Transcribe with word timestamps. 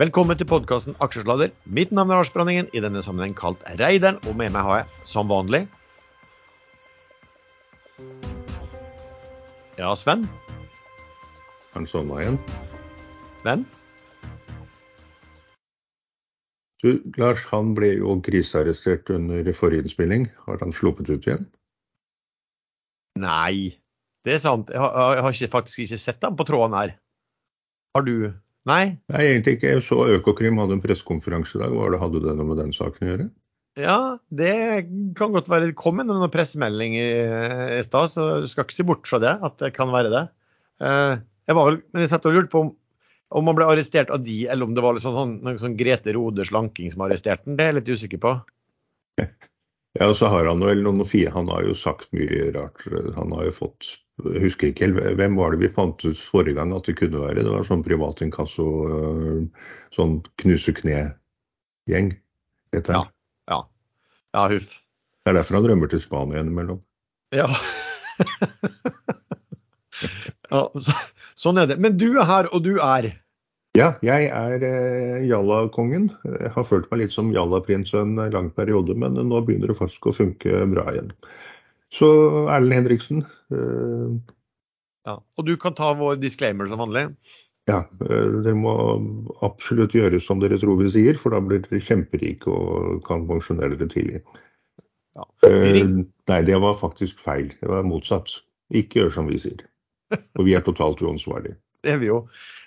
Velkommen 0.00 0.38
til 0.40 0.46
podkasten 0.48 0.94
Aksjesladder. 1.04 1.50
Mitt 1.68 1.90
navn 1.92 2.08
er 2.08 2.22
Lars 2.22 2.30
Branningen, 2.32 2.70
i 2.72 2.80
denne 2.80 3.02
sammenheng 3.04 3.34
kalt 3.36 3.60
Reideren. 3.76 4.16
Og 4.30 4.32
med 4.38 4.48
meg 4.54 4.64
har 4.64 4.78
jeg, 4.78 4.86
som 5.04 5.28
vanlig 5.28 5.66
Ja, 9.76 9.92
Sven? 10.00 10.24
Han 11.76 11.90
sovna 11.92 12.22
igjen. 12.22 12.40
Sven? 13.42 13.68
Du, 16.80 16.96
Lars, 17.20 17.44
han 17.52 17.76
ble 17.76 17.92
jo 17.98 18.16
grisearrestert 18.24 19.12
under 19.12 19.52
forrige 19.52 19.84
innspilling. 19.84 20.30
Har 20.48 20.64
han 20.64 20.72
sluppet 20.72 21.12
ut 21.12 21.28
igjen? 21.28 21.44
Nei, 23.20 23.76
det 24.24 24.38
er 24.40 24.46
sant. 24.48 24.72
Jeg 24.72 24.80
har, 24.80 25.18
jeg 25.20 25.28
har 25.28 25.56
faktisk 25.60 25.84
ikke 25.90 26.04
sett 26.08 26.24
ham 26.24 26.40
på 26.40 26.48
tråden 26.48 26.80
her. 26.86 27.00
Har 27.92 28.08
du? 28.08 28.32
Nei? 28.68 28.96
Nei, 29.08 29.22
egentlig 29.24 29.56
ikke. 29.56 29.76
Jeg 29.76 29.84
så 29.86 30.02
Økokrim 30.16 30.58
hadde 30.60 30.76
en 30.76 30.82
pressekonferanse 30.82 31.56
i 31.56 31.62
dag. 31.62 31.72
Hva 31.72 31.88
det 31.92 32.00
hadde 32.02 32.24
det 32.26 32.34
noe 32.36 32.50
med 32.50 32.60
den 32.60 32.74
saken 32.76 33.06
å 33.06 33.10
gjøre? 33.12 33.28
Ja, 33.80 33.98
det 34.34 34.54
kan 35.16 35.32
godt 35.32 35.48
være. 35.48 35.70
Det 35.70 35.78
kom 35.80 36.02
en 36.02 36.12
pressemelding 36.32 36.98
i, 36.98 37.08
i 37.78 37.82
stad, 37.86 38.12
så 38.12 38.28
du 38.42 38.48
skal 38.50 38.66
ikke 38.66 38.76
se 38.76 38.86
bort 38.86 39.08
fra 39.08 39.20
det. 39.22 39.36
At 39.46 39.56
det 39.62 39.72
kan 39.76 39.92
være 39.94 40.12
det. 40.12 40.24
Eh, 40.84 41.14
jeg 41.48 41.58
var 41.58 41.70
vel, 41.70 41.80
men 41.94 42.04
jeg 42.04 42.12
satt 42.12 42.28
og 42.28 42.36
lurte 42.36 42.52
på 42.52 42.64
om, 42.66 42.74
om 43.40 43.46
man 43.46 43.56
ble 43.56 43.68
arrestert 43.70 44.10
av 44.12 44.24
de, 44.26 44.42
eller 44.50 44.66
om 44.66 44.74
det 44.76 44.84
var 44.84 44.96
litt 44.96 45.06
sånn, 45.06 45.38
sånn, 45.40 45.60
sånn 45.62 45.78
Grete 45.78 46.14
Rode 46.16 46.44
Slanking 46.48 46.92
som 46.92 47.06
arresterte 47.06 47.46
den. 47.46 47.56
Det 47.56 47.64
er 47.64 47.72
jeg 47.72 47.80
litt 47.80 47.94
usikker 47.96 48.22
på. 48.22 48.36
Ja, 49.98 50.12
så 50.14 50.28
har 50.30 50.46
han 50.46 50.62
vel 50.62 50.84
noen 50.84 51.02
fire 51.08 51.32
Han 51.34 51.48
har 51.50 51.64
jo 51.66 51.74
sagt 51.74 52.12
mye 52.14 52.52
rart. 52.54 52.84
Han 53.16 53.32
har 53.34 53.48
jo 53.48 53.56
fått 53.56 53.96
jeg 54.20 54.42
husker 54.44 54.70
ikke 54.70 54.84
helt, 54.84 55.16
Hvem 55.16 55.38
var 55.38 55.54
det 55.54 55.62
vi 55.62 55.72
fant 55.72 56.02
ut 56.04 56.18
forrige 56.30 56.58
gang 56.58 56.74
at 56.76 56.88
det 56.88 56.98
kunne 56.98 57.22
være? 57.22 57.40
Det 57.44 57.52
var 57.54 57.64
sånn 57.64 57.84
privat 57.86 58.20
inkasso, 58.24 58.66
sånn 59.96 60.18
knuse 60.42 60.74
kne-gjeng. 60.76 62.12
Ja, 62.76 63.04
ja. 63.50 63.60
Ja, 64.36 64.44
huff. 64.52 64.76
Det 65.24 65.32
er 65.32 65.36
derfor 65.40 65.58
han 65.58 65.66
drømmer 65.66 65.90
til 65.90 66.02
Spania 66.02 66.42
innimellom. 66.42 66.80
Ja. 67.34 67.48
ja 70.52 70.62
så, 70.84 70.96
sånn 71.38 71.60
er 71.60 71.70
det. 71.70 71.80
Men 71.82 71.98
du 72.00 72.08
er 72.12 72.28
her, 72.28 72.48
og 72.54 72.64
du 72.66 72.76
er? 72.76 73.10
Ja, 73.78 73.92
jeg 74.02 74.26
er 74.34 74.64
eh, 74.66 75.28
Jalla-kongen. 75.28 76.08
Jeg 76.26 76.50
har 76.56 76.66
følt 76.66 76.88
meg 76.90 77.04
litt 77.04 77.14
som 77.14 77.30
Jalla-prinsen 77.34 78.18
en 78.18 78.34
lang 78.34 78.50
periode, 78.56 78.96
men 78.98 79.14
nå 79.14 79.42
begynner 79.46 79.70
det 79.70 79.78
faktisk 79.78 80.10
å 80.10 80.16
funke 80.16 80.64
bra 80.72 80.88
igjen. 80.90 81.12
Så 81.94 82.08
Erlend 82.50 82.80
Henriksen. 82.80 83.22
Eh, 83.54 84.34
ja, 85.06 85.16
og 85.18 85.46
du 85.46 85.54
kan 85.60 85.76
ta 85.78 85.92
vår 85.98 86.18
disclaimer 86.22 86.66
som 86.70 86.82
vanlig? 86.82 87.06
Ja, 87.70 87.84
eh, 88.06 88.28
dere 88.42 88.58
må 88.58 88.74
absolutt 89.46 89.94
gjøre 89.94 90.20
som 90.22 90.42
dere 90.42 90.58
tror 90.58 90.78
vi 90.82 90.90
sier, 90.90 91.18
for 91.20 91.34
da 91.34 91.42
blir 91.44 91.62
dere 91.66 91.82
kjemperike 91.84 92.50
og 92.50 93.02
kan 93.06 93.26
pensjonere 93.30 93.78
dere 93.78 93.92
tidlig. 93.92 94.22
Ja. 95.18 95.26
Eh, 95.46 95.82
nei, 96.30 96.40
det 96.46 96.58
var 96.62 96.78
faktisk 96.78 97.18
feil. 97.22 97.50
Det 97.60 97.70
var 97.70 97.86
motsatt. 97.86 98.40
Ikke 98.70 99.02
gjør 99.02 99.14
som 99.18 99.30
vi 99.30 99.38
sier. 99.42 99.66
Og 100.38 100.46
vi 100.46 100.54
er 100.54 100.62
totalt 100.66 101.02
uansvarlige. 101.02 101.56
Det 101.82 101.94
er 101.94 101.98
vi 102.02 102.10
jo. 102.10 102.20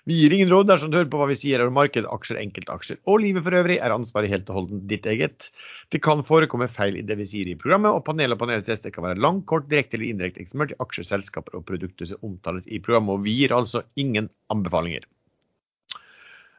Vi 0.03 0.17
gir 0.19 0.33
ingen 0.35 0.49
råd 0.51 0.67
dersom 0.67 0.89
du 0.91 0.97
hører 0.97 1.11
på 1.11 1.19
hva 1.21 1.29
vi 1.29 1.37
sier 1.39 1.61
om 1.63 1.75
marked, 1.77 2.03
aksjer, 2.11 2.41
enkeltaksjer 2.41 2.97
og 3.07 3.21
livet 3.23 3.45
for 3.45 3.55
øvrig, 3.55 3.77
er 3.79 3.93
ansvaret 3.95 4.31
helt 4.33 4.49
og 4.51 4.57
holdent 4.57 4.83
ditt 4.91 5.05
eget. 5.07 5.47
Det 5.95 6.01
kan 6.03 6.25
forekomme 6.27 6.67
feil 6.67 6.97
i 6.99 7.05
det 7.07 7.15
vi 7.21 7.27
sier 7.29 7.47
i 7.47 7.55
programmet, 7.59 7.95
og 7.95 8.03
panel 8.07 8.35
og 8.35 8.41
panelets 8.41 8.67
gjester 8.67 8.91
kan 8.91 9.07
være 9.07 9.23
lang, 9.23 9.39
kort, 9.47 9.69
direkte 9.71 9.95
eller 9.95 10.09
indirekte 10.09 10.43
eksponert 10.43 10.73
i 10.75 10.79
aksjer, 10.83 11.07
selskaper 11.07 11.55
og 11.55 11.63
produkter 11.69 12.09
som 12.09 12.27
omtales 12.27 12.67
i 12.67 12.81
programmet. 12.83 13.15
Og 13.15 13.23
vi 13.23 13.37
gir 13.37 13.55
altså 13.55 13.85
ingen 13.95 14.27
anbefalinger. 14.51 15.07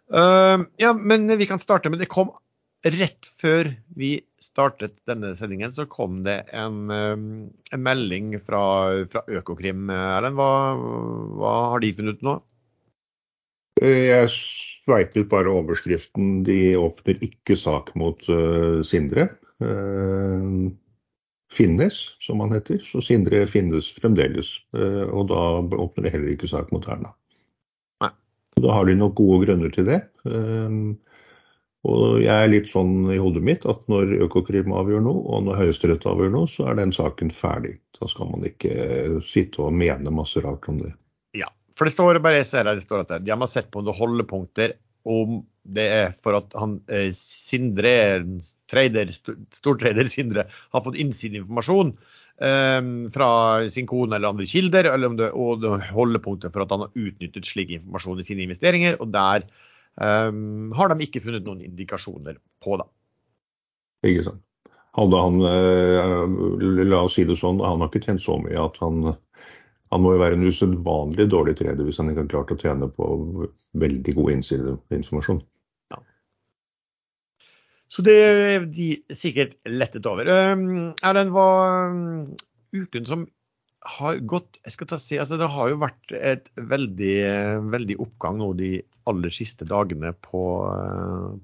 Uh, 0.08 0.64
ja, 0.80 0.94
men 0.96 1.28
vi 1.40 1.46
kan 1.48 1.60
starte 1.60 1.88
med 1.88 2.00
Det 2.00 2.10
kom 2.12 2.32
rett 2.84 3.28
før 3.40 3.70
vi 3.96 4.18
startet 4.40 4.96
denne 5.08 5.32
sendingen, 5.36 5.72
så 5.72 5.84
kom 5.88 6.22
det 6.24 6.42
en, 6.52 6.82
en 6.88 7.84
melding 7.84 8.34
fra, 8.44 8.64
fra 9.12 9.24
Økokrim. 9.28 9.88
Erlend, 9.92 10.40
hva, 10.40 10.50
hva 11.40 11.54
har 11.74 11.84
de 11.84 11.94
funnet 11.96 12.20
ut 12.20 12.28
nå? 12.32 12.36
Jeg 13.82 14.28
sveipet 14.30 15.28
bare 15.30 15.50
overskriften 15.50 16.42
'De 16.44 16.76
åpner 16.78 17.20
ikke 17.24 17.56
sak 17.58 17.94
mot 17.98 18.20
uh, 18.28 18.80
Sindre'. 18.86 19.28
Uh, 19.62 20.70
finnes, 21.54 21.96
som 22.20 22.42
han 22.44 22.54
heter. 22.54 22.82
Så 22.84 23.02
Sindre 23.02 23.44
finnes 23.50 23.90
fremdeles. 23.98 24.52
Uh, 24.76 25.08
og 25.10 25.28
da 25.32 25.40
åpner 25.62 26.06
de 26.06 26.14
heller 26.14 26.34
ikke 26.34 26.50
sak 26.50 26.70
mot 26.74 26.86
Erna. 26.86 27.14
Nei. 28.04 28.12
Da 28.60 28.76
har 28.78 28.86
de 28.86 28.98
nok 28.98 29.16
gode 29.18 29.46
grunner 29.46 29.74
til 29.74 29.90
det. 29.90 30.00
og 31.84 32.20
jeg 32.22 32.32
er 32.32 32.48
litt 32.48 32.70
sånn 32.70 33.10
i 33.12 33.18
hodet 33.20 33.42
mitt 33.44 33.66
at 33.68 33.82
når 33.92 34.14
Økokrim 34.24 34.72
avgjør 34.72 35.02
noe, 35.04 35.20
og 35.28 35.42
når 35.44 35.58
Høyesterett 35.58 36.06
avgjør 36.08 36.30
noe, 36.32 36.48
så 36.48 36.70
er 36.70 36.78
den 36.78 36.94
saken 36.96 37.28
ferdig. 37.34 37.74
Da 37.98 38.08
skal 38.08 38.30
man 38.30 38.46
ikke 38.48 39.20
sitte 39.26 39.66
og 39.66 39.74
mene 39.76 40.14
masse 40.14 40.40
rart 40.40 40.64
om 40.70 40.78
det. 40.80 40.94
For 41.74 41.88
det 41.88 41.94
står 41.94 42.22
bare 42.22 42.40
jeg 42.42 42.50
ser 42.50 42.68
her, 42.68 42.78
det 42.78 42.86
står 42.86 43.04
at 43.04 43.14
de 43.24 43.34
har 43.34 43.50
sett 43.50 43.70
på 43.74 43.82
noen 43.82 43.98
holdepunkter 43.98 44.76
om 45.04 45.42
det 45.64 45.84
er 45.92 46.12
for 46.24 46.36
at 46.38 46.54
han 46.58 46.78
eh, 46.92 47.08
Sindre, 47.16 47.94
trader, 48.70 49.10
stortrader 49.12 50.08
Sindre, 50.12 50.46
har 50.72 50.84
fått 50.84 50.98
innsideinformasjon 51.00 51.92
eh, 52.40 52.80
fra 53.14 53.28
sin 53.72 53.88
kone 53.90 54.16
eller 54.16 54.32
andre 54.32 54.48
kilder, 54.48 54.88
eller 54.92 55.12
om 55.12 55.18
det, 55.20 55.30
og 55.32 55.62
det 55.64 55.74
holdepunkter 55.90 56.52
for 56.54 56.64
at 56.64 56.74
han 56.74 56.86
har 56.86 56.96
utnyttet 56.96 57.48
slik 57.48 57.74
informasjon 57.76 58.22
i 58.22 58.26
sine 58.28 58.46
investeringer. 58.46 59.00
Og 59.00 59.12
der 59.14 59.44
eh, 59.44 60.32
har 60.78 60.92
de 60.92 61.08
ikke 61.08 61.24
funnet 61.24 61.48
noen 61.48 61.64
indikasjoner 61.64 62.40
på 62.64 62.80
det. 62.80 62.88
Ikke 64.08 64.28
sant. 64.30 64.44
Hadde 64.94 65.20
han, 65.20 65.40
eh, 65.42 66.84
la 66.86 67.02
oss 67.02 67.16
si 67.18 67.24
det 67.26 67.40
sånn, 67.40 67.58
han 67.64 67.82
har 67.82 67.90
ikke 67.90 68.04
tjent 68.04 68.22
så 68.22 68.38
mye 68.38 68.60
at 68.62 68.76
han 68.84 69.16
han 69.94 70.02
må 70.02 70.16
jo 70.16 70.22
være 70.24 70.34
en 70.34 70.48
usedvanlig 70.48 71.28
dårlig 71.30 71.54
trader 71.60 71.86
hvis 71.86 72.00
han 72.00 72.10
ikke 72.10 72.24
har 72.24 72.30
klart 72.32 72.50
å 72.50 72.58
tjene 72.58 72.88
på 72.96 73.06
veldig 73.78 74.14
god 74.16 74.32
innsideinformasjon. 74.32 75.38
Ja. 75.94 76.00
Så 77.94 78.02
det 78.02 78.16
er 78.24 78.66
de 78.74 78.88
sikkert 79.14 79.54
lettet 79.70 80.08
over. 80.10 80.26
Erlend, 80.34 81.30
hva 81.36 81.48
uken 82.74 83.06
som 83.06 83.26
har 83.84 84.18
gått 84.24 84.58
jeg 84.64 84.74
skal 84.74 84.88
ta 84.90 84.98
si, 84.98 85.18
altså 85.20 85.36
Det 85.38 85.50
har 85.52 85.70
jo 85.70 85.80
vært 85.82 86.14
et 86.16 86.46
veldig, 86.56 87.16
veldig 87.70 87.98
oppgang 88.00 88.40
nå 88.40 88.50
de 88.58 88.72
aller 89.10 89.34
siste 89.36 89.68
dagene 89.68 90.14
på, 90.24 90.42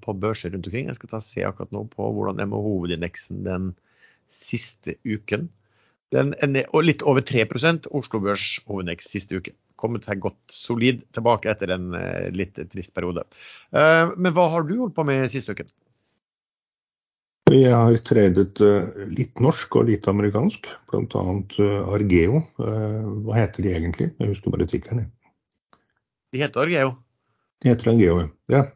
på 0.00 0.16
børser 0.24 0.54
rundt 0.54 0.66
omkring. 0.66 0.88
Jeg 0.88 0.98
skal 0.98 1.14
ta 1.14 1.22
se 1.22 1.44
akkurat 1.46 1.70
nå 1.76 1.84
på 1.92 2.10
hvordan 2.16 2.40
er 2.40 2.50
med 2.50 2.66
hovedindeksen 2.66 3.44
den 3.46 3.70
siste 4.32 4.96
uken. 5.04 5.50
Den 6.14 6.32
er 6.42 6.66
litt 6.82 7.04
over 7.06 7.22
3 7.22 7.44
Oslo 7.94 8.20
Børs 8.22 8.58
Hovedex 8.66 9.10
siste 9.12 9.38
uke. 9.38 9.54
Kommet 9.80 10.04
seg 10.08 10.20
godt 10.20 10.40
solid 10.52 11.04
tilbake 11.14 11.50
etter 11.52 11.70
en 11.72 11.94
eh, 11.96 12.26
litt 12.34 12.58
trist 12.72 12.92
periode. 12.96 13.24
Eh, 13.70 14.10
men 14.16 14.34
hva 14.34 14.48
har 14.52 14.66
du 14.66 14.74
holdt 14.80 14.96
på 14.96 15.06
med 15.06 15.30
siste 15.32 15.54
uken? 15.54 15.70
Jeg 17.50 17.70
har 17.74 17.96
tredet 18.06 18.60
eh, 18.62 19.06
litt 19.14 19.40
norsk 19.42 19.78
og 19.78 19.88
litt 19.88 20.10
amerikansk, 20.10 20.66
bl.a. 20.90 21.24
Argeo. 21.94 22.42
Hva 22.58 23.38
heter 23.38 23.66
de 23.66 23.74
egentlig? 23.78 24.10
Jeg 24.18 24.34
husker 24.34 24.54
bare 24.54 24.68
tikkeren. 24.70 25.06
De 26.34 26.42
heter 26.42 26.66
Argeo? 26.66 26.94
De 27.62 27.70
heter 27.70 27.94
Argeo, 27.94 28.24
ja. 28.50 28.66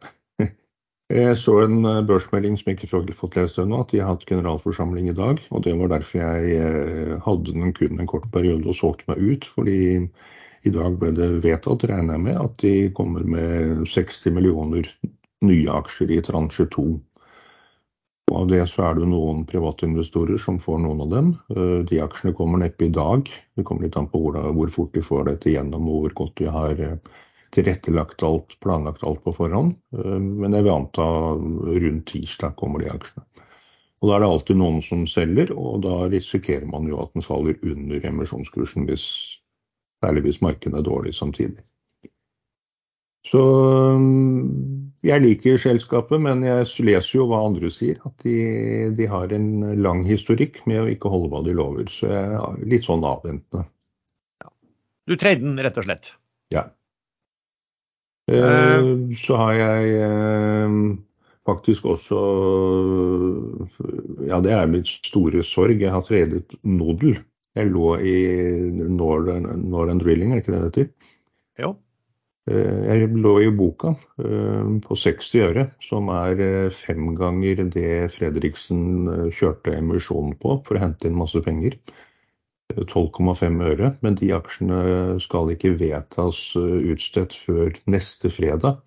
Jeg 1.13 1.35
så 1.37 1.59
en 1.61 1.85
eh, 1.85 2.01
børsmelding 2.01 2.55
som 2.57 2.71
jeg 2.71 2.79
ikke 2.79 2.87
har 2.89 3.11
fått 3.13 3.35
lest 3.37 3.59
ennå, 3.61 3.83
at 3.83 3.91
de 3.93 3.99
har 4.01 4.15
hatt 4.15 4.25
generalforsamling 4.25 5.11
i 5.11 5.13
dag. 5.13 5.37
og 5.51 5.61
Det 5.61 5.75
var 5.77 5.91
derfor 5.91 6.17
jeg 6.17 6.55
eh, 6.57 7.19
hadde 7.21 7.53
den 7.53 7.73
kun 7.77 7.99
en 7.99 8.09
kort 8.09 8.25
periode 8.33 8.65
og 8.65 8.77
solgte 8.79 9.05
meg 9.11 9.21
ut. 9.21 9.45
fordi 9.45 9.77
i 10.65 10.71
dag 10.73 10.97
ble 10.97 11.11
det 11.13 11.43
vedtatt, 11.43 11.85
regner 11.85 12.17
jeg 12.17 12.23
med, 12.23 12.39
at 12.41 12.57
de 12.57 12.89
kommer 12.97 13.21
med 13.21 13.85
60 13.85 14.33
millioner 14.33 14.89
nye 15.45 15.69
aksjer 15.69 16.09
i 16.09 16.23
transje 16.25 16.65
2. 16.73 16.87
Og 18.31 18.39
Av 18.39 18.49
det 18.49 18.63
så 18.71 18.87
er 18.89 18.97
det 18.97 19.05
noen 19.05 19.45
private 19.45 19.85
investorer 19.85 20.41
som 20.41 20.57
får 20.57 20.81
noen 20.81 21.05
av 21.05 21.13
dem. 21.13 21.29
Eh, 21.53 21.85
de 21.85 22.01
aksjene 22.01 22.33
kommer 22.33 22.65
neppe 22.65 22.89
i 22.89 22.89
dag. 22.89 23.29
Det 23.53 23.63
kommer 23.63 23.85
litt 23.85 24.01
an 24.01 24.09
på 24.09 24.25
hvor 24.33 24.73
fort 24.73 24.97
de 24.97 25.05
får 25.05 25.29
dette 25.29 25.53
gjennom 25.53 25.85
og 25.85 26.07
hvor 26.07 26.17
godt 26.23 26.41
de 26.41 26.49
har 26.49 26.81
tilrettelagt 27.55 28.23
alt, 28.23 28.57
planlagt 28.63 29.03
alt 29.03 29.23
på 29.25 29.33
forhånd. 29.35 29.75
Eh, 29.97 30.17
men 30.21 30.55
jeg 30.55 30.67
vil 30.67 30.75
anta 30.75 31.07
rundt 31.35 32.07
tirsdag 32.11 32.57
kommer 32.59 32.83
de 32.83 32.91
aksjene. 32.93 33.25
Og 34.03 34.09
Da 34.09 34.17
er 34.17 34.21
det 34.21 34.31
alltid 34.33 34.59
noen 34.59 34.81
som 34.85 35.05
selger, 35.09 35.53
og 35.55 35.81
da 35.85 36.05
risikerer 36.11 36.67
man 36.69 36.85
jo 36.89 36.99
at 37.01 37.13
den 37.15 37.25
faller 37.25 37.55
under 37.63 38.03
emisjonskursen, 38.05 38.85
hvis, 38.89 39.05
særlig 40.03 40.27
hvis 40.27 40.43
markedet 40.43 40.77
er 40.77 40.85
dårlig 40.85 41.15
samtidig. 41.17 41.63
Så 43.25 43.41
eh, 43.95 44.09
jeg 45.05 45.21
liker 45.21 45.61
selskapet, 45.61 46.21
men 46.21 46.43
jeg 46.45 46.67
leser 46.85 47.19
jo 47.19 47.29
hva 47.29 47.43
andre 47.47 47.71
sier. 47.73 47.99
At 48.05 48.25
de, 48.25 48.91
de 48.97 49.07
har 49.09 49.33
en 49.33 49.49
lang 49.81 50.03
historikk 50.05 50.61
med 50.69 50.81
å 50.81 50.89
ikke 50.91 51.11
holde 51.13 51.31
hva 51.33 51.41
de 51.45 51.55
lover. 51.57 51.89
Så 51.91 52.09
jeg 52.09 52.37
er 52.41 52.61
litt 52.65 52.87
sånn 52.87 53.05
avventende. 53.05 53.67
Du 55.05 55.13
trader 55.13 55.43
den, 55.43 55.59
rett 55.61 55.77
og 55.77 55.85
slett? 55.85 56.15
Ja. 56.53 56.65
Eh, 58.31 58.87
så 59.21 59.37
har 59.37 59.53
jeg 59.53 59.97
eh, 60.01 60.77
faktisk 61.45 61.85
også 61.85 62.21
Ja, 64.25 64.41
det 64.41 64.55
er 64.55 64.71
mitt 64.71 64.89
store 65.05 65.43
sorg. 65.45 65.81
Jeg 65.81 65.93
har 65.93 66.05
tredet 66.05 66.57
Nodel. 66.63 67.19
Jeg 67.55 67.71
lå 67.71 67.95
i 68.03 68.15
Northern, 68.91 69.47
Northern 69.69 70.01
Drilling, 70.01 70.33
er 70.33 70.41
det 70.41 70.43
ikke 70.43 70.55
det 70.55 70.61
det 70.61 70.71
heter? 70.71 71.11
Jo. 71.61 71.75
Eh, 72.45 72.81
jeg 72.85 73.13
lå 73.17 73.31
i 73.41 73.47
boka 73.49 73.95
eh, 74.21 74.73
på 74.85 74.97
60 75.01 75.45
øre, 75.47 75.63
som 75.81 76.11
er 76.13 76.41
eh, 76.45 76.73
fem 76.73 77.15
ganger 77.17 77.63
det 77.73 78.11
Fredriksen 78.13 79.31
kjørte 79.33 79.73
emisjonen 79.73 80.35
på 80.41 80.59
for 80.67 80.77
å 80.77 80.83
hente 80.83 81.09
inn 81.09 81.17
masse 81.17 81.41
penger. 81.45 81.79
12,5 82.73 83.61
øre, 83.61 83.91
men 84.01 84.15
de 84.17 84.31
aksjene 84.33 85.19
skal 85.21 85.51
ikke 85.53 85.75
vedtas 85.79 86.39
utstedt 86.57 87.35
før 87.37 87.75
neste 87.85 88.31
fredag. 88.33 88.79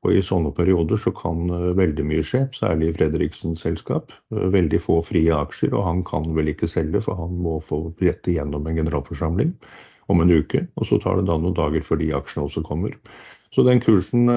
Og 0.00 0.14
I 0.16 0.22
sånne 0.24 0.54
perioder 0.56 0.96
så 0.96 1.12
kan 1.12 1.50
veldig 1.76 2.06
mye 2.08 2.24
skje, 2.24 2.46
særlig 2.56 2.88
i 2.88 2.94
Fredriksens 2.96 3.60
selskap. 3.66 4.14
Veldig 4.32 4.80
få 4.80 5.02
frie 5.04 5.34
aksjer, 5.36 5.74
og 5.76 5.84
han 5.84 6.00
kan 6.08 6.24
vel 6.36 6.48
ikke 6.54 6.70
selge, 6.70 7.02
for 7.04 7.20
han 7.20 7.36
må 7.44 7.58
få 7.60 7.82
rette 8.00 8.32
gjennom 8.32 8.64
en 8.64 8.80
generalforsamling 8.80 9.52
om 10.10 10.24
en 10.24 10.32
uke. 10.32 10.64
Og 10.80 10.88
så 10.88 10.96
tar 11.02 11.20
det 11.20 11.28
da 11.28 11.36
noen 11.36 11.58
dager 11.58 11.84
før 11.84 12.00
de 12.00 12.08
aksjene 12.16 12.48
også 12.48 12.64
kommer. 12.64 12.96
Så 13.52 13.66
den 13.66 13.82
kursen 13.82 14.30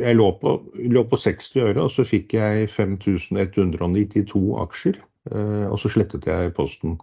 Jeg 0.00 0.16
lå 0.16 0.28
på, 0.40 0.58
lå 0.90 1.06
på 1.06 1.16
60 1.22 1.62
øre, 1.62 1.86
og 1.86 1.94
så 1.94 2.02
fikk 2.08 2.34
jeg 2.34 2.66
5192 2.74 4.44
aksjer. 4.66 4.98
Og 5.70 5.78
så 5.78 5.88
slettet 5.92 6.26
jeg 6.26 6.54
posten. 6.58 6.98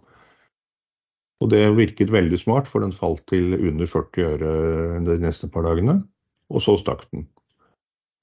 Og 1.42 1.50
det 1.50 1.74
virket 1.74 2.14
veldig 2.14 2.38
smart, 2.38 2.68
for 2.70 2.78
den 2.84 2.92
falt 2.94 3.24
til 3.30 3.54
under 3.56 3.86
40 3.88 4.26
øre 4.28 4.50
de 5.08 5.16
neste 5.22 5.48
par 5.50 5.62
dagene. 5.66 5.94
Og 6.52 6.58
så 6.62 6.76
stakk 6.78 7.02
den. 7.10 7.22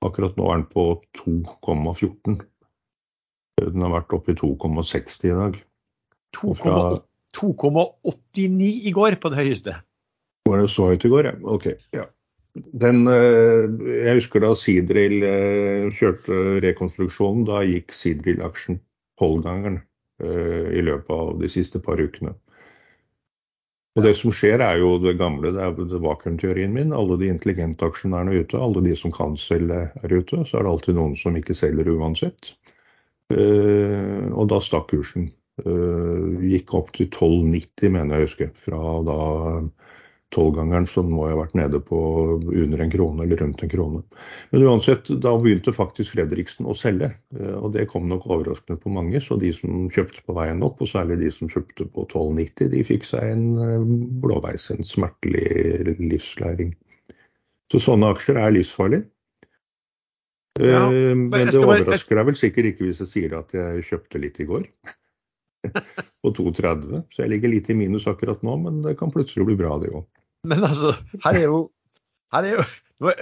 Akkurat 0.06 0.38
nå 0.40 0.44
er 0.48 0.56
den 0.62 0.70
på 0.72 0.84
2,14. 1.20 2.40
Den 3.60 3.82
har 3.84 3.92
vært 3.98 4.16
oppe 4.16 4.32
i 4.32 4.40
2,60 4.40 5.28
i 5.28 5.36
dag. 5.36 5.54
2,89 6.38 8.88
i 8.88 8.92
går 8.96 9.14
på 9.20 9.28
det 9.34 9.40
høyeste. 9.42 9.72
Var 10.48 10.58
det 10.62 10.70
så 10.72 10.84
høyt 10.94 11.06
i 11.06 11.12
går, 11.12 11.24
ja? 11.28 11.34
Ok. 11.44 11.66
ja. 11.98 12.06
Den, 12.56 13.08
eh, 13.08 13.68
jeg 14.06 14.16
husker 14.22 14.40
da 14.44 14.54
Sidril 14.58 15.24
eh, 15.26 15.90
kjørte 16.00 16.60
rekonstruksjonen. 16.64 17.46
Da 17.50 17.62
gikk 17.68 17.94
Sidril-aksjen 17.94 18.80
tolvgangeren 19.20 19.82
eh, 20.24 20.68
i 20.80 20.82
løpet 20.86 21.12
av 21.14 21.36
de 21.44 21.50
siste 21.52 21.82
par 21.84 22.02
ukene. 22.02 22.34
Og 24.00 24.06
Det 24.06 24.14
som 24.16 24.32
skjer, 24.32 24.62
er 24.64 24.78
jo 24.80 24.94
det 25.04 25.18
gamle, 25.20 25.50
det 25.52 25.60
er 25.60 26.04
vakuumteorien 26.06 26.72
min. 26.72 26.94
Alle 26.96 27.18
de 27.20 27.28
intelligente 27.28 27.84
aksjonærene 27.84 28.32
er 28.32 28.46
ute, 28.46 28.56
alle 28.56 28.80
de 28.86 28.94
som 28.96 29.12
kan 29.12 29.34
selge 29.36 29.80
er 29.92 30.14
ute. 30.14 30.40
Så 30.48 30.56
er 30.56 30.64
det 30.64 30.72
alltid 30.72 30.96
noen 30.96 31.18
som 31.20 31.36
ikke 31.36 31.58
selger 31.58 31.90
uansett. 31.98 32.54
Uh, 33.28 34.32
og 34.32 34.48
da 34.54 34.62
stakk 34.64 34.88
kursen. 34.94 35.28
Uh, 35.66 36.40
gikk 36.48 36.72
opp 36.80 36.94
til 36.96 37.10
12,90, 37.12 37.92
mener 37.92 38.16
jeg 38.16 38.24
å 38.24 38.30
huske. 38.30 38.50
Fra 38.64 38.80
da 39.10 39.20
tolvgangeren 40.36 40.86
som 40.90 41.10
må 41.10 41.26
ha 41.26 41.38
vært 41.40 41.56
nede 41.58 41.80
på 41.82 42.00
under 42.38 42.84
en 42.84 42.92
krone 42.94 43.26
eller 43.26 43.40
rundt 43.42 43.64
en 43.66 43.72
krone. 43.72 44.02
Men 44.54 44.66
uansett, 44.68 45.10
da 45.24 45.34
begynte 45.42 45.74
faktisk 45.74 46.14
Fredriksen 46.14 46.70
å 46.70 46.76
selge. 46.78 47.12
Eh, 47.36 47.56
og 47.58 47.74
det 47.74 47.88
kom 47.90 48.06
nok 48.10 48.28
overraskende 48.30 48.78
på 48.82 48.94
mange. 48.94 49.22
Så 49.26 49.40
de 49.42 49.52
som 49.56 49.88
kjøpte 49.94 50.22
på 50.26 50.36
veien 50.38 50.62
opp, 50.66 50.82
og 50.84 50.92
særlig 50.92 51.20
de 51.24 51.32
som 51.34 51.50
kjøpte 51.50 51.90
på 51.90 52.06
12,90, 52.12 52.70
de 52.76 52.84
fikk 52.92 53.10
seg 53.10 53.34
en 53.34 53.48
eh, 53.66 53.88
blåveis, 54.22 54.70
en 54.76 54.86
smertelig 54.86 55.98
livslæring. 55.98 56.76
Så 57.74 57.82
sånne 57.82 58.14
aksjer 58.14 58.38
er 58.42 58.54
livsfarlige. 58.54 59.08
Ja, 60.60 60.86
eh, 60.86 61.16
men, 61.16 61.30
men 61.34 61.50
det 61.50 61.64
overrasker 61.64 62.22
deg 62.22 62.30
vel 62.30 62.38
sikkert 62.38 62.74
ikke 62.74 62.86
hvis 62.86 63.02
jeg 63.06 63.14
sier 63.16 63.38
at 63.42 63.54
jeg 63.56 63.86
kjøpte 63.90 64.22
litt 64.22 64.42
i 64.44 64.50
går. 64.50 64.70
på 66.24 66.32
2,30. 66.36 67.04
Så 67.12 67.24
jeg 67.24 67.34
ligger 67.34 67.52
litt 67.52 67.70
i 67.72 67.76
minus 67.78 68.08
akkurat 68.08 68.42
nå, 68.46 68.56
men 68.64 68.82
det 68.86 68.96
kan 69.00 69.12
plutselig 69.14 69.48
bli 69.50 69.58
bra, 69.60 69.76
det 69.82 69.92
òg. 69.92 70.06
Men 70.48 70.64
altså, 70.64 70.94
her 71.26 71.36
er 71.36 71.48
jo, 71.48 71.64
her 72.34 72.48
er 72.48 72.60
jo 72.60 72.68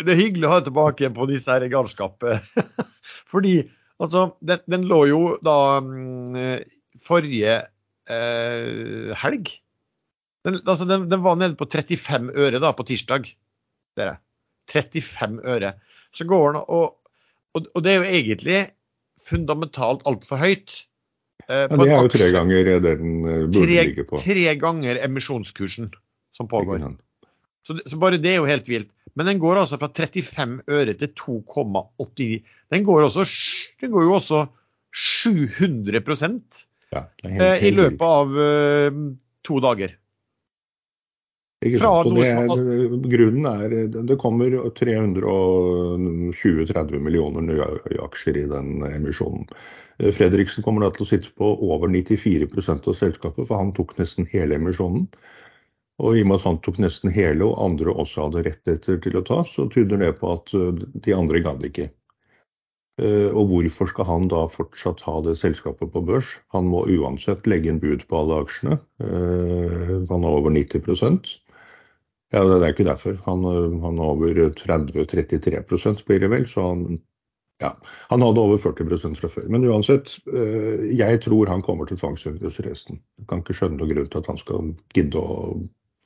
Det 0.03 0.11
er 0.13 0.19
hyggelig 0.19 0.47
å 0.47 0.53
ha 0.55 0.61
tilbake 0.65 1.09
på 1.13 1.27
disse 1.29 1.53
her 1.53 1.65
galskapene 1.71 2.41
Fordi 3.31 3.59
altså, 4.01 4.31
den, 4.45 4.61
den, 4.69 4.85
lå 4.89 4.99
jo 5.09 5.21
da 5.45 5.79
um, 5.81 6.35
forrige 7.05 7.59
eh, 8.09 9.13
helg. 9.21 9.51
Den, 10.45 10.59
altså, 10.63 10.85
den, 10.89 11.07
den, 11.11 11.23
var 11.23 11.37
nede 11.39 11.57
på 11.59 11.67
35 11.69 12.31
øre 12.35 12.61
da 12.63 12.73
på 12.75 12.85
tirsdag. 12.87 13.29
Dere. 13.97 14.17
35 14.71 15.39
øre. 15.47 15.73
Så 16.15 16.27
går 16.27 16.51
den, 16.51 16.61
og, 16.67 16.97
og, 17.55 17.69
og 17.73 17.83
det 17.85 17.93
er 17.93 18.01
jo 18.01 18.17
egentlig 18.19 18.59
fundamentalt 19.27 20.03
altfor 20.09 20.41
høyt. 20.41 20.83
Eh, 21.47 21.65
ja, 21.65 21.67
det 21.71 21.87
er 21.87 21.93
jo 21.95 22.11
tre 22.11 22.29
ganger 22.35 22.71
det 22.83 22.95
den 22.99 23.17
eh, 23.23 23.43
burde 23.47 23.63
tre, 23.63 23.83
ligge 23.89 24.07
på. 24.09 24.19
Tre 24.23 24.55
ganger 24.59 24.99
emisjonskursen 25.05 25.91
som 26.35 26.49
pågår. 26.51 26.83
Så, 27.67 27.75
så, 27.83 27.99
bare 27.99 28.21
det 28.23 28.31
er 28.31 28.39
jo 28.39 28.47
helt 28.47 28.69
vilt. 28.69 28.87
Men 29.17 29.27
den 29.27 29.41
går 29.43 29.59
altså 29.59 29.75
fra 29.81 29.89
35 29.91 30.61
øre 30.71 30.93
til 30.95 31.11
2,89. 31.19 32.39
Den 32.71 32.87
går, 32.87 33.09
også, 33.09 33.27
den 33.81 33.91
går 33.91 34.07
jo 34.07 34.13
også 34.21 34.45
700 34.95 35.99
ja, 36.93 37.01
eh, 37.27 37.65
i 37.67 37.71
løpet 37.73 38.05
av 38.07 38.37
eh, 38.39 38.91
to 39.43 39.59
dager. 39.63 39.97
Ikke 41.65 41.79
sant? 41.81 42.11
Det 42.13 42.27
er, 42.29 42.45
grunnen 43.09 43.47
er 43.49 43.89
det 43.89 44.17
kommer 44.21 44.53
320-30 44.77 47.01
millioner 47.01 47.41
nye 47.47 47.65
aksjer 48.05 48.37
i 48.43 48.45
den 48.51 48.83
emisjonen. 48.91 49.47
Eh, 49.97 50.11
Fredriksen 50.13 50.61
kommer 50.63 50.85
da 50.85 50.91
til 50.93 51.05
å 51.07 51.09
sitte 51.09 51.29
på 51.33 51.45
over 51.67 51.87
94% 51.91 52.87
av 52.87 52.95
selskapet, 53.01 53.47
for 53.49 53.55
han 53.57 53.73
tok 53.75 53.97
nesten 53.99 54.29
hele 54.31 54.55
emisjonen. 54.61 55.03
Og 55.97 56.17
i 56.17 56.21
og 56.21 56.27
med 56.29 56.37
at 56.37 56.45
han 56.45 56.59
tok 56.61 56.77
nesten 56.81 57.13
hele, 57.13 57.47
og 57.47 57.61
andre 57.63 57.93
også 57.93 58.27
hadde 58.27 58.43
rettigheter 58.45 58.99
til 59.01 59.17
å 59.17 59.23
ta, 59.25 59.39
så 59.49 59.65
tyder 59.73 60.03
det 60.03 60.11
på 60.19 60.29
at 60.35 60.53
eh, 60.53 60.83
de 61.07 61.15
andre 61.15 61.41
gadd 61.45 61.65
ikke. 61.65 61.87
Eh, 63.01 63.29
og 63.31 63.49
hvorfor 63.49 63.89
skal 63.89 64.05
han 64.09 64.29
da 64.29 64.43
fortsatt 64.53 65.01
ha 65.07 65.15
det 65.25 65.37
selskapet 65.41 65.89
på 65.93 66.03
børs? 66.05 66.29
Han 66.53 66.69
må 66.69 66.83
uansett 66.93 67.49
legge 67.49 67.71
inn 67.73 67.81
bud 67.81 68.05
på 68.05 68.21
alle 68.21 68.43
aksjene. 68.45 68.77
Eh, 69.01 69.93
han 70.11 70.27
har 70.27 70.37
over 70.37 70.53
90% 70.53 71.33
Ja, 72.35 72.41
det 72.43 72.57
er 72.59 72.73
ikke 72.73 72.85
derfor. 72.85 73.17
Han, 73.25 73.45
har 73.47 74.01
over 74.03 74.35
30-33% 74.59 76.01
blir 76.05 76.19
det 76.19 76.29
vel. 76.33 76.43
Så 76.51 76.65
han, 76.65 76.97
ja, 77.63 77.71
han 78.11 78.25
hadde 78.25 78.43
over 78.43 78.59
40 78.59 79.15
fra 79.15 79.29
før. 79.31 79.47
Men 79.47 79.63
uansett, 79.63 80.17
jeg 80.91 81.21
tror 81.23 81.47
han 81.47 81.63
kommer 81.63 81.87
til 81.87 81.97
tvangsutløse 82.01 82.65
resten. 82.67 82.99
Jeg 83.15 83.29
kan 83.31 83.45
ikke 83.45 83.55
skjønne 83.55 83.79
noen 83.79 83.93
grunn 83.93 84.11
til 84.11 84.19
at 84.19 84.27
han 84.33 84.41
skal 84.43 84.73
gidde 84.91 85.23
å 85.23 85.55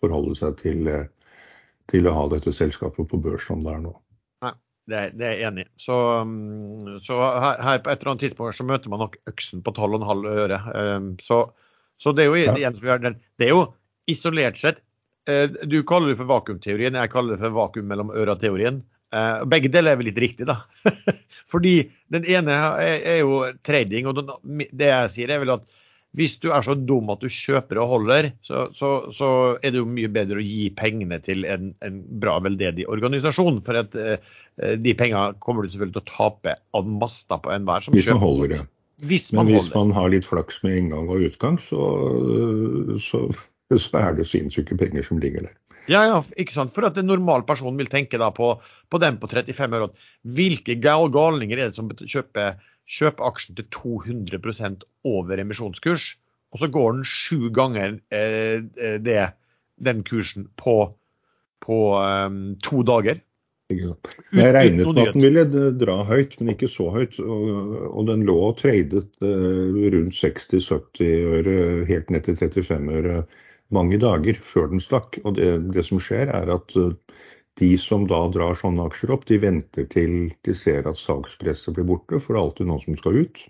forholde 0.01 0.35
seg 0.37 0.57
til, 0.61 0.87
eh, 0.89 1.09
til, 1.91 2.07
å 2.09 2.15
ha 2.17 2.27
dette 2.33 2.53
selskapet 2.55 3.09
på 3.09 3.19
børs 3.21 3.47
som 3.47 3.63
det 3.65 3.75
er 3.75 3.83
nå. 3.85 3.93
Nei, 4.45 4.53
det 4.91 5.01
det 5.19 5.27
er 5.27 5.35
jeg 5.37 5.49
enig 5.49 5.65
i. 5.67 5.71
Så, 5.81 5.97
mm, 6.27 7.01
så 7.05 7.19
her, 7.21 7.81
på 7.83 7.91
et 7.91 7.97
eller 7.97 8.13
annet 8.13 8.25
tidspunkt 8.27 8.59
så 8.59 8.67
møter 8.67 8.93
man 8.93 9.03
nok 9.05 9.19
øksen 9.31 9.65
på 9.65 9.75
12,5 9.77 10.29
øre. 10.31 10.61
Ehm, 10.77 11.11
så, 11.23 11.43
så, 12.01 12.15
det 12.17 12.25
er 12.25 12.31
jo 12.31 12.39
ja. 12.41 12.71
det 12.71 13.47
er 13.47 13.53
jo 13.53 13.65
isolert 14.09 14.57
sett 14.57 14.81
eh, 15.29 15.45
Du 15.69 15.81
kaller 15.87 16.11
det 16.11 16.21
for 16.21 16.29
vakuumteorien, 16.29 16.97
jeg 16.97 17.13
kaller 17.13 17.37
det 17.37 17.43
for 17.45 17.59
vakuum 17.59 17.87
mellom 17.91 18.15
øra-teorien. 18.15 18.81
Eh, 19.11 19.43
begge 19.51 19.71
deler 19.71 19.93
er 19.93 19.99
vel 19.99 20.07
litt 20.07 20.21
riktig, 20.23 20.47
da. 20.47 20.61
Fordi 21.51 21.75
den 22.13 22.25
ene 22.31 22.55
er, 22.79 23.19
jo 23.19 23.43
trading, 23.65 24.07
og 24.07 24.21
det 24.71 24.87
jeg 24.87 25.13
sier 25.15 25.33
er 25.33 25.41
vel 25.43 25.57
at 25.57 25.67
hvis 26.17 26.35
du 26.43 26.49
er 26.51 26.63
så 26.65 26.75
dum 26.75 27.09
at 27.13 27.21
du 27.23 27.29
kjøper 27.31 27.79
og 27.79 27.93
holder, 27.93 28.31
så, 28.43 28.65
så, 28.75 28.89
så 29.15 29.29
er 29.63 29.71
det 29.71 29.79
jo 29.79 29.87
mye 29.87 30.09
bedre 30.11 30.41
å 30.41 30.43
gi 30.43 30.67
pengene 30.75 31.21
til 31.23 31.45
en, 31.47 31.71
en 31.87 32.01
bra 32.19 32.35
veldedig 32.43 32.83
organisasjon. 32.91 33.61
For 33.63 33.79
at 33.79 33.95
eh, 33.95 34.33
de 34.75 34.95
pengene 34.99 35.39
kommer 35.43 35.63
du 35.63 35.71
selvfølgelig 35.71 35.95
til 35.95 36.03
å 36.03 36.11
tape 36.11 36.57
av 36.75 36.91
masta 36.99 37.39
på 37.39 37.53
enhver 37.55 37.87
som 37.87 37.95
hvis 37.95 38.09
kjøper. 38.09 38.19
Man 38.19 38.25
holder, 38.25 38.57
ja. 38.57 38.67
Hvis 39.07 39.31
man 39.33 39.47
Men 39.47 39.53
hvis 39.53 39.63
holder. 39.63 39.77
man 39.79 39.95
har 39.97 40.11
litt 40.13 40.27
flaks 40.27 40.59
med 40.65 40.77
inngang 40.81 41.07
og 41.09 41.23
utgang, 41.25 41.55
så, 41.69 41.87
så, 43.01 43.23
så 43.71 44.03
er 44.03 44.19
det 44.19 44.27
sinnssyke 44.29 44.77
penger 44.77 45.07
som 45.07 45.23
ligger 45.23 45.47
der. 45.47 45.55
Ja, 45.89 46.03
ja, 46.05 46.19
ikke 46.37 46.53
sant. 46.53 46.75
For 46.75 46.85
at 46.85 46.99
en 46.99 47.07
normal 47.09 47.47
person 47.47 47.79
vil 47.79 47.89
tenke 47.89 48.19
da 48.21 48.29
på, 48.35 48.51
på 48.91 48.99
den 49.01 49.17
på 49.21 49.31
35 49.31 49.79
øre. 49.79 49.87
Hvilke 50.35 50.75
galninger 50.77 51.57
er 51.57 51.71
det 51.71 51.79
som 51.79 51.89
kjøper 51.89 52.59
kjøpe 52.91 53.23
aksjen 53.23 53.57
til 53.57 53.67
200% 53.75 54.85
over 55.07 55.41
emisjonskurs, 55.41 56.15
og 56.51 56.59
så 56.61 56.67
går 56.71 56.97
den 56.97 57.05
sju 57.07 57.51
ganger 57.55 57.99
eh, 58.11 58.63
eh, 58.75 58.97
det, 59.01 59.31
den 59.79 60.03
kursen 60.07 60.49
på, 60.59 60.77
på 61.63 61.77
um, 61.95 62.41
to 62.63 62.83
dager. 62.87 63.21
Jeg 63.71 64.51
regnet 64.51 64.83
med 64.83 64.99
at 64.99 65.13
den 65.15 65.23
ville 65.23 65.69
dra 65.79 66.01
høyt, 66.03 66.35
men 66.41 66.51
ikke 66.53 66.67
så 66.67 66.89
høyt. 66.91 67.15
Og, 67.23 67.77
og 67.87 68.09
den 68.09 68.25
lå 68.27 68.35
og 68.49 68.57
tradet 68.59 69.07
uh, 69.23 69.77
rundt 69.93 70.17
60-70 70.17 71.05
øre, 71.37 71.55
helt 71.87 72.11
ned 72.11 72.27
til 72.27 72.35
35 72.41 72.97
øre 72.99 73.21
mange 73.71 74.01
dager 74.01 74.35
før 74.43 74.67
den 74.73 74.83
stakk. 74.83 75.21
Og 75.23 75.37
det, 75.39 75.53
det 75.71 75.85
som 75.87 76.01
skjer, 76.03 76.33
er 76.35 76.51
at 76.51 76.75
uh, 76.75 76.91
de 77.59 77.71
som 77.77 78.05
da 78.07 78.19
drar 78.31 78.55
sånne 78.57 78.85
aksjer 78.87 79.13
opp, 79.15 79.25
de 79.27 79.39
venter 79.41 79.87
til 79.91 80.31
de 80.45 80.55
ser 80.55 80.87
at 80.89 80.99
sakspresset 80.99 81.75
blir 81.75 81.87
borte, 81.89 82.19
for 82.19 82.33
det 82.33 82.39
er 82.39 82.45
alltid 82.45 82.69
noen 82.69 82.83
som 82.85 82.99
skal 82.99 83.19
ut. 83.25 83.41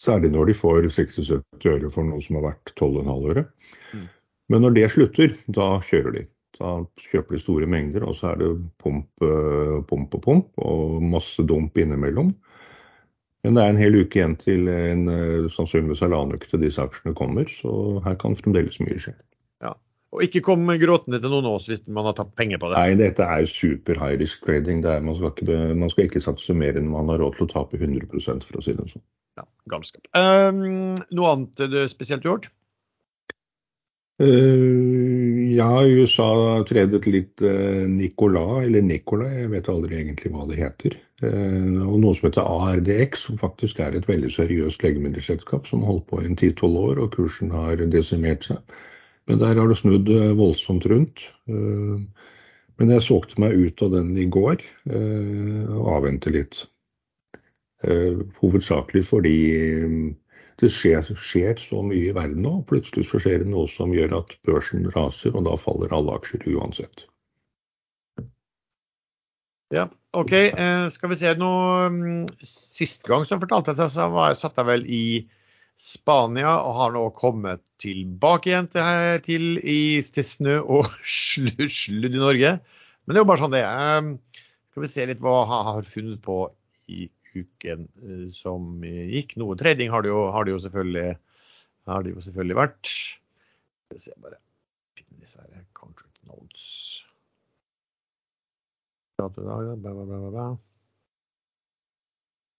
Særlig 0.00 0.32
når 0.34 0.50
de 0.50 0.56
får 0.58 0.88
60-70 0.96 1.70
øre 1.70 1.90
for 1.92 2.08
noe 2.08 2.22
som 2.24 2.38
har 2.40 2.48
vært 2.48 2.72
12,5 2.74 3.28
øre. 3.32 3.44
Mm. 3.92 4.06
Men 4.52 4.64
når 4.64 4.76
det 4.76 4.88
slutter, 4.92 5.36
da 5.46 5.68
kjører 5.84 6.16
de. 6.18 6.24
Da 6.58 6.72
kjøper 7.10 7.34
de 7.34 7.42
store 7.42 7.68
mengder, 7.70 8.04
og 8.06 8.16
så 8.18 8.32
er 8.32 8.40
det 8.42 8.50
pump, 8.82 9.08
eh, 9.24 9.78
pump 9.88 10.14
og 10.18 10.24
pump, 10.24 10.50
og 10.60 11.02
masse 11.02 11.42
dump 11.46 11.78
innimellom. 11.80 12.34
Men 13.44 13.56
det 13.56 13.62
er 13.62 13.72
en 13.72 13.80
hel 13.80 13.98
uke 14.00 14.20
igjen 14.20 14.36
til 14.40 14.68
en 14.72 15.08
eh, 15.12 15.48
sannsynligvis 15.52 16.04
halvannen 16.04 16.38
uke 16.38 16.48
til 16.48 16.62
disse 16.64 16.82
aksjene 16.82 17.16
kommer, 17.18 17.48
så 17.60 18.00
her 18.06 18.16
kan 18.20 18.36
fremdeles 18.38 18.80
mye 18.80 19.00
skje. 19.02 19.16
Og 20.14 20.22
ikke 20.22 20.44
kom 20.46 20.68
gråtende 20.78 21.18
til 21.18 21.32
noen 21.32 21.48
av 21.50 21.56
oss 21.58 21.66
hvis 21.66 21.82
man 21.90 22.06
har 22.06 22.14
tatt 22.14 22.34
penger 22.38 22.60
på 22.62 22.70
det. 22.70 22.78
Nei, 22.78 22.98
dette 23.00 23.26
er 23.26 23.48
super 23.50 23.98
high 23.98 24.18
risk 24.20 24.44
trading. 24.46 24.84
Er, 24.86 25.02
man, 25.02 25.16
skal 25.18 25.32
ikke, 25.32 25.60
man, 25.74 25.90
skal 25.90 26.06
ikke, 26.06 26.22
satse 26.22 26.54
mer 26.54 26.78
enn 26.78 26.90
man 26.92 27.10
har 27.10 27.18
råd 27.22 27.38
til 27.38 27.48
å 27.48 27.50
tape 27.50 27.80
100 27.80 28.06
for 28.46 28.60
å 28.60 28.62
si 28.62 28.76
det 28.76 28.86
sånn. 28.92 29.02
Ja, 29.34 29.48
galskap. 29.72 30.06
Um, 30.14 30.94
noe 31.10 31.32
annet 31.32 31.64
du 31.72 31.80
spesielt 31.90 32.26
gjort? 32.26 32.46
Uh, 34.22 35.50
ja, 35.56 35.82
USA 35.82 36.62
tredet 36.68 37.02
litt 37.10 37.42
uh, 37.42 37.82
Nicolas, 37.90 38.68
eller 38.68 38.86
Nicola, 38.86 39.26
jeg 39.34 39.50
vet 39.50 39.70
aldri 39.72 39.98
egentlig 39.98 40.30
hva 40.30 40.46
det 40.46 40.60
heter. 40.60 40.94
Uh, 41.24 41.82
og 41.88 41.98
noe 42.04 42.14
som 42.14 42.28
heter 42.28 42.46
ARDX, 42.46 43.26
som 43.26 43.42
faktisk 43.42 43.82
er 43.82 43.98
et 43.98 44.06
veldig 44.06 44.30
seriøst 44.30 44.86
legemiddelselskap 44.86 45.66
som 45.66 45.82
har 45.82 45.96
holdt 45.96 46.06
på 46.12 46.22
i 46.22 46.30
en 46.30 46.38
10-12 46.38 46.78
år, 46.84 47.02
og 47.02 47.16
kursen 47.18 47.50
har 47.54 47.82
desimert 47.90 48.46
seg. 48.46 48.78
Men 49.30 49.40
der 49.40 49.56
har 49.56 49.70
det 49.70 49.78
snudd 49.80 50.10
eh, 50.12 50.32
voldsomt 50.36 50.86
rundt. 50.90 51.24
Eh, 51.48 51.96
men 52.80 52.90
jeg 52.90 53.04
solgte 53.06 53.40
meg 53.40 53.54
ut 53.56 53.82
av 53.86 53.94
den 53.94 54.12
i 54.18 54.26
går 54.28 54.58
eh, 54.60 55.64
og 55.70 55.90
avventer 55.98 56.34
litt. 56.34 56.64
Hovedsakelig 57.84 59.02
fordi 59.04 59.38
det 60.62 60.70
skjer, 60.72 61.10
skjer, 61.20 61.58
så 61.60 61.82
mye 61.84 62.06
i 62.08 62.14
verden 62.16 62.40
nå. 62.46 62.52
Plutselig 62.70 63.04
så 63.10 63.18
skjer 63.20 63.42
det 63.42 63.50
noe 63.50 63.68
som 63.68 63.92
gjør 63.92 64.14
at 64.22 64.32
børsen 64.48 64.86
raser, 64.94 65.34
og 65.36 65.44
da 65.44 65.58
faller 65.60 65.92
alle 65.92 66.14
aksjer 66.16 66.46
uansett. 66.54 67.04
Ja, 69.74 69.84
OK. 70.16 70.32
Skal 70.96 71.12
vi 71.12 71.20
se 71.20 71.34
noe 71.36 71.90
mm, 71.92 72.24
Sist 72.40 73.04
gang 73.04 73.28
som 73.28 73.42
fortalte 73.44 73.76
jeg, 73.76 73.92
så 73.92 74.08
satt 74.40 74.56
jeg 74.62 74.70
vel 74.70 74.88
i 74.88 75.04
Spania 75.80 76.52
og 76.62 76.76
har 76.78 76.92
nå 76.94 77.02
kommet 77.18 77.62
tilbake 77.82 78.50
igjen 78.50 78.68
til, 78.70 79.22
til, 79.26 79.46
i, 79.58 80.02
til 80.14 80.26
snø 80.26 80.60
og 80.62 80.86
sludd, 81.20 82.14
i 82.14 82.20
Norge. 82.20 82.52
Men 83.04 83.14
det 83.14 83.20
er 83.20 83.24
jo 83.24 83.30
bare 83.32 83.42
sånn 83.42 83.54
det 83.54 83.64
er. 83.64 83.98
Ehm, 83.98 84.12
skal 84.70 84.84
vi 84.84 84.90
se 84.90 85.06
litt 85.10 85.22
hva 85.22 85.40
jeg 85.42 85.66
har 85.70 85.90
funnet 85.90 86.22
på 86.24 86.38
i 86.94 87.08
uken 87.34 87.88
uh, 88.04 88.28
som 88.36 88.84
gikk. 88.84 89.36
Noe 89.40 89.58
trading 89.58 89.90
har 89.90 90.06
det 90.06 90.12
jo, 90.12 90.20
har 90.34 90.46
det 90.46 90.54
jo, 90.54 90.60
selvfølgelig, 90.64 91.16
har 91.90 92.06
det 92.06 92.14
jo 92.14 92.24
selvfølgelig 92.28 92.60
vært. 92.60 92.92
Skal 93.84 93.98
vi 93.98 94.04
se 94.06 94.14
bare 94.22 94.38
finne 94.98 95.20
disse 95.22 95.42
her 95.42 95.66
contract 95.74 96.22
notes. 96.30 96.68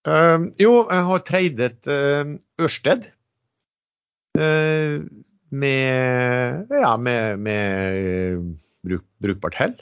Uh, 0.06 0.52
jo, 0.62 0.84
jeg 0.86 1.06
har 1.08 1.22
tradet 1.26 1.88
uh, 1.90 2.36
Ørsted 2.62 3.08
uh, 4.38 5.02
med, 5.56 6.70
ja, 6.70 6.92
med, 6.98 7.40
med 7.42 7.96
eh, 8.02 8.38
bruk, 8.84 9.04
brukbart 9.22 9.56
hell. 9.56 9.76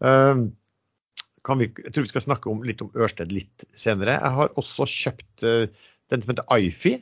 Vi, 0.00 1.66
jeg 1.68 1.92
tror 1.92 2.06
vi 2.06 2.10
skal 2.10 2.24
snakke 2.24 2.48
om, 2.50 2.62
litt 2.66 2.80
om 2.82 2.88
Ørsted 2.96 3.30
litt 3.30 3.66
senere. 3.76 4.16
Jeg 4.16 4.38
har 4.38 4.54
også 4.58 4.86
kjøpt 4.88 5.44
den 5.44 6.24
som 6.24 6.32
heter 6.32 6.48
Ifi. 6.56 6.94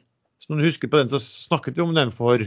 Så 0.42 0.50
når 0.50 0.60
du 0.60 0.68
husker 0.68 0.90
på 0.90 1.00
den, 1.00 1.12
så 1.14 1.22
snakket 1.22 1.78
vi 1.78 1.86
om 1.86 1.94
den 1.96 2.10
for 2.12 2.42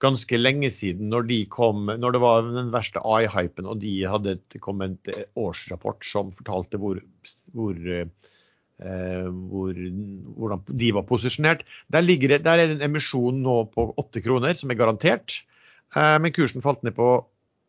ganske 0.00 0.38
lenge 0.38 0.70
siden, 0.72 1.10
når, 1.10 1.26
de 1.28 1.42
kom, 1.50 1.90
når 1.90 2.14
det 2.14 2.22
var 2.22 2.46
den 2.46 2.70
verste 2.72 3.02
AI-hypen 3.02 3.68
og 3.68 3.82
de 3.82 3.96
hadde 4.08 4.38
kommet 4.62 5.10
en 5.10 5.28
årsrapport 5.42 6.06
som 6.06 6.30
fortalte 6.38 6.80
hvor, 6.80 7.02
hvor 7.52 7.74
Eh, 7.74 8.06
hvor, 8.82 9.78
hvordan 10.36 10.62
de 10.80 10.90
var 10.96 11.06
posisjonert. 11.08 11.64
Der, 11.92 12.04
ligger, 12.04 12.36
der, 12.38 12.58
er 12.58 12.70
det 12.70 12.78
en 12.78 12.86
emisjon 12.90 13.42
nå 13.44 13.56
på 13.74 13.88
åtte 14.00 14.22
kroner, 14.24 14.56
som 14.58 14.72
er 14.72 14.80
garantert. 14.80 15.40
Eh, 15.96 16.16
men 16.22 16.34
kursen 16.34 16.64
falt 16.64 16.82
ned 16.86 16.96
på 16.96 17.14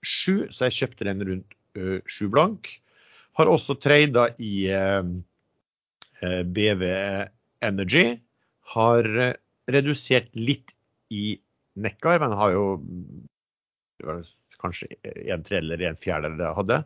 sju, 0.03 0.49
så 0.51 0.67
jeg 0.69 0.79
kjøpte 0.79 1.07
den 1.09 1.23
rundt 1.29 1.59
sju 2.05 2.27
blank. 2.29 2.69
Har 3.39 3.49
også 3.49 3.79
trada 3.81 4.27
i 4.37 4.67
BV 6.21 6.83
Energy. 7.65 8.03
Har 8.75 9.09
redusert 9.73 10.29
litt 10.37 10.75
i 11.09 11.39
Nekkar, 11.73 12.21
men 12.21 12.35
har 12.37 12.53
jo 12.53 12.65
kanskje 14.61 14.89
en 15.03 15.43
tredjedel 15.43 15.73
eller 15.73 15.89
en 15.89 15.99
fjerdedel 15.99 16.39
det 16.39 16.47
jeg 16.47 16.59
hadde. 16.59 16.79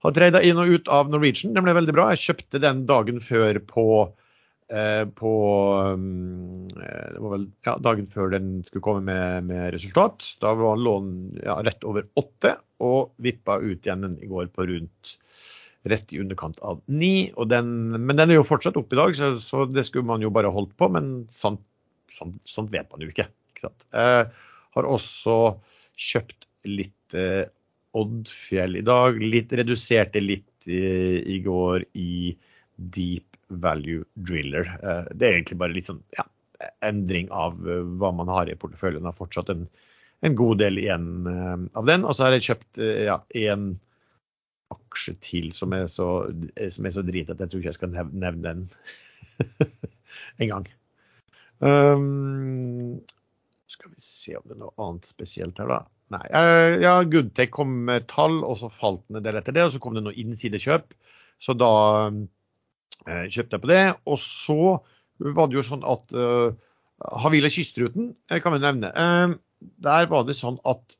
Har 0.00 0.16
trada 0.16 0.40
inn 0.46 0.60
og 0.60 0.72
ut 0.72 0.88
av 0.92 1.10
Norwegian. 1.12 1.52
Den 1.56 1.66
ble 1.66 1.76
veldig 1.76 1.94
bra. 1.96 2.08
Jeg 2.14 2.24
kjøpte 2.24 2.62
den 2.62 2.86
dagen 2.88 3.20
før 3.20 3.60
på, 3.68 3.86
eh, 4.72 5.04
på 5.04 5.32
um, 5.92 6.68
Det 6.72 7.20
var 7.20 7.34
vel 7.34 7.46
ja, 7.68 7.74
dagen 7.84 8.08
før 8.12 8.32
den 8.32 8.48
skulle 8.64 8.84
komme 8.86 9.04
med, 9.04 9.50
med 9.50 9.74
resultat. 9.76 10.24
Da 10.40 10.54
var 10.56 10.80
lån 10.80 11.12
ja, 11.42 11.58
rett 11.66 11.84
over 11.84 12.08
åtte, 12.20 12.56
og 12.80 13.12
vippa 13.20 13.58
ut 13.60 13.84
igjen 13.84 14.06
den 14.06 14.16
i 14.24 14.30
går 14.30 14.48
på 14.54 14.70
rundt 14.70 15.16
rett 15.88 16.12
i 16.12 16.20
underkant 16.20 16.58
av 16.64 16.80
ni. 16.86 17.30
Men 17.36 18.16
den 18.16 18.26
er 18.26 18.36
jo 18.38 18.48
fortsatt 18.48 18.76
oppe 18.80 18.96
i 18.96 19.00
dag, 19.00 19.16
så, 19.16 19.34
så, 19.44 19.64
det 19.68 19.86
skulle 19.88 20.08
man 20.08 20.24
jo 20.24 20.32
bare 20.32 20.52
holdt 20.52 20.72
på. 20.80 20.88
Men 20.92 21.26
sant, 21.32 21.62
sant, 22.16 22.40
sant 22.48 22.72
vet 22.72 22.88
man 22.92 23.04
jo 23.04 23.12
ikke. 23.12 23.28
ikke 23.56 23.72
eh, 23.96 24.24
har 24.76 24.88
også 24.96 25.40
kjøpt 26.00 26.48
litt 26.68 27.16
eh, 27.16 27.48
Oddfjell 27.98 28.78
i 28.78 28.84
dag. 28.86 29.18
Litt, 29.22 29.52
reduserte 29.52 30.22
litt 30.22 30.68
i, 30.68 30.80
i, 31.34 31.38
går 31.44 31.84
i 31.98 32.36
Deep 32.76 33.38
Value 33.48 34.04
Driller. 34.14 34.70
Eh, 34.82 35.04
det 35.14 35.26
er 35.26 35.38
egentlig 35.38 35.60
bare 35.60 35.74
litt 35.74 35.90
sånn 35.90 36.02
ja, 36.16 36.26
endring 36.86 37.30
av 37.34 37.58
eh, 37.66 37.84
hva 38.00 38.12
man 38.14 38.30
har 38.30 38.50
i 38.50 38.58
porteføljen. 38.58 39.08
Har 39.08 39.18
fortsatt 39.18 39.52
en, 39.52 39.66
en 40.26 40.36
god 40.38 40.62
del 40.62 40.80
igjen 40.82 41.12
eh, 41.30 41.56
av 41.78 41.88
den. 41.90 42.06
Og 42.06 42.16
så 42.16 42.28
har 42.28 42.36
jeg 42.36 42.50
kjøpt 42.50 42.82
ja, 43.06 43.20
en 43.46 43.72
aksje 44.70 45.16
til 45.24 45.50
som 45.54 45.74
er 45.74 45.88
så, 45.90 46.08
som 46.70 46.86
er 46.86 46.94
så 46.94 47.02
drit 47.06 47.30
at 47.32 47.40
jeg 47.42 47.50
tror 47.50 47.62
ikke 47.62 47.72
jeg 47.72 47.80
skal 47.80 47.96
nevne, 47.96 48.44
den 48.44 48.68
en 50.40 50.52
gang. 50.52 50.68
Um, 51.60 53.00
skal 53.70 53.92
vi 53.92 54.02
se 54.02 54.36
om 54.36 54.44
det 54.46 54.56
er 54.56 54.62
noe 54.64 54.74
annet 54.82 55.08
spesielt 55.08 55.58
her, 55.62 55.70
da. 55.70 55.80
Nei. 56.10 56.24
Uh, 56.34 56.80
ja, 56.82 56.94
Goodtech 57.06 57.52
kom 57.54 57.72
med 57.86 58.08
tall, 58.10 58.40
og 58.42 58.58
så 58.58 58.70
falt 58.74 59.04
den 59.06 59.20
en 59.20 59.26
del 59.26 59.38
etter 59.38 59.54
det. 59.54 59.66
Og 59.66 59.76
så 59.76 59.82
kom 59.82 59.96
det 59.96 60.04
noe 60.04 60.16
innsidekjøp. 60.18 60.94
Så 61.40 61.54
da 61.56 61.72
uh, 62.10 63.26
kjøpte 63.30 63.56
jeg 63.56 63.62
på 63.62 63.70
det. 63.70 63.84
Og 64.10 64.18
så 64.22 64.58
var 65.20 65.50
det 65.50 65.60
jo 65.60 65.66
sånn 65.66 65.86
at 65.86 66.10
uh, 66.16 66.50
Havila 67.22 67.50
Kystruten 67.52 68.14
kan 68.28 68.52
vi 68.52 68.58
nevne. 68.60 68.90
der 69.80 70.08
var 70.10 70.26
det 70.28 70.34
sånn 70.36 70.58
at 70.68 70.98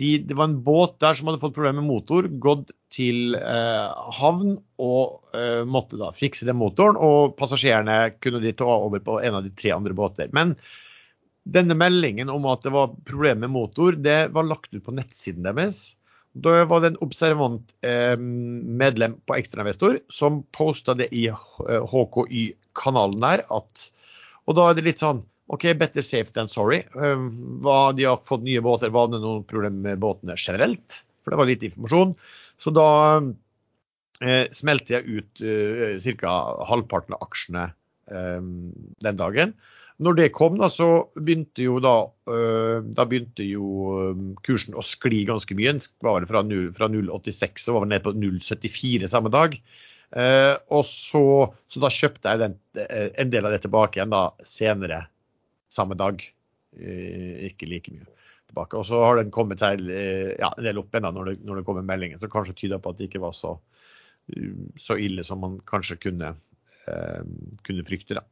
de, 0.00 0.08
det 0.26 0.34
var 0.34 0.48
en 0.48 0.56
båt 0.66 0.96
der 0.98 1.14
som 1.14 1.28
hadde 1.30 1.38
fått 1.38 1.54
problemer 1.54 1.78
med 1.78 1.86
motor, 1.86 2.26
gått 2.26 2.72
til 2.90 3.36
havn 3.38 4.56
og 4.82 5.36
måtte 5.70 6.00
da 6.00 6.08
fikse 6.10 6.48
den 6.48 6.58
motoren. 6.58 6.98
Og 6.98 7.36
passasjerene 7.38 8.16
kunne 8.18 8.42
de 8.42 8.56
ta 8.58 8.66
over 8.66 9.04
på 9.06 9.20
en 9.22 9.38
av 9.38 9.46
de 9.46 9.54
tre 9.54 9.70
andre 9.76 9.94
båter. 9.94 10.34
Men 10.34 10.56
denne 11.44 11.76
meldingen 11.76 12.30
om 12.32 12.46
at 12.48 12.64
det 12.64 12.72
var 12.72 12.94
problemer 13.04 13.44
med 13.44 13.54
motor, 13.54 13.92
det 13.92 14.32
var 14.32 14.48
lagt 14.48 14.72
ut 14.72 14.84
på 14.84 14.94
nettsiden 14.96 15.44
deres. 15.44 15.96
Da 16.34 16.64
var 16.66 16.82
det 16.82 16.92
en 16.92 17.02
observant 17.04 17.74
eh, 17.86 18.16
medlem 18.18 19.18
på 19.28 19.36
Ekstrainvestor 19.36 20.00
som 20.10 20.42
posta 20.56 20.96
det 20.98 21.10
i 21.14 21.28
HKY-kanalen 21.30 23.20
der. 23.22 23.44
At, 23.54 23.84
og 24.48 24.58
da 24.58 24.70
er 24.70 24.78
det 24.78 24.88
litt 24.88 25.04
sånn 25.04 25.22
OK, 25.52 25.68
better 25.76 26.02
safe 26.02 26.32
than 26.34 26.48
sorry. 26.48 26.80
Eh, 26.96 27.26
hva, 27.62 27.92
de 27.94 28.08
har 28.08 28.24
fått 28.26 28.46
nye 28.46 28.64
båter. 28.64 28.90
Var 28.94 29.12
det 29.12 29.20
noen 29.22 29.44
problemer 29.46 29.92
med 29.92 30.02
båtene 30.02 30.38
generelt? 30.40 31.04
For 31.22 31.32
det 31.32 31.40
var 31.40 31.50
litt 31.52 31.64
informasjon. 31.68 32.16
Så 32.58 32.72
da 32.74 32.88
eh, 34.24 34.50
smelte 34.56 34.96
jeg 34.96 35.20
ut 35.20 35.44
eh, 35.44 36.16
ca. 36.18 36.34
halvparten 36.72 37.14
av 37.14 37.28
aksjene 37.28 37.68
eh, 38.10 38.42
den 39.06 39.20
dagen. 39.20 39.54
Når 40.02 40.16
det 40.18 40.32
kom, 40.34 40.56
da, 40.58 40.66
så 40.72 41.06
begynte 41.14 41.62
jo 41.62 41.78
da, 41.82 41.94
øh, 42.26 42.86
da 42.96 43.04
begynte 43.06 43.44
jo 43.46 43.66
øh, 43.94 44.22
kursen 44.46 44.74
å 44.74 44.82
skli 44.82 45.22
ganske 45.28 45.54
mye. 45.54 45.76
Var 46.02 46.24
det 46.24 46.30
fra 46.30 46.42
0,86 46.42 47.62
så 47.62 47.76
var 47.76 47.86
ned 47.90 48.02
på 48.02 48.14
0,74 48.16 49.10
samme 49.10 49.30
dag. 49.34 49.58
Uh, 50.14 50.54
og 50.70 50.84
så, 50.86 51.20
så, 51.72 51.80
da 51.82 51.88
kjøpte 51.90 52.30
jeg 52.30 52.38
den, 52.38 52.52
en 53.18 53.30
del 53.32 53.48
av 53.48 53.50
det 53.50 53.64
tilbake 53.64 53.98
igjen 53.98 54.12
da 54.12 54.28
senere 54.46 55.00
samme 55.72 55.96
dag. 55.98 56.22
Ikke 56.74 57.66
like 57.66 57.90
mye. 57.90 58.06
tilbake. 58.46 58.78
Og 58.78 58.86
så 58.86 59.00
har 59.02 59.18
den 59.18 59.32
kommet 59.34 59.64
her, 59.64 59.80
ja, 60.38 60.52
en 60.52 60.66
del 60.66 60.78
opp 60.78 60.94
ennå 60.94 61.10
når, 61.16 61.32
når 61.42 61.58
det 61.58 61.66
kommer 61.66 61.86
meldinger 61.86 62.22
som 62.22 62.30
kanskje 62.30 62.54
tyder 62.62 62.82
på 62.82 62.92
at 62.92 63.00
det 63.00 63.08
ikke 63.08 63.24
var 63.24 63.34
så, 63.34 63.56
så 64.78 64.96
ille 65.00 65.24
som 65.26 65.42
man 65.42 65.58
kanskje 65.66 65.98
kunne, 66.06 66.34
eh, 66.86 67.22
kunne 67.66 67.86
frykte. 67.86 68.14
da. 68.14 68.24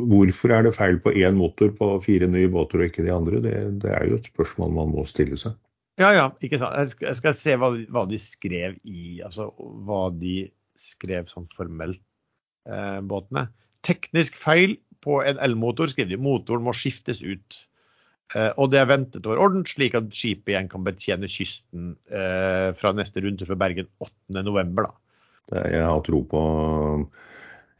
Hvorfor 0.00 0.54
er 0.56 0.64
det 0.64 0.72
feil 0.76 0.96
på 1.04 1.12
én 1.20 1.36
motor 1.36 1.72
på 1.76 1.88
fire 2.00 2.28
nye 2.30 2.48
båter 2.52 2.80
og 2.80 2.88
ikke 2.88 3.04
de 3.04 3.12
andre? 3.12 3.42
Det, 3.44 3.56
det, 3.82 3.90
er 3.92 4.08
jo 4.08 4.20
et 4.20 4.30
spørsmål 4.32 4.72
man 4.78 4.94
må 4.94 5.04
stille 5.08 5.36
seg. 5.40 5.58
Ja, 6.00 6.14
ja, 6.16 6.28
ikke 6.40 6.60
sant. 6.62 6.72
Jeg 6.78 6.94
skal, 6.94 7.08
jeg 7.10 7.18
skal 7.18 7.34
se 7.36 7.56
hva, 7.60 7.68
hva, 7.92 8.06
de 8.08 8.18
skrev 8.20 8.78
i 8.88 9.20
Altså 9.24 9.50
hva 9.58 10.06
de 10.16 10.46
skrev 10.80 11.28
sånn 11.28 11.44
formelt, 11.52 12.00
eh, 12.64 13.02
båtene. 13.04 13.50
Teknisk 13.84 14.40
feil 14.40 14.78
på 15.04 15.20
en 15.26 15.38
elmotor 15.44 15.92
skriver 15.92 16.14
de 16.14 16.22
motoren 16.24 16.64
må 16.64 16.72
skiftes 16.76 17.20
ut. 17.20 17.60
Eh, 18.32 18.48
og 18.56 18.72
det 18.72 18.80
er 18.80 18.88
ventet 18.88 19.28
over 19.28 19.42
orden, 19.44 19.66
slik 19.68 19.96
at 19.98 20.08
skipet 20.16 20.54
igjen 20.54 20.70
kan 20.72 20.86
betjene 20.86 21.28
kysten 21.30 21.92
eh, 22.08 22.72
fra 22.78 22.94
neste 22.96 23.20
runde 23.20 23.46
fra 23.48 23.58
Bergen 23.60 23.90
8.11. 24.00 24.88
Jeg 25.52 25.84
har 25.84 26.02
tro 26.06 26.22
på 26.30 26.42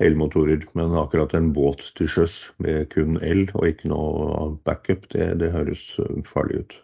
elmotorer, 0.02 0.64
men 0.78 0.94
akkurat 0.98 1.34
en 1.36 1.52
båt 1.56 1.84
til 1.98 2.08
sjøs 2.10 2.38
med 2.62 2.88
kun 2.94 3.18
el 3.22 3.44
og 3.52 3.68
ikke 3.68 3.90
noe 3.92 4.48
backup, 4.66 5.08
det, 5.12 5.28
det 5.42 5.52
høres 5.52 5.84
farlig 6.28 6.64
ut. 6.64 6.78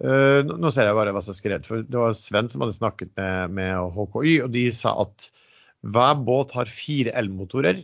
Uh, 0.00 0.40
nå 0.48 0.70
ser 0.72 0.88
jeg 0.88 0.96
bare 0.96 1.12
hva 1.12 1.20
som 1.20 1.34
er 1.34 1.38
skrevet. 1.38 1.66
for 1.68 1.84
Det 1.84 1.98
var 2.00 2.16
Sven 2.16 2.48
som 2.48 2.64
hadde 2.64 2.78
snakket 2.78 3.12
med, 3.20 3.56
med 3.58 3.92
HKY, 3.92 4.34
og 4.46 4.52
de 4.54 4.64
sa 4.72 4.94
at 5.02 5.28
hver 5.80 6.20
båt 6.24 6.54
har 6.56 6.72
fire 6.72 7.12
elmotorer 7.16 7.82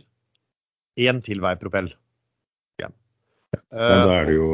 én 0.97 1.21
til 1.25 1.41
hver 1.41 1.59
propell. 1.61 1.91
Ja. 2.81 2.89
ja 3.53 3.99
da 4.05 4.15
er 4.17 4.29
det 4.29 4.37
jo 4.37 4.49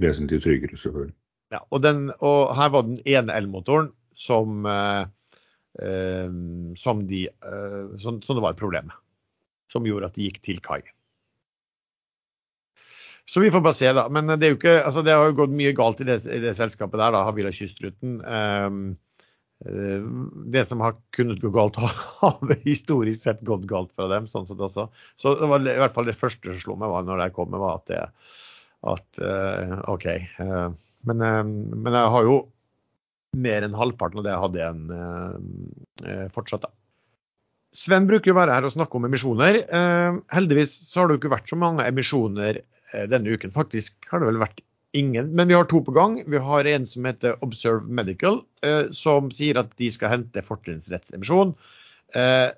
vesentlig 0.00 0.40
tryggere, 0.44 0.80
selvfølgelig. 0.80 1.16
Ja, 1.52 1.60
og, 1.68 1.82
den, 1.84 2.06
og 2.24 2.54
her 2.56 2.72
var 2.72 2.86
den 2.88 3.00
ene 3.04 3.36
elmotoren 3.36 3.90
som, 4.16 4.64
uh, 4.64 4.72
uh, 4.72 5.10
som, 5.72 7.06
de, 7.08 7.22
uh, 7.46 7.94
som, 7.96 8.18
som, 8.20 8.36
det 8.36 8.42
var 8.44 8.52
et 8.52 8.60
problem 8.60 8.90
med. 8.90 8.98
Som 9.72 9.86
gjorde 9.88 10.10
at 10.10 10.18
de 10.18 10.26
gikk 10.26 10.42
til 10.44 10.58
kai. 10.64 10.82
Så 13.24 13.40
vi 13.40 13.48
får 13.54 13.62
bare 13.64 13.78
se, 13.78 13.88
da. 13.96 14.04
Men 14.12 14.28
det, 14.36 14.50
ikke, 14.58 14.74
altså 14.82 15.00
det 15.06 15.14
har 15.16 15.30
jo 15.30 15.38
gått 15.38 15.54
mye 15.56 15.72
galt 15.76 16.02
i 16.04 16.08
det, 16.08 16.18
i 16.28 16.42
det 16.42 16.52
selskapet 16.58 17.00
der, 17.00 17.14
da, 17.14 17.22
Havila 17.24 17.54
Kystruten. 17.54 18.18
Um, 18.20 18.82
Eh, 19.66 20.02
det 20.46 20.64
som 20.64 20.80
har 20.80 20.96
kunnet 21.10 21.40
gå 21.40 21.50
galt, 21.54 21.76
har 22.20 22.54
historisk 22.64 23.22
sett 23.22 23.42
gått 23.46 23.66
galt 23.70 23.92
fra 23.96 24.08
dem. 24.10 24.28
sånn 24.28 24.46
sett 24.48 24.60
også. 24.60 24.88
Så 25.16 25.36
det 25.38 25.50
var 25.50 25.62
i 25.62 25.78
hvert 25.82 25.94
fall 25.94 26.08
det 26.08 26.18
første 26.18 26.50
som 26.50 26.62
slo 26.62 26.78
meg 26.80 26.90
var 26.92 27.06
når 27.06 27.26
jeg 27.26 27.36
kom 27.36 27.54
var 27.54 27.78
at, 27.78 27.86
det, 27.92 28.00
at 28.94 29.22
uh, 29.22 29.76
OK. 29.92 30.08
Men, 31.02 31.22
men, 31.22 31.94
jeg 31.94 32.10
har 32.14 32.26
jo 32.28 32.36
mer 33.32 33.64
enn 33.64 33.76
halvparten 33.76 34.20
av 34.20 34.26
det 34.26 34.38
hadde 34.44 34.60
igjen 34.60 36.30
fortsatt. 36.34 36.66
da. 36.66 36.72
Sven 37.72 38.04
bruker 38.08 38.32
jo 38.32 38.36
være 38.36 38.52
her 38.52 38.66
og 38.68 38.74
snakke 38.74 38.98
om 38.98 39.06
emisjoner. 39.08 39.62
heldigvis 40.34 40.74
så 40.90 41.00
har 41.00 41.08
det 41.08 41.16
jo 41.16 41.22
ikke 41.22 41.32
vært 41.32 41.48
så 41.48 41.56
mange 41.56 41.86
emisjoner 41.88 42.60
denne 43.08 43.32
uken. 43.32 43.54
Faktisk 43.54 43.96
har 44.10 44.20
det 44.20 44.28
vel 44.28 44.42
vært 44.42 44.60
ingen. 44.92 45.32
Men 45.34 45.48
vi 45.48 45.54
har 45.54 45.64
to 45.64 45.80
på 45.84 45.94
gang. 45.96 46.20
Vi 46.26 46.38
har 46.38 46.68
en 46.68 46.86
som 46.86 47.06
heter 47.08 47.38
Observe 47.44 47.88
Medical, 47.88 48.42
eh, 48.62 48.88
som 48.92 49.30
sier 49.34 49.60
at 49.60 49.72
de 49.80 49.90
skal 49.90 50.12
hente 50.12 50.44
fortrinnsrettsemisjon. 50.46 51.54
Eh, 52.14 52.50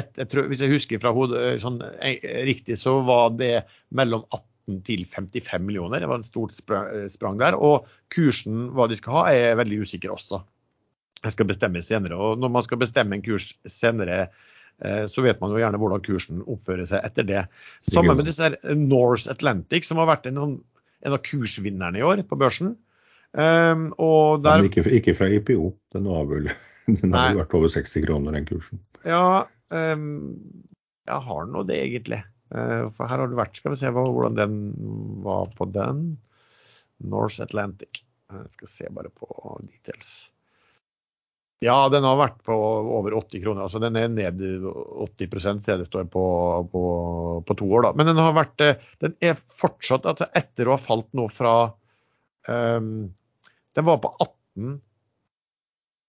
et, 0.00 0.22
hvis 0.48 0.62
jeg 0.64 0.72
husker 0.72 1.02
fra 1.02 1.12
hodet 1.16 1.42
eh, 1.42 1.58
sånn, 1.60 1.80
eh, 2.00 2.20
riktig, 2.48 2.78
så 2.80 2.98
var 3.06 3.32
det 3.38 3.64
mellom 3.90 4.24
18 4.30 4.44
til 4.86 5.04
55 5.10 5.64
millioner. 5.66 6.02
Det 6.02 6.08
var 6.10 6.20
en 6.20 6.26
stort 6.26 6.56
sprang, 6.56 7.10
sprang 7.12 7.38
der. 7.40 7.58
Og 7.58 7.88
kursen, 8.14 8.68
hva 8.76 8.88
de 8.90 8.98
skal 8.98 9.18
ha, 9.18 9.26
er 9.32 9.60
veldig 9.60 9.82
usikker 9.86 10.14
også. 10.14 10.42
Jeg 11.22 11.34
skal 11.34 11.48
bestemme 11.50 11.82
senere. 11.84 12.18
Og 12.18 12.40
når 12.42 12.52
man 12.56 12.66
skal 12.66 12.80
bestemme 12.82 13.18
en 13.18 13.24
kurs 13.24 13.52
senere, 13.70 14.26
så 14.82 15.22
vet 15.22 15.38
man 15.38 15.52
jo 15.52 15.60
gjerne 15.60 15.78
hvordan 15.78 16.02
kursen 16.02 16.40
oppfører 16.50 16.88
seg 16.90 17.04
etter 17.06 17.26
det. 17.28 17.42
Sammen 17.86 18.18
med 18.18 18.26
disse 18.26 18.48
Norse 18.74 19.30
Atlantic, 19.30 19.86
som 19.86 20.00
har 20.02 20.08
vært 20.10 20.26
en 20.30 20.40
en 21.02 21.16
av 21.16 21.22
kursvinnerne 21.26 21.98
i 21.98 22.06
år 22.06 22.24
på 22.28 22.38
børsen. 22.38 22.76
Um, 23.32 23.88
der, 24.44 24.66
ikke, 24.68 24.84
ikke, 24.92 25.14
fra 25.16 25.28
IPO. 25.32 25.72
Den, 25.94 26.08
var 26.10 26.28
vel, 26.30 26.50
den 26.86 27.16
har 27.16 27.36
vært 27.40 27.56
over 27.58 27.72
60 27.72 28.04
kroner, 28.06 28.36
den 28.36 28.46
kursen. 28.48 28.82
Ja, 29.08 29.48
um, 29.72 30.04
jeg 31.08 31.26
har 31.26 31.48
nå 31.50 31.64
det, 31.68 31.80
egentlig. 31.88 32.20
Uh, 32.52 32.90
for 32.92 33.08
her 33.08 33.22
har 33.22 33.30
du 33.30 33.38
vært 33.38 33.56
Skal 33.56 33.72
vi 33.72 33.80
se 33.80 33.90
hvordan 33.94 34.36
den 34.36 34.60
var 35.24 35.48
på 35.56 35.68
den. 35.72 36.12
North 37.02 37.42
Atlantic. 37.42 38.04
Jeg 38.32 38.54
skal 38.56 38.70
se 38.70 38.92
bare 38.94 39.10
på 39.12 39.28
details. 39.66 40.12
Ja, 41.62 41.76
den 41.92 42.02
har 42.02 42.18
vært 42.18 42.40
på 42.42 42.54
over 42.96 43.14
80 43.20 43.42
kroner. 43.44 43.64
altså 43.64 43.78
Den 43.82 43.96
er 43.98 44.08
ned 44.10 44.40
80% 44.42 45.62
det 45.68 45.76
det 45.82 45.86
står 45.86 46.08
på, 46.10 46.24
på, 46.72 46.82
på, 47.46 47.56
to 47.58 47.68
år. 47.70 47.86
da. 47.86 47.92
Men 47.98 48.10
den 48.10 48.18
har 48.18 48.34
vært, 48.34 48.64
eh, 48.64 48.80
den 49.04 49.14
er 49.22 49.38
fortsatt 49.60 50.08
altså 50.10 50.26
etter 50.38 50.66
å 50.66 50.74
ha 50.74 50.82
falt 50.82 51.06
nå 51.14 51.28
fra 51.30 51.54
um, 52.48 53.12
Den 53.78 53.86
var 53.86 54.00
på 54.02 54.10
18 54.18 54.80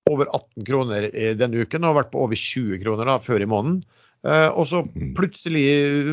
over 0.09 0.27
18 0.33 0.65
kroner 0.67 1.05
denne 1.39 1.61
uken 1.63 1.85
og 1.85 1.93
har 1.93 1.99
vært 2.01 2.11
på 2.11 2.23
over 2.25 2.39
20 2.39 2.81
kroner 2.81 3.07
da, 3.07 3.19
før 3.23 3.45
i 3.45 3.47
måneden. 3.47 3.83
Uh, 4.23 4.49
og 4.55 4.67
så 4.71 4.83
mm. 4.87 5.13
plutselig, 5.17 5.65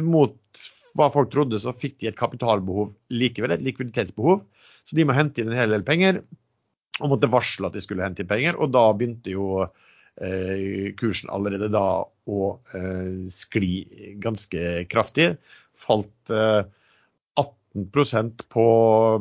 mot 0.03 0.37
hva 0.99 1.11
folk 1.15 1.31
trodde, 1.33 1.61
så 1.63 1.75
fikk 1.79 2.01
de 2.01 2.11
et 2.11 2.19
kapitalbehov 2.19 2.91
likevel, 3.15 3.55
et 3.55 3.65
likviditetsbehov. 3.65 4.43
Så 4.89 4.97
de 4.99 5.07
må 5.07 5.15
hente 5.15 5.43
inn 5.43 5.53
en 5.53 5.61
hel 5.61 5.75
del 5.75 5.87
penger 5.87 6.23
og 7.01 7.15
måtte 7.15 7.31
varsle 7.33 7.69
at 7.69 7.77
de 7.77 7.83
skulle 7.85 8.05
hente 8.05 8.25
inn 8.25 8.31
penger. 8.31 8.59
Og 8.61 8.73
da 8.75 8.85
begynte 8.97 9.33
jo 9.33 9.63
eh, 9.63 10.91
kursen 11.01 11.33
allerede 11.33 11.71
da 11.73 12.03
å 12.05 12.41
eh, 12.77 13.27
skli 13.33 14.17
ganske 14.23 14.85
kraftig. 14.91 15.33
Falt 15.81 16.35
eh, 16.35 16.63
18% 17.41 18.45
på 18.53 18.67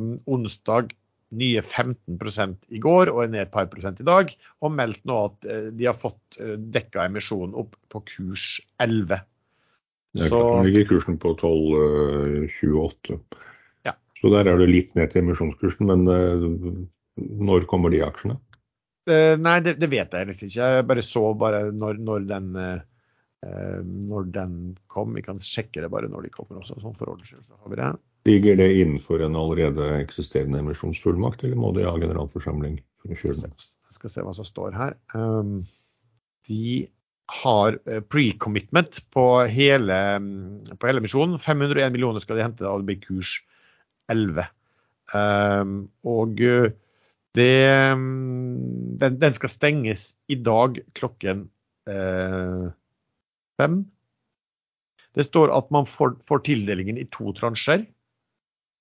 mm, 0.02 0.16
onsdag, 0.34 0.94
nye 1.30 1.62
15 1.62 2.56
i 2.74 2.80
går 2.82 3.12
og 3.14 3.24
er 3.24 3.32
ned 3.34 3.44
et 3.46 3.54
par 3.54 3.70
prosent 3.72 4.02
i 4.02 4.08
dag. 4.08 4.32
Og 4.66 4.74
meldt 4.74 5.02
nå 5.10 5.18
at 5.30 5.50
eh, 5.50 5.70
de 5.76 5.90
har 5.90 5.98
fått 6.00 6.40
eh, 6.42 6.56
dekka 6.58 7.06
emisjonen 7.06 7.56
opp 7.60 7.78
på 7.94 8.02
kurs 8.08 8.58
11. 8.82 9.22
Ja, 10.18 10.28
Så, 10.32 10.42
ligger 10.66 10.88
kursen 10.90 11.20
på 11.22 11.36
12,28. 11.38 13.14
Eh, 13.14 13.42
ja. 13.88 13.96
Så 14.22 14.34
der 14.34 14.50
er 14.50 14.62
det 14.62 14.70
litt 14.72 14.96
ned 14.98 15.14
til 15.14 15.24
emisjonskursen, 15.24 15.90
men 15.90 16.88
når 17.20 17.68
kommer 17.70 17.94
de 17.94 18.02
aksjene? 18.06 18.40
Nei, 19.10 19.56
det, 19.66 19.80
det, 19.82 19.88
vet 19.90 20.12
jeg 20.14 20.26
egentlig 20.26 20.52
ikke. 20.52 20.66
Jeg 20.70 20.86
bare 20.86 21.04
så 21.06 21.22
bare 21.34 21.62
når, 21.74 21.98
når, 22.06 22.26
den, 22.30 22.50
når 24.10 24.28
den 24.36 24.58
kom. 24.92 25.16
Vi 25.18 25.24
kan 25.26 25.42
sjekke 25.42 25.82
det 25.82 25.90
bare 25.90 26.10
når 26.12 26.28
de 26.28 26.34
kommer 26.34 26.60
også, 26.62 26.78
sånn 26.84 26.98
for 27.00 27.10
ordens 27.16 27.32
skyld. 27.32 27.98
Ligger 28.28 28.60
det 28.60 28.70
innenfor 28.82 29.24
en 29.24 29.38
allerede 29.40 29.88
eksisterende 30.02 30.60
emisjonsfullmakt, 30.60 31.44
eller 31.44 31.60
må 31.60 31.72
de 31.76 31.88
ha 31.88 31.96
generalforsamling? 31.98 32.80
Jeg 33.08 33.96
skal 33.96 34.12
se 34.12 34.24
hva 34.26 34.34
som 34.36 34.48
står 34.48 34.76
her. 34.76 34.96
Um, 35.16 35.64
de 36.50 36.90
har 37.30 37.78
pre-commitment 38.12 39.00
på 39.14 39.26
hele, 39.54 39.98
på 40.76 40.90
hele 40.90 41.02
emisjonen. 41.02 41.40
501 41.42 41.94
millioner 41.94 42.24
skal 42.24 42.40
de 42.40 42.46
hente, 42.46 42.68
av 42.68 42.82
det 42.82 42.90
blir 42.90 43.02
kurs 43.06 43.36
11. 44.12 44.50
Um, 45.14 45.76
og 46.06 46.42
det, 47.38 47.92
mm, 47.96 48.98
den, 49.00 49.20
den, 49.22 49.38
skal 49.38 49.52
stenges 49.54 50.14
i 50.30 50.38
dag 50.42 50.80
klokken 50.98 51.46
eh, 51.90 52.66
fem. 53.62 53.80
Det 55.18 55.26
står 55.28 55.54
at 55.54 55.70
man 55.74 55.88
får, 55.90 56.18
får 56.26 56.44
tildelingen 56.48 56.98
i 56.98 57.08
to 57.14 57.34
transjer. 57.38 57.86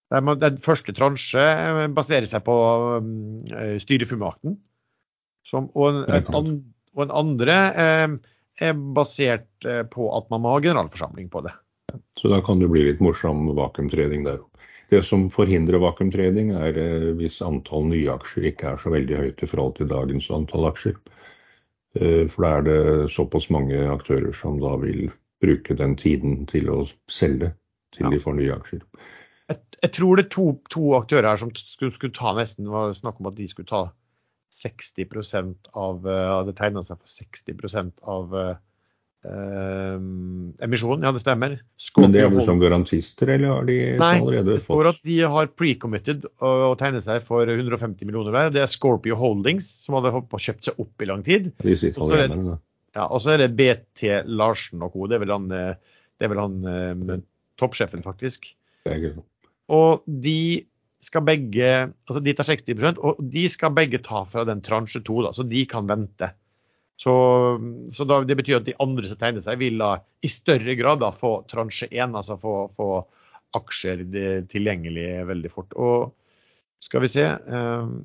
Den 0.09 0.59
første 0.65 0.95
transje 0.97 1.43
eh, 1.43 1.85
baserer 1.93 2.29
seg 2.29 2.45
på 2.47 2.57
um, 3.03 3.45
styrefullmakten. 3.83 4.57
og, 5.53 6.03
og 6.09 7.03
en 7.05 7.13
andre 7.13 7.57
eh, 7.77 8.19
er 8.61 8.79
basert 8.97 9.67
eh, 9.69 9.85
på 9.87 10.11
at 10.17 10.29
man 10.33 10.45
må 10.45 10.55
ha 10.57 10.63
generalforsamling 10.65 11.29
på 11.33 11.45
det. 11.47 11.55
Så 12.21 12.29
da 12.33 12.41
kan 12.45 12.61
det 12.61 12.71
bli 12.73 12.85
litt 12.89 13.03
morsom 13.05 13.47
vakuumtrening 13.57 14.27
der 14.27 14.43
oppe. 14.43 14.59
Det 14.89 15.03
som 15.05 15.27
forhindrer 15.29 15.83
vakuumtrening, 15.83 16.55
er 16.57 16.79
eh, 16.81 17.11
hvis 17.19 17.43
antall 17.45 17.91
nye 17.91 18.11
aksjer 18.15 18.51
ikke 18.53 18.73
er 18.73 18.81
så 18.81 18.93
veldig 18.93 19.21
høyt 19.21 19.45
i 19.45 19.49
forhold 19.51 19.77
til 19.79 19.91
dagens 19.93 20.31
antall 20.33 20.71
aksjer. 20.71 20.97
Eh, 22.01 22.25
for 22.33 22.45
da 22.45 22.53
er 22.57 22.67
det 22.69 22.81
såpass 23.13 23.51
mange 23.55 23.85
aktører 23.93 24.33
som 24.37 24.59
da 24.63 24.75
vil 24.81 25.11
bruke 25.45 25.77
den 25.79 25.95
tiden 26.01 26.43
til 26.51 26.73
å 26.73 26.83
selge 27.13 27.53
til 27.95 28.11
de 28.13 28.21
får 28.21 28.37
nye 28.41 28.57
aksjer. 28.57 28.83
Jeg, 29.49 29.61
jeg, 29.81 29.93
tror 29.97 30.19
det 30.19 30.27
er 30.27 30.33
to, 30.35 30.47
to 30.73 30.91
aktører 30.99 31.31
her 31.31 31.41
som 31.41 31.51
skulle, 31.57 31.95
skulle 31.97 32.17
ta 32.17 32.35
nesten 32.37 32.69
var 32.69 32.93
snakk 32.97 33.21
om 33.23 33.31
at 33.31 33.39
de 33.39 33.49
skulle 33.49 33.69
ta 33.71 33.89
60% 34.53 35.71
av, 35.77 36.07
uh, 36.07 36.41
Det 36.49 36.57
tegna 36.59 36.83
seg 36.85 36.99
for 37.01 37.09
60% 37.13 37.93
av 38.09 38.35
uh, 38.35 38.57
emisjonen. 40.65 41.05
Ja, 41.05 41.13
det 41.13 41.21
stemmer. 41.21 41.59
Men 41.99 42.15
det 42.15 42.23
er 42.23 42.31
vel 42.33 42.47
som 42.47 42.61
garantister, 42.61 43.33
eller 43.35 43.53
har 43.53 43.69
de 43.69 43.79
Nei, 44.01 44.13
allerede 44.21 44.55
det 44.55 44.63
står 44.63 44.91
at 44.93 45.01
de 45.05 45.19
har 45.35 45.51
pre-committed 45.59 46.25
å 46.45 46.53
å 46.71 46.77
tegne 46.81 47.03
seg 47.05 47.25
for 47.27 47.49
150 47.49 48.09
millioner 48.09 48.35
hver. 48.35 48.53
Det 48.55 48.63
er 48.65 48.73
Scorpio 48.73 49.19
Holdings, 49.21 49.69
som 49.85 49.99
hadde 49.99 50.15
kjøpt 50.15 50.71
seg 50.71 50.81
opp 50.85 51.05
i 51.05 51.09
lang 51.11 51.25
tid. 51.27 51.51
De 51.65 51.75
Og 51.75 52.05
så 52.05 52.13
er 52.17 52.29
da? 52.33 52.59
Ja, 52.97 53.05
og 53.05 53.21
så 53.23 53.35
er 53.35 53.45
det 53.45 53.53
BT 53.59 54.25
Larsen 54.27 54.85
og 54.85 54.95
co. 54.95 55.09
Det 55.11 55.19
er 55.19 55.25
vel 55.27 55.35
han, 55.35 55.51
det 55.53 56.25
er 56.25 56.33
vel 56.33 56.41
han 56.41 57.27
toppsjefen, 57.61 58.07
faktisk. 58.07 58.49
Det 58.87 58.95
er 58.95 59.03
ikke 59.03 59.19
sånn. 59.19 59.27
Og 59.75 60.05
de 60.07 60.65
skal 61.05 61.23
begge 61.23 61.67
altså 61.87 62.21
de 62.25 62.35
tar 62.35 62.49
60% 62.49 62.99
og 63.07 63.21
de 63.33 63.45
skal 63.53 63.75
begge 63.77 64.01
ta 64.03 64.25
fra 64.27 64.43
den 64.49 64.63
transje 64.67 65.03
2, 65.07 65.19
da, 65.29 65.33
så 65.37 65.47
de 65.47 65.63
kan 65.71 65.87
vente. 65.91 66.33
Så, 66.99 67.13
så 67.95 68.07
da, 68.11 68.25
det 68.27 68.35
betyr 68.41 68.59
at 68.59 68.67
de 68.67 68.75
andre 68.83 69.07
som 69.07 69.21
tegner 69.21 69.45
seg, 69.45 69.61
vil 69.61 69.79
da 69.79 69.93
i 70.25 70.31
større 70.33 70.75
grad 70.79 70.99
da 71.05 71.13
få 71.15 71.37
transje 71.51 71.87
1, 71.93 72.17
altså 72.19 72.39
få, 72.43 72.55
få 72.75 72.89
aksjer 73.55 74.03
tilgjengelig 74.51 75.07
veldig 75.29 75.53
fort. 75.53 75.77
Og 75.79 76.11
skal 76.83 77.05
vi 77.05 77.11
se 77.13 77.29
um, 77.47 78.01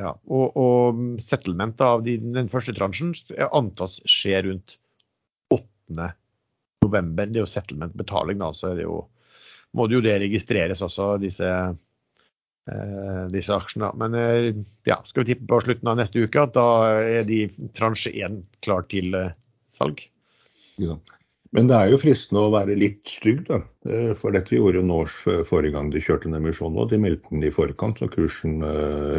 ja, 0.00 0.10
og, 0.26 0.56
og 0.58 1.22
settlement 1.22 1.80
av 1.84 2.02
de, 2.06 2.16
den 2.18 2.50
første 2.50 2.74
transjen 2.76 3.14
antas 3.52 4.00
skje 4.08 4.42
rundt 4.48 4.76
8. 5.54 6.10
november. 6.82 7.30
Det 7.30 7.40
er 7.40 7.44
jo 7.44 7.54
settlement-betaling, 7.54 8.40
da. 8.42 8.50
Så 8.56 8.72
er 8.72 8.80
det 8.80 8.88
jo, 8.88 9.02
må 9.76 9.88
det 9.88 9.98
jo 9.98 10.04
det 10.04 10.18
registreres 10.22 10.82
også, 10.84 11.14
disse, 11.22 11.48
eh, 12.68 13.22
disse 13.32 13.54
aksjene. 13.56 13.92
Men 14.00 14.18
eh, 14.18 14.50
ja, 14.88 15.00
skal 15.08 15.24
vi 15.24 15.32
tippe 15.32 15.48
på 15.50 15.62
slutten 15.64 15.92
av 15.92 15.98
neste 16.00 16.24
uke 16.24 16.44
at 16.44 16.54
da 16.56 16.68
er 17.20 17.26
de 17.28 17.46
transje 17.78 18.12
1 18.12 18.42
klar 18.64 18.86
til 18.92 19.16
eh, 19.18 19.34
salg. 19.72 20.04
Ja. 20.82 20.98
Men 21.52 21.68
det 21.68 21.76
er 21.76 21.90
jo 21.92 22.00
fristende 22.00 22.46
å 22.46 22.52
være 22.54 22.78
litt 22.80 23.02
stygg, 23.12 23.42
da. 23.44 23.58
For 24.16 24.32
dette 24.32 24.56
gjorde 24.56 24.80
Nors 24.88 25.18
forrige 25.20 25.74
gang 25.74 25.90
de 25.92 26.00
kjørte 26.00 26.30
en 26.30 26.38
emisjon. 26.38 26.78
Og 26.80 26.88
de 26.88 26.96
meldte 26.96 27.28
den 27.28 27.44
i 27.44 27.50
forkant, 27.52 28.00
så 28.00 28.08
kursen 28.08 28.64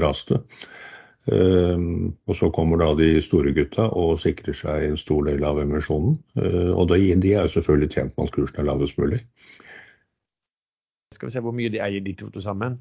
raste. 0.02 0.39
Eh, 1.32 1.78
og 2.28 2.36
så 2.36 2.50
kommer 2.52 2.82
da 2.82 2.89
de 3.00 3.16
store 3.24 3.54
gutta 3.56 3.88
og 3.96 4.18
sikrer 4.20 4.56
seg 4.58 4.89
en 4.89 5.00
stor 5.00 5.24
del 5.30 5.44
av 5.48 5.62
emisjonen. 5.62 6.18
Uh, 6.36 6.74
og 6.76 6.89
de, 6.92 7.13
de 7.16 7.32
er 7.32 7.48
jo 7.48 7.56
selvfølgelig 7.56 7.92
tjent 7.94 8.18
med 8.18 8.28
at 8.28 8.36
kursen 8.36 8.60
er 8.60 8.68
lavest 8.68 9.00
mulig. 9.00 9.22
Skal 11.13 11.30
vi 11.30 11.36
se 11.36 11.43
hvor 11.43 11.56
mye 11.56 11.71
de 11.73 11.82
eier, 11.84 12.04
de 12.04 12.15
to 12.17 12.30
til 12.34 12.45
sammen. 12.45 12.80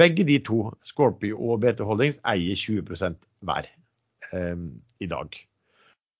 Begge 0.00 0.26
de 0.28 0.38
to, 0.44 0.60
Scorpio 0.84 1.38
og 1.40 1.62
BT 1.64 1.80
Holdings, 1.88 2.20
eier 2.28 2.56
20 2.56 3.16
hver 3.46 3.68
eh, 4.32 4.56
i 5.00 5.08
dag. 5.10 5.38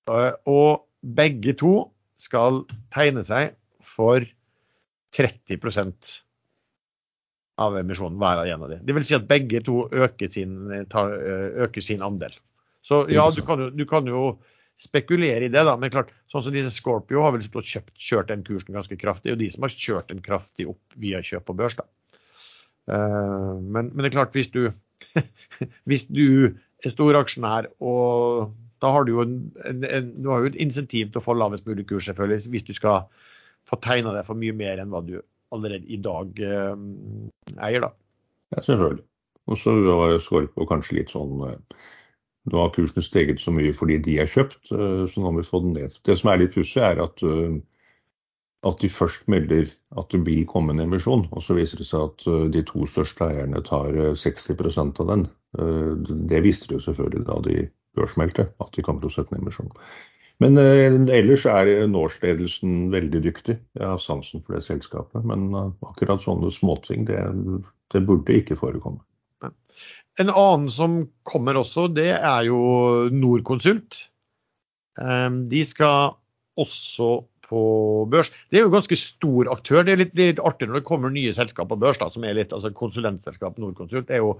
Eh, 0.09 0.31
og 0.49 0.87
begge 1.17 1.53
to 1.57 1.75
skal 2.17 2.63
tegne 2.93 3.23
seg 3.25 3.53
for 3.85 4.25
30% 5.17 6.15
av 7.57 7.77
emisjonen, 7.79 8.17
hver 8.21 8.43
av 8.43 8.49
en 8.49 8.65
av 8.65 8.73
de. 8.73 8.81
Det 8.85 8.95
vil 8.97 9.05
si 9.07 9.15
at 9.17 9.29
begge 9.29 9.61
to 9.65 9.87
øker 9.89 10.29
sin, 10.29 10.57
tar, 10.91 11.13
eh, 11.17 11.63
øker 11.65 11.81
sin 11.81 12.05
andel. 12.05 12.33
Så 12.85 13.05
ja, 13.11 13.29
du 13.33 13.41
kan, 13.45 13.59
jo, 13.59 13.69
du 13.73 13.85
kan 13.85 14.07
jo 14.07 14.37
spekulere 14.81 15.47
i 15.47 15.51
det, 15.51 15.63
da. 15.65 15.75
Men 15.79 15.91
klart, 15.93 16.11
sånn 16.31 16.45
som 16.45 16.55
disse 16.55 16.73
Scorpio 16.75 17.23
har 17.25 17.33
vel 17.35 17.45
kjøpt, 17.45 17.95
kjørt 17.97 18.29
den 18.31 18.45
kursen 18.47 18.77
ganske 18.77 18.97
kraftig. 18.99 19.33
Og 19.33 19.41
de 19.41 19.49
som 19.53 19.65
har 19.65 19.73
kjørt 19.73 20.11
den 20.13 20.21
kraftig 20.25 20.67
opp 20.69 20.99
via 21.01 21.23
kjøp 21.25 21.47
på 21.49 21.57
børs, 21.57 21.77
da. 21.79 21.87
Eh, 22.93 23.53
men, 23.63 23.91
men 23.91 24.03
det 24.03 24.11
er 24.11 24.17
klart, 24.19 24.37
hvis 24.37 24.51
du, 24.53 24.69
hvis 25.89 26.07
du 26.11 26.27
er 26.85 26.93
storaksjonær 26.93 27.71
og 27.81 28.53
da 28.83 28.91
har 28.93 29.07
du 29.07 29.15
jo 29.15 29.23
en, 29.23 29.37
en, 29.65 30.11
du 30.21 30.29
har 30.29 30.43
jo 30.43 30.51
et 30.51 30.59
insentiv 30.61 31.09
til 31.09 31.21
å 31.21 31.25
få 31.25 31.33
lavest 31.33 31.65
mulig 31.65 31.87
kurs, 31.89 32.05
selvfølgelig, 32.05 32.51
hvis 32.53 32.67
du 32.67 32.73
skal 32.77 33.07
få 33.67 33.79
tegna 33.81 34.13
deg 34.13 34.27
for 34.27 34.37
mye 34.37 34.53
mer 34.55 34.81
enn 34.81 34.91
hva 34.93 35.01
du 35.05 35.17
allerede 35.55 35.87
i 35.89 35.97
dag 36.03 36.41
eh, 36.43 36.75
eier, 37.65 37.87
da. 37.87 37.91
Ja, 38.53 38.61
selvfølgelig. 38.61 39.05
Og 39.47 39.59
så 39.61 39.73
var 39.87 40.17
Skorpo 40.21 40.67
kanskje 40.69 40.99
litt 40.99 41.13
sånn 41.13 41.41
eh, 41.47 41.57
Nå 42.47 42.61
har 42.61 42.71
kursen 42.75 43.03
steget 43.03 43.41
så 43.43 43.51
mye 43.51 43.73
fordi 43.75 43.97
de 44.03 44.19
er 44.23 44.29
kjøpt, 44.31 44.69
eh, 44.71 45.03
så 45.11 45.21
nå 45.21 45.31
må 45.31 45.41
vi 45.41 45.47
få 45.47 45.61
den 45.65 45.75
ned. 45.75 45.97
Det 46.07 46.15
som 46.19 46.31
er 46.31 46.41
litt 46.41 46.55
pussig, 46.55 46.79
er 46.83 47.01
at, 47.03 47.23
eh, 47.23 47.57
at 48.67 48.83
de 48.83 48.89
først 48.91 49.27
melder 49.31 49.67
at 49.99 50.11
det 50.13 50.21
vil 50.25 50.45
komme 50.47 50.73
en 50.73 50.83
emisjon, 50.85 51.27
og 51.31 51.43
så 51.43 51.57
viser 51.57 51.81
det 51.81 51.89
seg 51.89 52.07
at 52.07 52.27
eh, 52.31 52.45
de 52.55 52.63
to 52.67 52.87
største 52.87 53.27
eierne 53.27 53.63
tar 53.67 53.91
eh, 53.95 54.13
60% 54.15 55.03
av 55.03 55.11
den. 55.13 55.27
Det 55.57 56.41
visste 56.43 56.67
de 56.69 56.75
jo 56.75 56.83
selvfølgelig 56.83 57.23
da 57.25 57.37
de 57.45 57.61
børsmeldte, 57.97 58.43
at 58.61 58.75
de 58.75 58.83
kommer 58.85 59.01
til 59.01 59.09
å 59.09 59.15
sette 59.15 59.33
en 59.33 59.41
emisjon. 59.41 59.71
Men 60.43 60.59
ellers 60.59 61.47
er 61.49 61.87
Norse-ledelsen 61.89 62.91
veldig 62.93 63.21
dyktig. 63.23 63.55
Jeg 63.79 63.87
har 63.87 63.97
sansen 63.97 64.43
for 64.43 64.53
det 64.53 64.67
selskapet. 64.67 65.23
Men 65.25 65.47
akkurat 65.55 66.21
sånne 66.21 66.51
småting, 66.53 67.07
det, 67.09 67.23
det 67.95 68.03
burde 68.05 68.35
ikke 68.37 68.59
forekomme. 68.59 69.01
En 70.17 70.31
annen 70.33 70.69
som 70.73 70.99
kommer 71.27 71.59
også, 71.59 71.87
det 71.93 72.11
er 72.17 72.47
jo 72.47 72.59
Norconsult. 73.13 73.99
Eh, 75.01 75.29
De 75.51 75.63
skal 75.67 76.15
også 76.57 77.11
på 77.47 77.61
børs. 78.11 78.31
Det 78.51 78.59
er 78.59 78.65
jo 78.65 78.71
en 78.71 78.77
ganske 78.77 78.97
stor 78.99 79.49
aktør. 79.53 79.85
Det 79.85 79.93
er 79.93 80.01
litt, 80.01 80.13
det 80.17 80.23
er 80.23 80.33
litt 80.33 80.43
artig 80.43 80.67
når 80.67 80.81
det 80.81 80.87
kommer 80.89 81.13
nye 81.13 81.33
selskap 81.35 81.69
på 81.71 81.79
børs, 81.79 81.99
da, 82.01 82.09
som 82.11 82.25
er 82.27 82.35
litt 82.37 82.53
altså 82.55 82.73
konsulentselskap 82.75 83.59
Norconsult. 83.61 84.11
er 84.11 84.23
jo, 84.23 84.35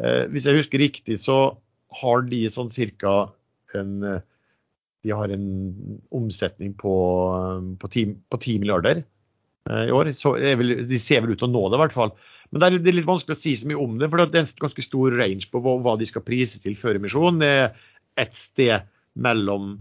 eh, 0.00 0.24
Hvis 0.32 0.46
jeg 0.46 0.62
husker 0.62 0.78
riktig, 0.78 1.18
så 1.20 1.58
har 2.00 2.22
de 2.22 2.46
sånn 2.52 2.70
cirka 2.72 3.32
en 3.74 4.02
eh, 4.04 4.20
De 5.06 5.12
har 5.14 5.30
en 5.30 6.00
omsetning 6.10 6.72
på, 6.74 6.94
på, 7.78 7.88
10, 7.88 8.16
på 8.28 8.38
10 8.40 8.58
milliarder 8.58 8.98
eh, 8.98 9.04
i 9.68 9.92
år. 9.94 10.12
Vel, 10.60 10.74
de 10.88 11.00
ser 11.02 11.24
vel 11.24 11.34
ut 11.34 11.40
til 11.42 11.48
å 11.48 11.52
nå 11.52 11.64
det, 11.68 11.78
i 11.78 11.82
hvert 11.84 11.96
fall. 11.96 12.14
Men 12.48 12.62
det 12.62 12.68
er, 12.68 12.78
det 12.80 12.92
er 12.92 12.96
litt 13.00 13.08
vanskelig 13.08 13.36
å 13.36 13.40
si 13.42 13.52
så 13.60 13.68
mye 13.68 13.82
om 13.82 13.98
det, 14.00 14.08
for 14.08 14.22
det 14.22 14.40
er 14.40 14.46
en 14.46 14.54
ganske 14.64 14.84
stor 14.84 15.16
range 15.18 15.50
på 15.52 15.60
hva, 15.64 15.76
hva 15.84 15.96
de 16.00 16.08
skal 16.08 16.24
prise 16.24 16.60
til 16.62 16.78
før 16.80 16.96
emisjon. 17.00 17.42
Det 17.42 17.50
er 17.52 17.68
et 18.18 18.38
sted 18.38 18.88
mellom 19.18 19.76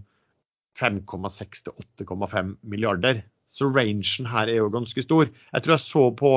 5,6 0.77 1.63
til 1.65 1.87
8,5 2.03 2.53
milliarder. 2.67 3.23
Så 3.55 3.71
rangen 3.73 4.29
her 4.29 4.51
er 4.51 4.59
jo 4.59 4.73
ganske 4.73 5.01
stor. 5.05 5.31
Jeg 5.31 5.65
tror 5.65 5.77
jeg 5.77 5.85
så 5.85 6.03
på, 6.19 6.33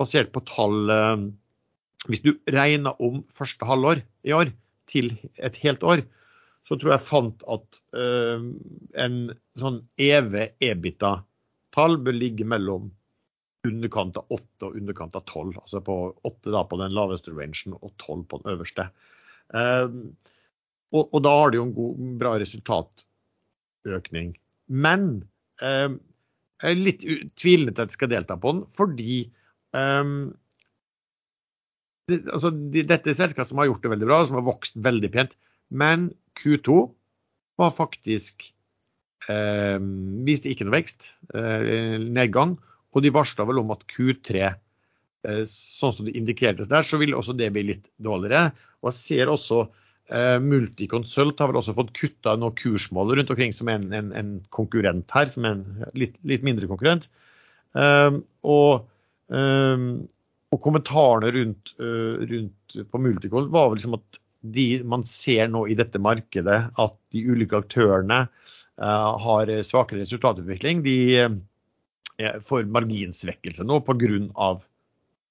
basert 0.00 0.32
på 0.34 0.42
tall 0.48 0.90
eh, 0.90 1.26
Hvis 2.08 2.24
du 2.24 2.34
regner 2.50 2.98
om 3.00 3.22
første 3.32 3.68
halvår 3.68 4.02
i 4.26 4.34
år 4.36 4.50
til 4.90 5.14
et 5.38 5.56
helt 5.62 5.84
år, 5.86 6.02
så 6.68 6.76
tror 6.80 6.96
jeg 6.96 7.06
fant 7.06 7.44
at 7.48 7.78
eh, 7.96 8.42
en 9.04 9.16
sånn 9.60 9.78
EV-EBITA-tall 11.74 11.98
bør 12.04 12.12
ligge 12.14 12.44
mellom 12.46 12.92
underkant 13.64 14.16
av 14.16 14.24
8 14.30 14.66
og 14.68 14.76
underkant 14.76 15.14
av 15.16 15.24
12. 15.24 15.58
Altså 15.58 15.80
på 15.80 16.14
8 16.22 16.50
da 16.52 16.64
på 16.68 16.76
den 16.78 16.92
laveste 16.94 17.30
rangen 17.32 17.74
og 17.80 17.92
12 17.98 18.24
på 18.28 18.38
den 18.42 18.52
øverste. 18.54 18.90
Eh, 19.54 19.88
og, 20.94 21.08
og 21.12 21.22
da 21.24 21.30
har 21.30 21.50
de 21.50 21.56
jo 21.58 21.66
en 21.66 21.74
god, 21.74 21.96
bra 22.20 22.38
resultatøkning. 22.38 24.36
Men 24.68 25.24
eh, 25.62 25.90
jeg 26.62 26.70
er 26.70 26.84
litt 26.84 27.00
tvilende 27.36 27.72
til 27.74 27.82
at 27.82 27.88
jeg 27.90 27.98
skal 27.98 28.12
delta 28.12 28.36
på 28.36 28.52
den, 28.52 28.64
fordi 28.72 29.30
det, 29.74 29.80
altså, 32.30 32.50
de, 32.54 32.86
dette 32.86 33.10
er 33.10 33.18
selskap 33.18 33.46
som 33.48 33.58
har 33.58 33.66
gjort 33.66 33.82
det 33.82 33.90
veldig 33.90 34.06
bra, 34.06 34.22
som 34.22 34.38
har 34.38 34.46
vokst 34.46 34.78
veldig 34.78 35.10
pent. 35.10 35.34
Men 35.74 36.14
Q2 36.38 36.94
var 37.58 37.74
faktisk 37.74 38.53
eh, 39.32 39.78
viste 40.26 40.50
ikke 40.50 40.66
noe 40.66 40.78
vekst, 40.78 41.14
eh, 41.34 41.96
nedgang. 42.02 42.56
Og 42.94 43.02
de 43.02 43.12
varsla 43.14 43.46
vel 43.48 43.62
om 43.62 43.72
at 43.74 43.86
Q3, 43.90 44.44
eh, 45.24 45.42
sånn 45.50 45.96
som 45.96 46.06
det 46.06 46.16
indikerte 46.18 46.68
der, 46.70 46.86
så 46.86 47.00
vil 47.00 47.16
også 47.16 47.36
det 47.36 47.50
bli 47.54 47.66
litt 47.72 47.88
dårligere. 48.02 48.52
Og 48.82 48.92
jeg 48.92 49.00
ser 49.00 49.32
også 49.32 49.64
eh, 49.64 50.38
Multiconsult 50.44 51.40
har 51.40 51.50
vel 51.50 51.60
også 51.62 51.76
fått 51.76 51.94
kutta 51.96 52.36
noen 52.38 52.56
kursmål 52.58 53.16
rundt 53.18 53.32
omkring 53.34 53.54
som 53.56 53.70
en, 53.72 53.90
en, 53.92 54.10
en 54.14 54.34
konkurrent 54.54 55.10
her, 55.16 55.30
som 55.32 55.48
en 55.48 55.64
litt, 55.98 56.18
litt 56.28 56.46
mindre 56.46 56.70
konkurrent. 56.70 57.08
Eh, 57.74 58.18
og, 58.46 58.84
eh, 59.34 59.88
og 60.54 60.62
kommentarene 60.62 61.32
rundt, 61.34 61.74
eh, 61.80 62.28
rundt 62.30 62.78
på 62.90 63.00
Multicol 63.02 63.50
var 63.50 63.72
vel 63.72 63.80
liksom 63.80 63.98
at 63.98 64.20
de, 64.44 64.68
man 64.84 65.06
ser 65.08 65.48
nå 65.48 65.64
i 65.72 65.76
dette 65.78 65.98
markedet 66.02 66.58
at 66.68 66.96
de 67.14 67.22
ulike 67.24 67.56
aktørene 67.62 68.26
har 68.80 69.50
svakere 69.62 70.02
resultatutvikling. 70.02 70.82
De 70.82 70.96
eh, 71.20 72.38
får 72.42 72.66
marginsvekkelse 72.74 73.66
nå 73.66 73.80
pga. 73.86 74.50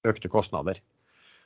økte 0.04 0.28
kostnader. 0.28 0.80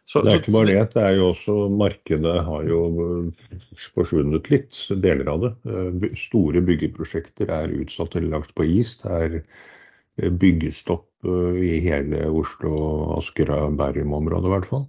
Så, 0.09 0.23
Det 0.25 0.33
er 0.33 0.39
ikke 0.41 0.53
bare 0.55 0.69
det, 0.73 0.85
det 0.95 1.03
er 1.05 1.17
jo 1.19 1.25
også 1.35 1.55
markedet 1.69 2.37
har 2.47 2.63
jo 2.65 2.79
eh, 3.05 3.65
forsvunnet 3.93 4.47
litt, 4.49 4.79
deler 5.05 5.29
av 5.29 5.43
det. 5.43 5.51
Eh, 5.69 6.07
Store 6.17 6.63
byggeprosjekter 6.65 7.53
er 7.53 7.75
utsatt 7.77 8.17
eller 8.17 8.39
lagt 8.39 8.55
på 8.57 8.65
is. 8.65 8.95
Det 9.03 9.19
er 9.19 9.37
eh, 9.37 10.31
byggestopp 10.33 11.29
eh, 11.29 11.61
i 11.61 11.75
hele 11.85 12.25
Oslo, 12.31 12.73
Asker 13.19 13.53
og 13.53 13.77
Bærum-området 13.77 14.49
i 14.49 14.55
hvert 14.55 14.71
fall. 14.73 14.89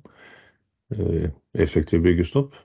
Eh, 0.96 1.28
Effektiv 1.68 2.08
byggestopp. 2.08 2.56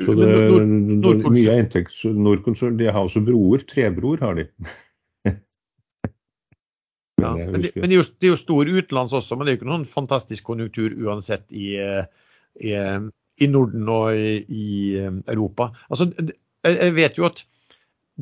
Så 0.00 0.14
det, 0.18 0.28
Nord 0.50 0.66
Nord- 1.04 1.28
mye 1.30 1.52
er 1.52 1.62
inntekts... 1.62 2.00
Nordkonsern 2.04 2.78
de 2.80 2.88
har 2.90 3.04
også 3.06 3.22
broer. 3.22 3.62
Trebroer 3.70 4.24
har 4.24 4.40
de. 4.40 4.48
Ja, 7.22 7.30
Men 7.36 7.62
de, 7.62 7.70
men, 7.78 7.86
det, 7.88 7.94
er 7.94 8.00
jo, 8.00 8.04
det 8.20 8.26
er 8.26 8.32
jo 8.32 8.40
stor 8.40 8.68
utenlands 8.68 9.12
også, 9.16 9.36
men 9.38 9.46
det 9.46 9.52
er 9.52 9.54
jo 9.54 9.58
ikke 9.62 9.68
noen 9.70 9.86
fantastisk 9.88 10.44
konjunktur 10.44 10.92
uansett 11.06 11.46
i, 11.54 11.70
i, 11.78 12.72
i 12.74 13.48
Norden 13.48 13.88
og 13.88 14.18
i, 14.18 14.42
i 14.44 14.66
eh, 14.98 15.20
Europa. 15.32 15.70
Altså, 15.88 16.10
jeg 16.66 16.94
vet 16.98 17.16
jo 17.16 17.24
at 17.30 17.40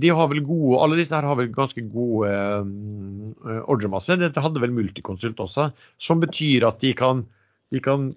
de 0.02 0.12
har 0.14 0.28
vel 0.30 0.40
gode, 0.44 0.78
alle 0.85 1.00
disse 1.00 1.16
her 1.16 1.26
har 1.28 1.37
vel 1.40 1.50
ganske 1.52 1.82
gode 1.92 2.30
eh, 2.32 3.61
ordremasse. 3.64 4.16
Dette 4.20 4.44
hadde 4.44 4.62
vel 4.62 4.76
Multiconsult 4.76 5.40
også, 5.44 5.70
som 6.00 6.22
betyr 6.22 6.68
at 6.68 6.80
de 6.85 6.94
kan, 6.96 7.26
de 7.72 7.82
kan 7.85 8.11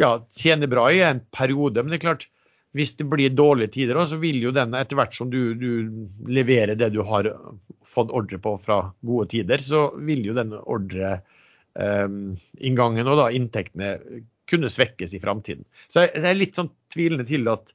ja, 0.00 0.16
tjene 0.38 0.70
bra 0.70 0.88
i 0.94 1.02
en 1.06 1.22
periode. 1.34 1.82
Men 1.82 1.92
det 1.92 2.00
er 2.00 2.06
klart, 2.08 2.26
hvis 2.76 2.92
det 2.98 3.06
blir 3.10 3.30
dårlige 3.34 3.72
tider, 3.74 4.06
så 4.06 4.16
vil 4.22 4.38
jo 4.42 4.50
den 4.54 4.74
etter 4.78 4.96
hvert 4.98 5.14
som 5.16 5.30
du, 5.32 5.40
du 5.58 5.70
leverer 6.30 6.74
det 6.78 6.90
du 6.94 7.00
har 7.06 7.24
fått 7.86 8.10
ordre 8.14 8.38
på 8.42 8.50
fra 8.62 8.78
gode 9.06 9.26
tider, 9.32 9.58
så 9.62 9.80
vil 9.98 10.26
jo 10.28 10.34
den 10.36 10.52
ordreinngangen 10.60 13.10
og 13.10 13.16
da 13.18 13.30
inntektene 13.34 13.88
kunne 14.50 14.68
svekkes 14.70 15.14
i 15.14 15.20
framtiden. 15.22 15.64
Så 15.90 16.00
jeg, 16.04 16.10
jeg 16.18 16.30
er 16.30 16.38
litt 16.38 16.56
sånn 16.58 16.70
tvilende 16.94 17.26
til 17.26 17.48
at 17.50 17.72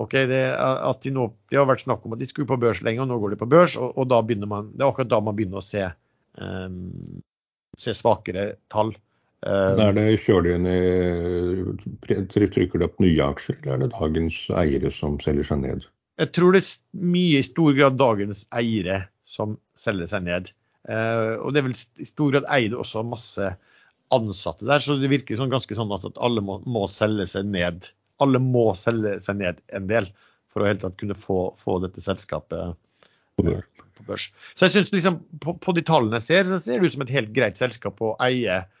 ok, 0.00 0.14
det, 0.30 0.42
at 0.56 1.02
de 1.04 1.10
nå, 1.14 1.28
det 1.50 1.58
har 1.60 1.68
vært 1.68 1.84
snakk 1.84 2.02
om 2.06 2.14
at 2.16 2.22
de 2.22 2.28
skulle 2.30 2.50
på 2.50 2.60
børs 2.62 2.82
lenge, 2.86 3.02
og 3.04 3.10
nå 3.10 3.16
går 3.22 3.30
de 3.34 3.40
på 3.42 3.50
børs, 3.50 3.74
og, 3.78 3.88
og 3.98 4.04
da 4.10 4.18
begynner 4.24 4.48
man, 4.50 4.64
det 4.74 4.82
er 4.82 4.90
akkurat 4.90 5.12
da 5.12 5.18
man 5.24 5.36
begynner 5.38 5.58
å 5.60 5.66
se, 5.66 5.84
um, 6.40 6.76
se 7.78 7.90
svakere 7.96 8.44
tall. 8.72 8.90
Um, 9.42 9.80
Er 9.82 9.96
det, 9.96 10.04
kjører 10.22 10.44
du 10.46 10.50
inn 10.54 10.68
i 10.70 12.18
trykker 12.30 12.78
du 12.78 12.86
opp 12.86 13.00
nye 13.02 13.24
aksjer, 13.26 13.58
eller 13.64 13.74
er 13.74 13.80
det 13.82 13.96
dagens 13.96 14.36
eiere 14.54 14.92
som 14.94 15.16
selger 15.22 15.48
seg 15.48 15.64
ned? 15.64 15.86
Jeg 16.22 16.30
tror 16.36 16.54
det 16.54 16.62
er 16.62 16.68
mye 17.02 17.40
i 17.40 17.46
stor 17.46 17.72
grad 17.74 17.96
dagens 17.98 18.44
eiere 18.54 19.00
som 19.26 19.56
selger 19.78 20.10
seg 20.12 20.28
ned. 20.28 20.52
Eh, 20.86 21.34
og 21.40 21.54
det 21.54 21.62
er 21.62 21.66
vel 21.66 21.74
i 21.74 22.06
stor 22.06 22.34
grad 22.34 22.46
eid 22.54 22.76
også 22.76 23.02
masse 23.06 23.48
ansatte 24.12 24.68
der, 24.68 24.82
så 24.84 24.98
det 25.00 25.10
virker 25.10 25.40
sånn 25.40 25.50
ganske 25.50 25.74
sånn 25.74 25.94
at, 25.96 26.06
alle 26.22 26.44
må, 26.44 26.60
må 26.68 26.84
selge 26.92 27.26
seg 27.32 27.48
ned. 27.50 27.88
Alle 28.22 28.38
må 28.42 28.68
selge 28.78 29.16
seg 29.24 29.40
ned 29.40 29.58
en 29.74 29.88
del 29.90 30.10
for 30.52 30.62
å 30.62 30.68
helt 30.68 30.84
tatt 30.84 30.98
kunne 31.00 31.16
få, 31.18 31.40
få 31.58 31.78
dette 31.82 32.04
selskapet 32.04 32.76
på 33.40 34.06
børs? 34.06 34.28
Så 34.54 34.68
jeg 34.68 34.76
synes 34.76 34.92
liksom 34.94 35.18
på, 35.42 35.56
på 35.58 35.74
de 35.74 35.82
tallene 35.88 36.20
jeg 36.20 36.28
ser, 36.28 36.50
så 36.50 36.60
ser 36.60 36.78
det 36.78 36.92
ut 36.92 36.96
som 36.96 37.04
et 37.06 37.14
helt 37.16 37.32
greit 37.34 37.58
selskap 37.58 37.98
å 38.04 38.14
eie 38.22 38.60
eh, 38.60 38.78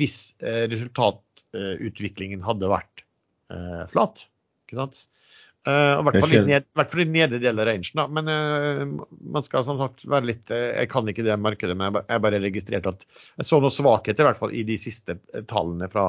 hvis 0.00 0.16
eh, 0.42 0.64
resultatutviklingen 0.72 2.42
hadde 2.46 2.72
vært 2.72 3.04
eh, 3.54 3.84
flat. 3.92 4.24
Ikke 4.66 4.80
sant? 4.80 5.04
Eh, 5.68 6.00
I 6.00 6.04
hvert 6.06 6.92
fall 6.92 7.02
i 7.02 7.08
nedre 7.10 7.40
del 7.42 7.58
av 7.60 7.66
rangen. 7.68 7.90
Da. 7.98 8.06
Men 8.08 8.30
uh, 8.30 9.04
man 9.34 9.44
skal 9.44 9.64
som 9.66 9.80
sagt 9.80 10.04
være 10.08 10.30
litt 10.30 10.52
uh, 10.54 10.70
Jeg 10.78 10.88
kan 10.92 11.08
ikke 11.10 11.26
det 11.26 11.36
markedet, 11.40 11.76
men 11.76 11.90
jeg 11.90 11.96
ba- 11.98 12.04
jeg 12.08 12.24
bare 12.24 12.40
registrerte 12.44 12.94
at 12.94 13.04
jeg 13.10 13.48
så 13.50 13.58
noen 13.60 13.74
svakheter 13.74 14.24
i 14.24 14.28
hvert 14.30 14.40
fall 14.40 14.54
i 14.54 14.64
de 14.68 14.78
siste 14.80 15.18
eh, 15.34 15.44
tallene 15.50 15.90
fra, 15.92 16.06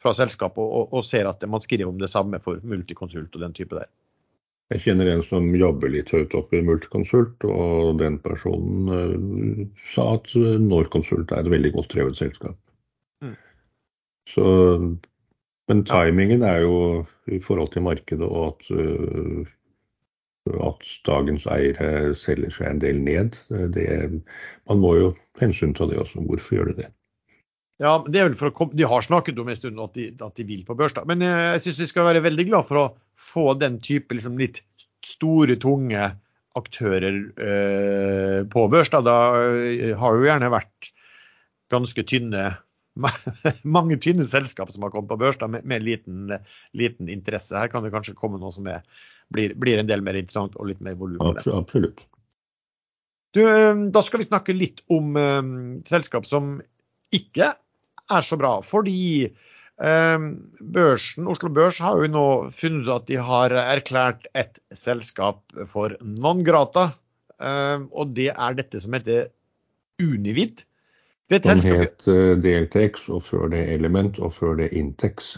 fra 0.00 0.14
selskapet, 0.16 0.62
og, 0.62 0.72
og, 0.72 0.96
og 1.00 1.04
ser 1.08 1.28
at 1.28 1.44
man 1.50 1.64
skriver 1.64 1.90
om 1.90 2.00
det 2.00 2.12
samme 2.12 2.40
for 2.44 2.62
Multiconsult 2.64 3.34
og 3.34 3.44
den 3.44 3.56
type 3.56 3.76
der. 3.76 3.90
Jeg 4.72 4.80
kjenner 4.86 5.10
en 5.12 5.24
som 5.26 5.50
jobber 5.52 5.90
litt 5.92 6.08
høyt 6.14 6.32
oppe 6.38 6.56
i 6.56 6.64
Multiconsult, 6.64 7.44
og 7.44 7.98
den 8.00 8.16
personen 8.24 8.88
uh, 8.88 9.66
sa 9.92 10.14
at 10.16 10.32
eh, 10.38 10.56
Norconsult 10.62 11.34
er 11.34 11.44
et 11.44 11.52
veldig 11.52 11.74
godt 11.76 11.92
drevet 11.92 12.16
selskap. 12.22 12.56
Så, 14.34 14.44
men 15.70 15.84
timingen 15.88 16.42
er 16.46 16.64
jo 16.64 16.78
i 17.30 17.40
forhold 17.42 17.70
til 17.74 17.86
markedet 17.86 18.26
og 18.26 18.50
at, 18.50 18.72
eh, 18.74 19.46
at 20.66 20.90
dagens 21.06 21.46
eiere 21.48 22.12
selger 22.18 22.52
seg 22.52 22.72
en 22.72 22.82
del 22.82 23.00
ned. 23.04 23.38
Det, 23.76 23.86
man 24.68 24.82
må 24.82 24.96
jo 24.98 25.14
hensynta 25.40 25.88
det 25.88 26.00
også. 26.02 26.24
Hvorfor 26.26 26.58
gjør 26.58 26.72
de 26.72 26.82
det? 26.82 26.90
Ja, 27.82 27.96
det 28.06 28.20
er 28.20 28.28
vel 28.28 28.36
for 28.38 28.52
å 28.52 28.66
De 28.70 28.86
har 28.86 29.02
snakket 29.02 29.38
om 29.42 29.48
en 29.50 29.58
stund 29.58 29.80
at 29.82 29.96
de, 29.98 30.10
at 30.22 30.36
de 30.38 30.46
vil 30.46 30.66
på 30.66 30.76
børs. 30.78 30.94
da. 30.94 31.06
Men 31.08 31.24
eh, 31.24 31.54
jeg 31.56 31.68
syns 31.68 31.80
vi 31.84 31.90
skal 31.90 32.10
være 32.10 32.26
veldig 32.26 32.50
glad 32.50 32.68
for 32.68 32.82
å 32.82 32.90
få 33.18 33.54
den 33.58 33.80
type 33.82 34.14
liksom, 34.14 34.38
litt 34.38 34.60
store, 35.04 35.56
tunge 35.60 36.12
aktører 36.54 37.16
eh, 37.42 38.40
på 38.50 38.66
børs. 38.70 38.92
Da. 38.94 39.02
da 39.02 39.16
har 39.98 40.18
jo 40.18 40.28
gjerne 40.28 40.52
vært 40.54 40.92
ganske 41.72 42.04
tynne 42.06 42.52
mange 43.76 43.98
tynne 44.02 44.26
selskap 44.28 44.70
som 44.72 44.84
har 44.86 44.92
kommet 44.94 45.10
på 45.10 45.18
børs 45.20 45.38
da, 45.40 45.48
med, 45.50 45.66
med 45.66 45.84
liten, 45.86 46.32
liten 46.76 47.10
interesse. 47.10 47.56
Her 47.58 47.70
kan 47.72 47.84
det 47.84 47.92
kanskje 47.94 48.16
komme 48.18 48.40
noe 48.42 48.54
som 48.54 48.68
er, 48.70 48.84
blir, 49.34 49.56
blir 49.58 49.80
en 49.80 49.90
del 49.90 50.04
mer 50.04 50.18
interessant 50.18 50.56
og 50.58 50.70
litt 50.70 50.82
mer 50.84 50.98
volum 51.00 51.34
Absolutt. 51.34 52.04
Du, 53.34 53.42
da 53.90 54.02
skal 54.06 54.22
vi 54.22 54.28
snakke 54.28 54.54
litt 54.54 54.84
om 54.94 55.16
um, 55.18 55.54
selskap 55.90 56.26
som 56.30 56.60
ikke 57.14 57.50
er 57.54 58.26
så 58.26 58.38
bra. 58.38 58.60
Fordi 58.62 59.26
um, 59.82 60.28
børsen, 60.60 61.26
Oslo 61.30 61.50
Børs 61.54 61.80
har 61.82 61.98
jo 61.98 62.12
nå 62.14 62.26
funnet 62.54 62.86
ut 62.86 62.92
at 62.94 63.08
de 63.10 63.18
har 63.18 63.54
erklært 63.64 64.28
et 64.38 64.60
selskap 64.78 65.42
for 65.72 65.96
non 66.02 66.44
grata. 66.46 66.92
Um, 67.42 67.88
og 67.90 68.14
det 68.14 68.30
er 68.30 68.54
dette 68.60 68.78
som 68.84 68.94
heter 68.94 69.32
Univid. 69.98 70.62
Det 71.32 71.40
Som 71.46 71.60
het 71.80 72.04
eh, 72.10 72.34
DLTX, 72.36 73.08
og 73.08 73.22
før 73.24 73.48
det 73.52 73.62
Element, 73.72 74.18
og 74.18 74.34
før 74.36 74.58
det 74.60 74.72
Intex. 74.76 75.36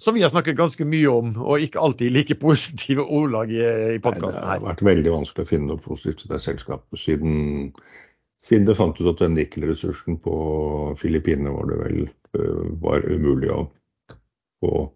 som 0.00 0.14
vi 0.14 0.22
har 0.22 0.32
snakket 0.32 0.56
ganske 0.56 0.84
mye 0.88 1.08
om, 1.12 1.34
og 1.36 1.60
ikke 1.60 1.80
alltid 1.80 2.14
like 2.14 2.36
positive 2.40 3.04
ordlag 3.04 3.50
i, 3.52 3.60
i 3.60 3.98
her. 4.00 4.20
Det 4.20 4.44
har 4.44 4.62
vært 4.64 4.84
veldig 4.84 5.12
vanskelig 5.12 5.44
å 5.44 5.50
finne 5.50 5.68
noe 5.72 5.82
positivt 5.84 6.22
til 6.22 6.32
det 6.32 6.40
selskapet, 6.40 7.00
siden, 7.00 7.34
siden 8.40 8.68
det 8.68 8.78
fant 8.78 9.00
ut 9.00 9.10
at 9.12 9.20
den 9.20 9.36
nikkelressursen 9.36 10.16
på 10.24 10.36
Filippinene 11.00 11.52
var 11.52 11.68
det 11.68 11.82
vel 11.82 12.00
øh, 12.08 12.64
var 12.80 13.04
umulig 13.04 13.52
å 13.52 13.66
få 14.64 14.86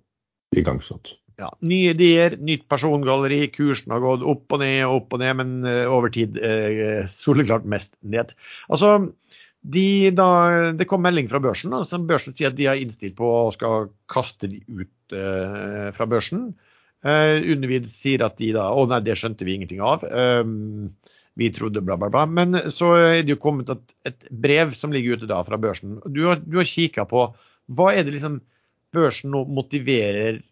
igangsatt. 0.57 1.17
Ja, 1.41 1.49
nye 1.67 1.91
ideer, 1.95 2.37
nytt 2.39 2.69
persongalleri. 2.71 3.49
Kursen 3.55 3.91
har 3.95 4.03
gått 4.05 4.23
opp 4.35 4.55
og 4.55 4.61
ned 4.63 4.85
og 4.87 5.01
opp 5.01 5.17
og 5.17 5.23
ned, 5.25 5.35
men 5.41 5.55
eh, 5.67 5.83
over 5.91 6.13
tid 6.15 6.39
eh, 6.39 7.03
soleklart 7.11 7.67
mest 7.67 7.95
ned. 8.07 8.31
Altså, 8.69 8.97
de, 9.65 9.87
da, 10.15 10.29
det 10.77 10.87
kom 10.91 11.03
melding 11.03 11.31
fra 11.31 11.41
børsen, 11.43 11.75
som 11.89 12.07
børsen 12.07 12.37
sier 12.37 12.53
at 12.53 12.59
de 12.59 12.69
er 12.71 12.83
innstilt 12.83 13.17
på 13.19 13.27
å 13.27 13.51
skal 13.55 13.89
kaste 14.13 14.51
de 14.53 14.61
ut 14.69 15.17
eh, 15.17 15.89
fra 15.97 16.07
børsen. 16.11 16.53
Eh, 17.05 17.41
Undervid 17.53 17.89
sier 17.91 18.23
at 18.25 18.39
de 18.41 18.53
da 18.57 18.71
Å 18.73 18.87
nei, 18.89 19.03
det 19.05 19.17
skjønte 19.21 19.45
vi 19.45 19.59
ingenting 19.59 19.83
av. 19.85 20.05
Um, 20.09 20.95
vi 21.35 21.51
trodde 21.53 21.83
bla, 21.85 21.99
bla, 21.99 22.09
bla. 22.13 22.25
Men 22.31 22.71
så 22.73 22.95
er 23.01 23.25
det 23.25 23.35
jo 23.35 23.43
kommet 23.43 23.73
et, 23.75 23.95
et 24.07 24.29
brev 24.31 24.71
som 24.77 24.95
ligger 24.95 25.19
ute 25.19 25.29
da 25.29 25.43
fra 25.45 25.59
børsen. 25.61 25.99
Du 26.07 26.29
har, 26.29 26.39
du 26.45 26.61
har 26.61 26.69
kikka 26.69 27.09
på 27.11 27.27
hva 27.75 27.93
er 27.93 28.07
det 28.07 28.15
liksom 28.15 28.39
børsen 28.95 29.33
nå 29.35 29.43
motiverer 29.51 30.43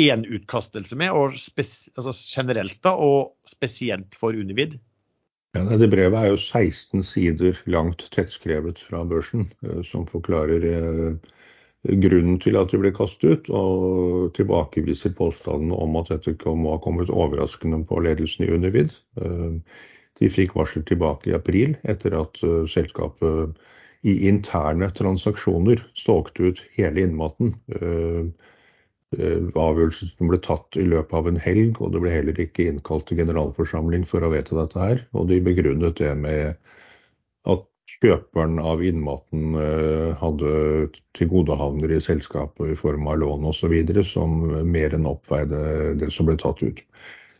én 0.00 0.22
utkastelse 0.26 0.96
med, 0.96 1.10
og 1.10 1.34
altså 1.34 2.12
generelt 2.14 2.78
da, 2.84 2.94
og 2.94 3.34
spesielt 3.48 4.14
for 4.18 4.36
Univid? 4.36 4.78
Ja, 5.56 5.64
det 5.66 5.90
brevet 5.90 6.14
er 6.14 6.30
jo 6.30 6.38
16 6.38 7.02
sider 7.02 7.58
langt 7.66 8.04
tettskrevet 8.14 8.78
fra 8.78 9.02
børsen, 9.04 9.48
eh, 9.66 9.82
som 9.82 10.06
forklarer 10.06 10.66
eh, 10.70 11.30
grunnen 12.04 12.38
til 12.38 12.58
at 12.60 12.70
de 12.70 12.78
ble 12.78 12.92
kastet 12.94 13.32
ut, 13.32 13.50
og 13.50 14.30
tilbakeviser 14.38 15.16
påstandene 15.18 15.74
om 15.74 15.98
at 15.98 16.12
dette 16.12 16.54
må 16.54 16.76
ha 16.76 16.82
kommet 16.84 17.10
overraskende 17.10 17.82
på 17.88 17.98
ledelsen 18.06 18.46
i 18.46 18.52
Univid. 18.54 18.94
Eh, 19.18 19.58
De 20.20 20.28
fikk 20.28 20.52
varsel 20.54 20.84
tilbake 20.84 21.30
i 21.30 21.34
april 21.34 21.76
etter 21.88 22.14
at 22.18 22.40
eh, 22.44 22.64
selskapet 22.68 23.56
i 24.02 24.14
interne 24.28 24.88
transaksjoner 24.96 25.82
solgte 25.98 26.50
ut 26.50 26.62
hele 26.76 27.04
innmaten. 27.04 27.54
Eh, 27.76 28.28
eh, 29.18 29.48
Avgjørelsen 29.52 30.12
som 30.14 30.30
ble 30.30 30.40
tatt 30.44 30.78
i 30.80 30.86
løpet 30.88 31.16
av 31.16 31.28
en 31.28 31.40
helg, 31.40 31.80
og 31.80 31.92
det 31.92 32.02
ble 32.04 32.14
heller 32.14 32.40
ikke 32.40 32.70
innkalt 32.70 33.08
til 33.10 33.20
generalforsamling 33.20 34.06
for 34.08 34.24
å 34.24 34.32
vedta 34.32 34.56
dette 34.56 34.80
her. 34.80 35.02
Og 35.12 35.28
de 35.28 35.40
begrunnet 35.44 36.00
det 36.00 36.14
med 36.16 36.56
at 37.50 37.66
kjøperen 38.00 38.56
av 38.62 38.80
innmaten 38.86 39.58
eh, 39.60 40.08
hadde 40.16 40.54
tilgodehavner 41.18 41.92
i 41.92 42.00
selskapet 42.00 42.72
i 42.72 42.78
form 42.78 43.10
av 43.10 43.20
lån 43.20 43.50
osv. 43.52 43.76
som 44.08 44.40
mer 44.64 44.96
enn 44.96 45.10
oppveide 45.10 45.92
det 46.00 46.08
som 46.14 46.30
ble 46.30 46.38
tatt 46.40 46.64
ut. 46.64 46.80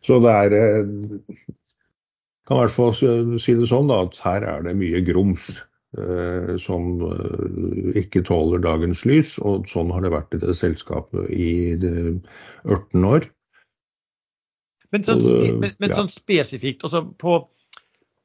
Så 0.04 0.20
det 0.20 0.32
er 0.32 0.54
kan 2.48 2.56
i 2.56 2.62
hvert 2.64 2.74
fall 2.74 2.94
si 3.38 3.54
det 3.54 3.68
sånn 3.70 3.88
da, 3.88 4.02
at 4.02 4.16
her 4.24 4.42
er 4.42 4.64
det 4.66 4.72
mye 4.74 5.00
grums 5.06 5.52
som 6.62 7.00
eh, 7.02 7.98
ikke 7.98 8.22
tåler 8.22 8.62
dagens 8.62 9.02
lys, 9.08 9.36
og 9.42 9.66
sånn 9.70 9.90
har 9.90 10.04
det 10.04 10.12
vært 10.14 10.36
i 10.36 10.42
det 10.44 10.54
selskapet 10.58 11.30
i 11.34 11.74
18 11.74 13.04
år. 13.08 13.26
Men 14.94 15.06
sånn, 15.06 15.22
det- 15.22 15.56
men, 15.58 15.74
men 15.78 15.90
ja. 15.90 15.96
sånn 15.96 16.10
spesifikt, 16.10 16.84
altså 16.86 17.04
på, 17.18 17.40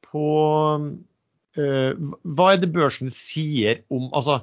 på 0.06 0.26
eh, 1.58 1.92
Hva 2.22 2.52
er 2.52 2.62
det 2.62 2.72
børsen 2.74 3.10
sier 3.10 3.82
om 3.90 4.08
altså 4.12 4.40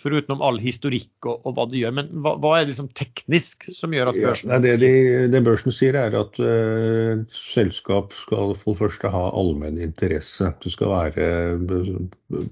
Foruten 0.00 0.40
all 0.40 0.58
historikk 0.62 1.28
og, 1.28 1.42
og 1.44 1.56
hva 1.56 1.66
det 1.70 1.82
gjør. 1.82 1.94
Men 1.98 2.10
hva, 2.24 2.34
hva, 2.40 2.54
er 2.56 2.64
det 2.64 2.72
liksom 2.72 2.90
teknisk 2.98 3.68
som 3.76 3.94
gjør 3.94 4.12
at 4.12 4.18
børsen 4.20 4.54
ja, 4.54 4.60
det, 4.64 4.74
de, 4.82 4.92
det, 5.32 5.42
børsen 5.46 5.74
sier, 5.74 5.98
er 6.00 6.16
at 6.18 6.40
uh, 6.40 7.22
selskap 7.52 8.16
skal 8.16 8.54
for 8.60 8.72
det 8.72 8.80
første 8.80 9.12
ha 9.12 9.22
allmenn 9.36 9.80
interesse. 9.82 10.50
Det 10.64 10.74
skal 10.74 10.92
være 10.94 11.28
uh, 11.60 12.42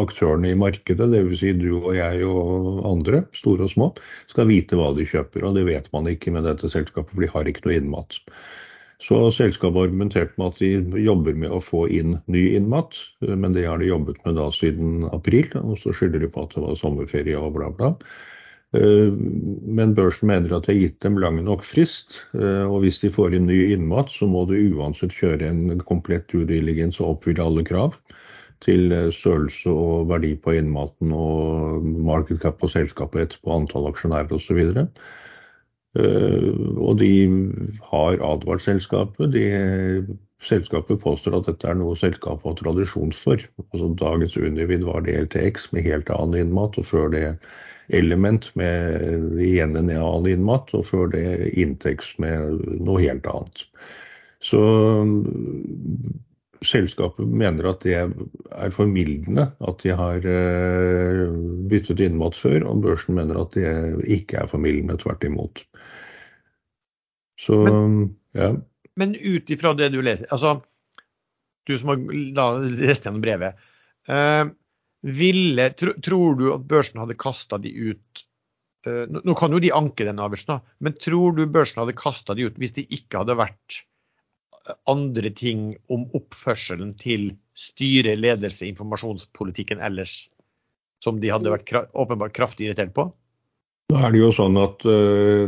aktørene 0.00 0.52
i 0.54 0.58
markedet, 0.58 1.10
dvs. 1.12 1.38
Si 1.42 1.54
du 1.58 1.70
og 1.76 1.92
jeg 1.98 2.26
og 2.26 2.82
andre, 2.88 3.24
store 3.36 3.68
og 3.68 3.74
små, 3.74 3.92
skal 4.30 4.50
vite 4.50 4.78
hva 4.78 4.92
de 4.96 5.06
kjøper. 5.08 5.46
Og 5.46 5.58
det 5.58 5.68
vet 5.68 5.90
man 5.94 6.10
ikke 6.10 6.34
med 6.34 6.48
dette 6.48 6.70
selskapet, 6.72 7.12
for 7.14 7.24
de 7.24 7.32
har 7.34 7.50
ikke 7.50 7.66
noe 7.68 7.80
innmat. 7.80 8.20
Så 9.02 9.18
selskapet 9.34 9.88
argumenterte 9.88 10.34
argumentert 10.34 10.36
med 10.38 10.52
at 10.52 10.60
de 10.94 11.02
jobber 11.04 11.34
med 11.34 11.50
å 11.52 11.60
få 11.62 11.86
inn 11.90 12.18
ny 12.30 12.44
innmat, 12.56 12.94
men 13.20 13.56
det 13.56 13.66
har 13.66 13.82
de 13.82 13.90
jobbet 13.90 14.20
med 14.24 14.38
da 14.38 14.50
siden 14.54 15.08
april. 15.12 15.50
Og 15.60 15.78
så 15.80 15.92
skylder 15.92 16.22
de 16.22 16.30
på 16.30 16.46
at 16.46 16.54
det 16.54 16.62
var 16.62 16.78
sommerferie 16.78 17.38
og 17.38 17.56
bla, 17.58 17.72
bla. 17.74 17.94
Eh, 18.74 19.10
men 19.10 19.94
børsen 19.94 20.30
mener 20.30 20.54
at 20.54 20.66
de 20.66 20.74
har 20.74 20.80
gitt 20.80 21.00
dem 21.02 21.18
lang 21.18 21.40
nok 21.44 21.66
frist. 21.66 22.22
Eh, 22.38 22.64
og 22.64 22.84
hvis 22.84 23.02
de 23.02 23.12
får 23.12 23.34
inn 23.34 23.50
ny 23.50 23.60
innmat, 23.74 24.14
så 24.14 24.30
må 24.30 24.46
du 24.50 24.56
uansett 24.74 25.14
kjøre 25.14 25.50
en 25.50 25.82
komplett 25.86 26.30
due 26.32 26.46
og 26.46 27.10
oppfylle 27.10 27.44
alle 27.44 27.66
krav 27.66 27.98
til 28.64 28.92
eh, 28.94 29.10
størrelse 29.12 29.70
og 29.70 30.08
verdi 30.10 30.34
på 30.40 30.56
innmaten 30.58 31.12
og 31.14 31.84
market 31.84 32.40
cap 32.44 32.58
på 32.60 32.70
selskapet 32.72 33.26
etterpå, 33.26 33.52
antall 33.58 33.90
aksjonærer 33.90 34.34
osv. 34.38 34.60
Eh, 34.64 34.88
og 35.94 36.96
de 36.98 37.12
har 37.90 38.16
advart 38.26 38.64
selskapet. 38.64 39.30
De, 39.34 39.44
selskapet 40.44 41.00
påstår 41.02 41.38
at 41.38 41.50
dette 41.50 41.68
er 41.70 41.78
noe 41.78 41.96
selskapet 41.98 42.50
har 42.50 42.58
tradisjon 42.60 43.14
for. 43.16 43.44
Altså 43.70 43.92
Dagens 44.00 44.36
Univid 44.36 44.84
var 44.88 45.06
det 45.06 45.16
LTX 45.26 45.70
med 45.72 45.86
helt 45.86 46.10
annen 46.12 46.48
innmat, 46.48 46.78
og 46.80 46.88
før 46.88 47.14
det 47.14 47.28
Element 47.92 48.48
med 48.56 49.40
igjen 49.44 49.76
en 49.76 49.90
annen 49.92 50.30
innmat, 50.30 50.70
og 50.76 50.86
før 50.88 51.10
det 51.12 51.52
Intex 51.52 52.14
med 52.22 52.62
noe 52.80 53.02
helt 53.02 53.26
annet. 53.28 53.66
Så 54.44 54.60
selskapet 56.64 57.28
mener 57.28 57.68
at 57.68 57.84
det 57.84 57.96
er 58.00 58.72
formildende 58.72 59.50
at 59.68 59.84
de 59.84 59.92
har 59.96 60.24
eh, 60.24 61.24
byttet 61.68 62.00
innmat 62.04 62.36
før, 62.36 62.64
og 62.70 62.80
børsen 62.84 63.18
mener 63.18 63.42
at 63.42 63.56
det 63.56 63.68
ikke 64.16 64.40
er 64.40 64.50
formildende, 64.50 64.96
tvert 65.00 65.24
imot. 65.28 65.64
Så, 67.44 67.60
men, 67.66 68.14
ja. 68.36 68.52
Men 68.96 69.14
ut 69.14 69.50
ifra 69.52 69.74
det 69.76 69.90
du 69.92 70.00
leser, 70.02 70.28
altså 70.32 70.58
du 71.68 71.76
som 71.80 71.94
har 71.94 72.66
lest 72.76 73.06
gjennom 73.06 73.24
brevet, 73.24 73.56
eh, 74.08 74.44
ville, 75.04 75.66
tro, 75.76 75.94
tror 76.04 76.38
du 76.40 76.46
at 76.54 76.68
børsen 76.68 77.00
hadde 77.02 77.16
kasta 77.20 77.58
de 77.60 77.72
ut 77.72 78.22
eh, 78.88 79.04
Nå 79.12 79.34
kan 79.36 79.52
jo 79.52 79.60
de 79.60 79.72
anke 79.76 80.06
den 80.08 80.20
avgjørelsen, 80.22 80.64
men 80.84 80.96
tror 81.00 81.36
du 81.36 81.44
børsen 81.44 81.82
hadde 81.82 81.96
kasta 81.98 82.36
de 82.36 82.48
ut 82.48 82.60
hvis 82.60 82.76
det 82.78 82.86
ikke 82.92 83.24
hadde 83.24 83.36
vært 83.40 83.82
andre 84.88 85.30
ting 85.36 85.74
om 85.92 86.06
oppførselen 86.16 86.94
til 87.00 87.34
styre, 87.58 88.16
ledelse, 88.16 88.64
informasjonspolitikken 88.70 89.82
ellers 89.84 90.24
som 91.04 91.20
de 91.20 91.32
hadde 91.32 91.52
vært 91.52 91.72
åpenbart 91.92 92.34
kraftig 92.36 92.68
irritert 92.70 92.94
på? 92.96 93.10
Nå 93.92 93.98
er 94.00 94.14
det 94.14 94.20
jo 94.22 94.30
sånn 94.32 94.56
at 94.56 94.84
uh, 94.88 95.44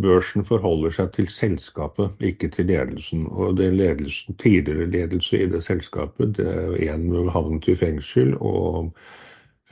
børsen 0.00 0.46
forholder 0.48 0.94
seg 0.96 1.10
til 1.16 1.28
selskapet, 1.28 2.14
ikke 2.24 2.48
til 2.54 2.70
ledelsen. 2.72 3.26
Og 3.28 3.58
det 3.60 3.68
ledelsen, 3.76 4.38
tidligere 4.40 4.88
ledelse 4.88 5.42
i 5.44 5.50
det 5.52 5.60
selskapet, 5.66 6.38
det 6.38 6.48
er 6.48 6.78
en 6.94 7.10
havnet 7.34 7.68
i 7.68 7.76
fengsel, 7.76 8.32
og 8.40 8.94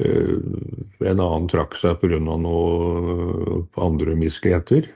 uh, 0.05 0.37
en 1.01 1.25
annen 1.25 1.49
trakk 1.53 1.79
seg 1.81 1.97
pga. 2.03 2.21
noe 2.21 3.63
andre 3.81 4.19
misligheter. 4.21 4.93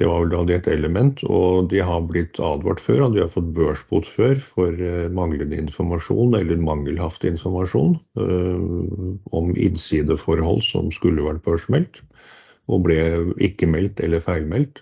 Det 0.00 0.06
var 0.08 0.22
vel 0.22 0.30
da 0.32 0.38
det 0.48 0.54
et 0.56 0.68
element, 0.72 1.18
og 1.28 1.66
de 1.68 1.82
har 1.84 2.06
blitt 2.08 2.38
advart 2.40 2.80
før, 2.80 3.02
og 3.04 3.16
de 3.16 3.20
har 3.20 3.28
fått 3.28 3.50
børsbot 3.52 4.06
før 4.08 4.38
for 4.40 4.78
uh, 4.80 5.10
manglende 5.12 5.58
informasjon 5.60 6.38
eller 6.38 6.62
mangelhaft 6.64 7.26
informasjon 7.28 7.98
uh, 8.16 9.10
om 9.36 9.50
innsideforhold 9.52 10.62
som 10.64 10.88
skulle 10.96 11.26
vært 11.26 11.44
børsmeldt, 11.44 12.00
og 12.72 12.86
ble 12.86 12.96
ikke 13.44 13.68
meldt 13.68 14.00
eller 14.00 14.24
feilmeldt. 14.24 14.80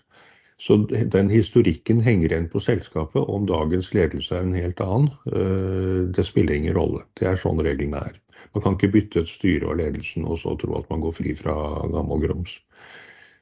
Så 0.63 0.79
den 0.87 1.35
historikken 1.35 1.99
henger 2.03 2.31
igjen 2.31 2.49
på 2.53 2.63
selskapet. 2.63 3.19
Om 3.19 3.51
dagens 3.51 3.91
ledelse 3.99 4.39
er 4.39 4.47
en 4.47 4.55
helt 4.55 4.79
annen, 4.87 5.11
uh, 5.35 6.07
det 6.15 6.29
spiller 6.31 6.61
ingen 6.61 6.79
rolle. 6.79 7.03
Det 7.19 7.27
er 7.27 7.43
sånn 7.43 7.59
reglene 7.67 8.07
er. 8.07 8.23
Man 8.55 8.63
kan 8.63 8.79
ikke 8.79 8.95
bytte 8.95 9.27
et 9.27 9.35
styre 9.35 9.67
og 9.67 9.83
ledelsen 9.83 10.31
og 10.31 10.39
så 10.45 10.55
tro 10.63 10.79
at 10.79 10.87
man 10.95 11.03
går 11.03 11.19
fri 11.19 11.35
fra 11.43 11.59
gammel 11.91 12.23
grums. 12.23 12.55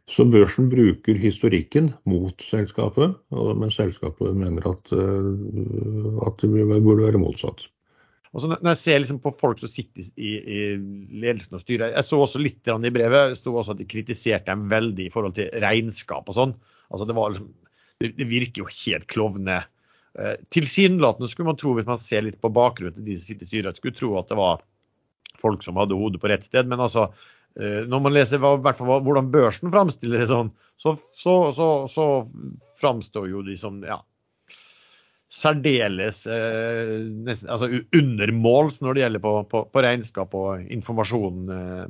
Så 0.06 0.22
børsen 0.30 0.68
bruker 0.70 1.18
historikken 1.18 1.90
mot 2.06 2.42
selskapet, 2.46 3.16
men 3.30 3.72
selskapet 3.74 4.36
mener 4.38 4.68
at, 4.70 4.92
eh, 4.94 6.20
at 6.28 6.44
det 6.44 6.50
burde 6.84 7.08
være 7.08 7.22
motsatt. 7.22 7.66
Også 8.36 8.50
når 8.50 8.68
jeg 8.74 8.78
ser 8.82 9.00
liksom 9.00 9.18
på 9.24 9.32
folk 9.40 9.58
som 9.62 9.70
sitter 9.72 10.06
i, 10.20 10.32
i, 10.36 10.58
ledelsen 11.22 11.56
og 11.56 11.62
styret, 11.62 11.94
jeg 11.94 12.06
så 12.06 12.18
også 12.20 12.42
litt 12.42 12.68
i 12.68 12.92
brevet 12.92 13.38
sto 13.38 13.54
også 13.56 13.72
at 13.72 13.80
de 13.80 13.88
kritiserte 13.88 14.50
dem 14.50 14.66
veldig 14.70 15.06
i 15.06 15.12
forhold 15.14 15.38
til 15.38 15.48
regnskap 15.62 16.28
og 16.28 16.36
sånn. 16.36 16.52
Altså 16.92 17.06
det, 17.08 17.16
liksom, 17.16 17.48
det, 18.04 18.28
virker 18.28 18.62
jo 18.62 18.68
helt 18.84 19.08
klovne. 19.10 19.62
Eh, 20.20 20.34
tilsynelatende 20.52 21.30
skulle 21.32 21.50
man 21.50 21.58
tro, 21.58 21.72
hvis 21.78 21.88
man 21.88 22.02
ser 22.02 22.26
litt 22.28 22.38
på 22.42 22.52
bakgrunnen 22.52 22.98
til 22.98 23.08
de 23.08 23.16
som 23.16 23.30
sitter 23.30 23.48
i 23.48 23.50
styret, 23.54 23.80
skulle 23.80 23.96
tro 23.96 24.12
at 24.20 24.28
det 24.30 24.38
var 24.38 24.62
folk 25.40 25.64
som 25.64 25.80
hadde 25.80 25.96
hodet 25.96 26.20
på 26.20 26.30
rett 26.30 26.44
sted. 26.44 26.68
Men 26.68 26.84
altså, 26.84 27.08
når 27.56 28.02
man 28.04 28.12
leser 28.12 28.40
hva, 28.42 28.58
hvordan 28.60 29.30
børsen 29.32 29.72
framstiller 29.72 30.20
det 30.20 30.28
sånn, 30.28 30.50
så, 30.76 30.92
så, 31.16 31.36
så, 31.56 31.68
så 31.88 32.06
framstår 32.76 33.30
jo 33.30 33.40
de 33.46 33.56
som 33.56 33.78
ja, 33.86 33.96
særdeles 35.32 36.22
eh, 36.30 36.92
nesten, 37.26 37.50
altså 37.50 37.68
undermåls 37.96 38.80
når 38.82 38.94
det 38.94 39.02
gjelder 39.04 39.24
på, 39.24 39.32
på, 39.50 39.62
på 39.72 39.84
regnskap 39.84 40.36
og 40.38 40.70
informasjon 40.72 41.52
eh, 41.56 41.82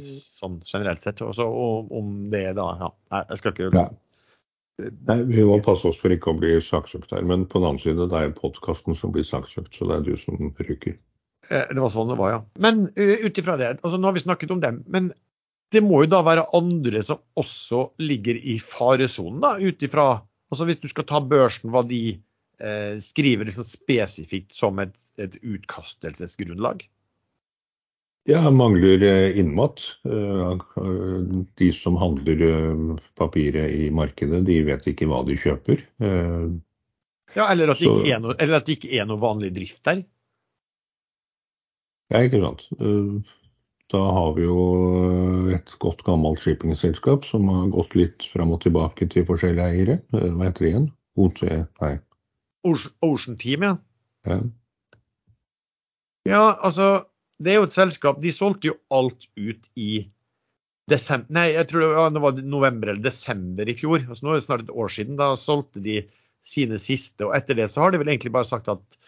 sånn 0.00 0.60
generelt 0.68 1.04
sett. 1.04 1.22
Også, 1.24 1.46
og 1.46 1.92
om 1.94 2.28
det 2.32 2.46
da 2.58 2.68
ja, 2.80 2.90
Jeg 3.32 3.40
skal 3.40 3.54
ikke 3.54 3.70
ja. 3.74 3.88
Nei, 5.06 5.20
Vi 5.30 5.42
må 5.46 5.60
passe 5.62 5.86
oss 5.86 5.98
for 6.00 6.10
ikke 6.10 6.32
å 6.32 6.38
bli 6.38 6.56
saksøkt 6.62 7.12
her, 7.14 7.26
men 7.26 7.44
på 7.46 7.60
den 7.60 7.68
annen 7.68 7.82
side 7.82 8.08
det 8.10 8.20
er 8.20 8.32
podkasten 8.34 8.96
som 8.98 9.12
blir 9.14 9.26
saksøkt, 9.26 9.70
så 9.74 9.86
det 9.90 10.00
er 10.00 10.08
du 10.08 10.16
som 10.18 10.50
ryker. 10.58 10.96
Eh, 11.48 11.66
det 11.74 11.80
var 11.80 11.92
sånn 11.92 12.10
det 12.12 12.18
var, 12.20 12.32
ja. 12.32 12.40
Men 12.62 12.86
uh, 12.96 13.16
ut 13.26 13.40
ifra 13.40 13.56
det, 13.60 13.76
altså 13.80 13.98
nå 13.98 14.08
har 14.08 14.16
vi 14.16 14.24
snakket 14.24 14.54
om 14.54 14.62
dem. 14.62 14.82
Men 14.90 15.12
det 15.74 15.82
må 15.84 16.04
jo 16.04 16.12
da 16.12 16.22
være 16.24 16.46
andre 16.56 17.02
som 17.04 17.22
også 17.40 17.88
ligger 18.02 18.38
i 18.38 18.58
faresonen, 18.62 19.42
da, 19.44 19.56
ut 19.58 19.82
ifra 19.82 20.22
altså 20.52 20.68
Hvis 20.68 20.82
du 20.84 20.86
skal 20.86 21.06
ta 21.08 21.18
børsen, 21.18 21.72
hva 21.74 21.80
de 21.88 22.12
eh, 22.62 22.92
skriver 23.02 23.48
liksom 23.48 23.64
spesifikt 23.66 24.52
som 24.54 24.78
et, 24.78 24.92
et 25.18 25.34
utkastelsesgrunnlag? 25.40 26.84
Ja, 28.30 28.44
mangler 28.54 29.02
eh, 29.02 29.40
innmat. 29.40 29.82
De 30.04 31.70
som 31.74 31.98
handler 31.98 32.44
papiret 33.18 33.74
i 33.74 33.88
markedet, 33.90 34.44
de 34.46 34.60
vet 34.68 34.86
ikke 34.92 35.08
hva 35.10 35.24
de 35.26 35.40
kjøper. 35.42 35.82
Ja, 37.34 37.48
er 37.48 37.56
eller 37.56 37.74
at 37.74 38.68
det 38.68 38.78
ikke 38.78 38.94
er 38.94 39.10
noe 39.10 39.18
vanlig 39.18 39.50
drift 39.56 39.82
der. 39.88 40.04
Ja, 42.14 42.22
ikke 42.22 42.38
sant. 42.44 42.68
Eh, 42.78 43.38
da 43.90 44.00
har 44.16 44.34
vi 44.36 44.44
jo 44.46 44.58
eh, 45.02 45.54
et 45.56 45.72
godt 45.82 46.04
gammelt 46.06 46.42
shippingselskap 46.44 47.26
som 47.26 47.48
har 47.50 47.72
gått 47.74 47.96
litt 47.98 48.28
fram 48.30 48.52
og 48.54 48.62
tilbake 48.62 49.08
til 49.10 49.26
forskjellige 49.26 49.66
eiere. 49.66 49.96
Eh, 50.14 50.28
hva 50.30 50.46
heter 50.46 50.66
det 50.66 50.70
igjen? 50.70 50.90
OT, 51.18 51.42
nei. 51.82 51.96
Ocean 52.64 53.36
Team, 53.38 53.66
ja. 53.66 53.74
ja. 54.30 54.38
Ja, 56.24 56.44
altså 56.64 57.04
Det 57.36 57.52
er 57.52 57.58
jo 57.58 57.66
et 57.66 57.74
selskap 57.74 58.22
De 58.24 58.30
solgte 58.32 58.70
jo 58.70 58.76
alt 58.96 59.26
ut 59.36 59.66
i 59.76 60.06
desember 60.88 61.36
Nei, 61.36 61.50
jeg 61.52 61.68
tror 61.68 61.84
det 61.84 61.90
var, 61.92 62.14
det 62.14 62.22
var 62.24 62.38
november 62.40 62.92
eller 62.92 63.04
desember 63.04 63.68
i 63.68 63.76
fjor. 63.76 64.06
altså 64.08 64.24
Nå 64.24 64.32
er 64.32 64.40
det 64.40 64.46
snart 64.46 64.64
et 64.64 64.72
år 64.72 64.94
siden. 64.96 65.18
Da 65.20 65.34
solgte 65.40 65.82
de 65.84 65.98
sine 66.44 66.78
siste. 66.80 67.26
Og 67.26 67.34
etter 67.36 67.58
det 67.58 67.68
så 67.72 67.84
har 67.84 67.92
de 67.92 68.00
vel 68.00 68.12
egentlig 68.12 68.32
bare 68.34 68.48
sagt 68.48 68.70
at 68.72 68.98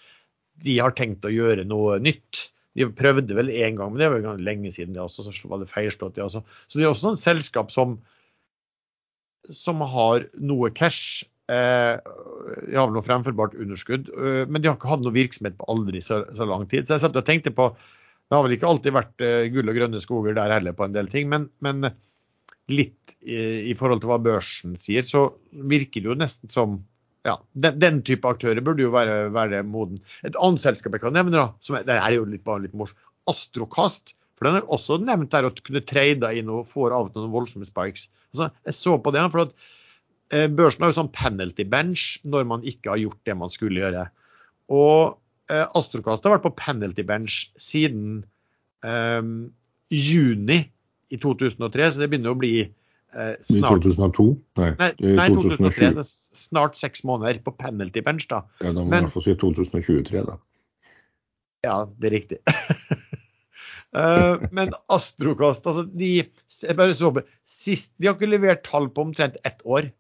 de 0.64 0.76
har 0.80 0.94
tenkt 0.96 1.24
å 1.28 1.32
gjøre 1.32 1.66
noe 1.68 1.98
nytt. 2.02 2.46
De 2.76 2.88
prøvde 2.92 3.36
vel 3.36 3.48
én 3.52 3.78
gang, 3.78 3.92
men 3.92 4.02
det 4.02 4.10
var 4.12 4.20
jo 4.20 4.34
lenge 4.42 4.72
siden 4.74 4.96
det 4.96 5.02
også. 5.02 5.24
Så 5.32 5.48
var 5.50 5.62
det 5.62 5.70
feilslått, 5.70 6.16
det 6.18 6.26
også. 6.26 6.42
Så 6.68 6.78
det 6.78 6.84
er 6.84 6.92
også 6.92 7.08
sånn 7.10 7.20
selskap 7.20 7.72
som, 7.72 7.96
som 9.48 9.80
har 9.80 10.28
noe 10.36 10.70
cash. 10.76 11.24
Eh, 11.48 11.94
de 12.66 12.74
har 12.74 12.88
vel 12.88 12.96
noe 12.96 13.06
fremførbart 13.06 13.54
underskudd, 13.62 14.10
eh, 14.12 14.42
men 14.50 14.60
de 14.60 14.68
har 14.68 14.76
ikke 14.76 14.90
hatt 14.90 15.04
noe 15.06 15.14
virksomhet 15.14 15.56
på 15.58 15.68
aldri 15.72 16.02
så, 16.04 16.24
så 16.36 16.48
lang 16.48 16.66
tid. 16.68 16.88
Så 16.88 16.96
jeg 16.96 17.06
satt 17.06 17.20
og 17.20 17.28
tenkte 17.28 17.54
på 17.54 17.70
Det 18.26 18.34
har 18.34 18.42
vel 18.42 18.56
ikke 18.56 18.66
alltid 18.66 18.94
vært 18.96 19.22
eh, 19.22 19.46
gull 19.54 19.70
og 19.70 19.76
grønne 19.78 20.02
skoger 20.02 20.34
der 20.34 20.50
heller 20.50 20.74
på 20.74 20.82
en 20.82 20.94
del 20.96 21.06
ting, 21.12 21.28
men, 21.30 21.44
men 21.62 21.92
litt 22.66 23.14
i, 23.22 23.70
i, 23.70 23.74
forhold 23.78 24.02
til 24.02 24.10
hva 24.10 24.18
børsen 24.18 24.74
sier, 24.82 25.06
så 25.06 25.28
virker 25.54 26.02
det 26.02 26.10
jo 26.10 26.16
nesten 26.18 26.50
som 26.50 26.80
ja, 27.26 27.34
den, 27.58 27.80
den, 27.82 28.02
type 28.06 28.28
aktører 28.30 28.62
burde 28.64 28.84
jo 28.84 28.92
være, 28.94 29.26
være, 29.34 29.62
moden. 29.66 29.98
Et 30.26 30.36
annet 30.38 30.62
selskap 30.62 30.94
jeg 30.94 31.02
kan 31.02 31.16
nevne, 31.16 31.34
da, 31.36 31.48
som 31.64 31.78
er, 31.78 31.86
det 31.88 31.96
er 31.98 32.14
jo 32.16 32.26
litt, 32.28 32.44
bare 32.46 32.66
litt 32.66 32.76
morsomt, 32.78 33.02
Astrokast 33.26 34.12
For 34.38 34.46
den 34.46 34.60
er 34.60 34.68
også 34.70 35.00
nevnt 35.02 35.32
der 35.32 35.48
å 35.48 35.54
kunne 35.56 35.82
trade 35.82 36.28
inn 36.38 36.52
og 36.52 36.68
få 36.70 36.86
av 36.92 37.08
og 37.08 37.14
til 37.14 37.24
noen 37.24 37.32
voldsomme 37.32 37.66
spikes. 37.66 38.06
Altså, 38.30 38.52
jeg 38.68 38.76
så 38.78 38.94
på 39.02 39.12
det, 39.16 39.24
for 39.32 39.46
at 39.46 39.54
eh, 40.36 40.46
Børsen 40.52 40.84
har 40.84 40.92
jo 40.92 40.98
sånn 41.00 41.14
penalty 41.16 41.66
bench 41.66 42.20
når 42.22 42.46
man 42.52 42.66
ikke 42.68 42.92
har 42.92 43.02
gjort 43.02 43.18
det 43.26 43.36
man 43.40 43.50
skulle 43.50 43.82
gjøre. 43.82 44.04
Og 44.70 45.16
eh, 45.50 45.64
Astrokast 45.66 46.28
har 46.28 46.36
vært 46.36 46.46
på 46.46 46.54
penalty 46.60 47.02
bench 47.08 47.48
siden 47.58 48.20
eh, 48.86 49.22
juni 49.90 50.60
i 51.10 51.18
2003, 51.22 51.90
så 51.90 52.02
det 52.02 52.10
begynner 52.12 52.36
å 52.36 52.38
bli 52.38 52.54
snart 53.14 53.84
I 53.84 53.92
2002? 53.92 54.26
Nei, 54.60 54.70
Nei, 54.78 54.90
nei 55.18 55.28
2003, 55.32 55.92
så 55.96 56.04
snart 56.36 56.76
seks 56.78 57.04
måneder 57.08 57.40
på 57.44 57.54
penalty 57.56 58.02
bench, 58.04 58.28
da. 58.28 58.42
Ja, 58.60 58.72
Da 58.72 58.80
må 58.80 58.88
Men- 58.88 58.90
man 58.90 58.98
i 58.98 59.06
hvert 59.06 59.16
fall 59.16 59.26
si 59.26 59.34
2023, 59.34 60.24
da. 60.26 60.38
Ja, 61.66 61.76
det 61.98 62.08
er 62.08 62.14
riktig. 62.14 62.38
uh, 63.96 64.42
men 64.56 64.74
Astrokast, 64.92 65.66
altså 65.66 65.86
de 65.90 66.28
bare 66.76 66.94
så 66.94 67.12
sist, 67.46 67.94
De 67.98 68.06
har 68.08 68.14
ikke 68.18 68.30
levert 68.30 68.64
tall 68.66 68.88
på 68.88 69.06
omtrent 69.08 69.38
ett 69.44 69.62
år. 69.64 69.90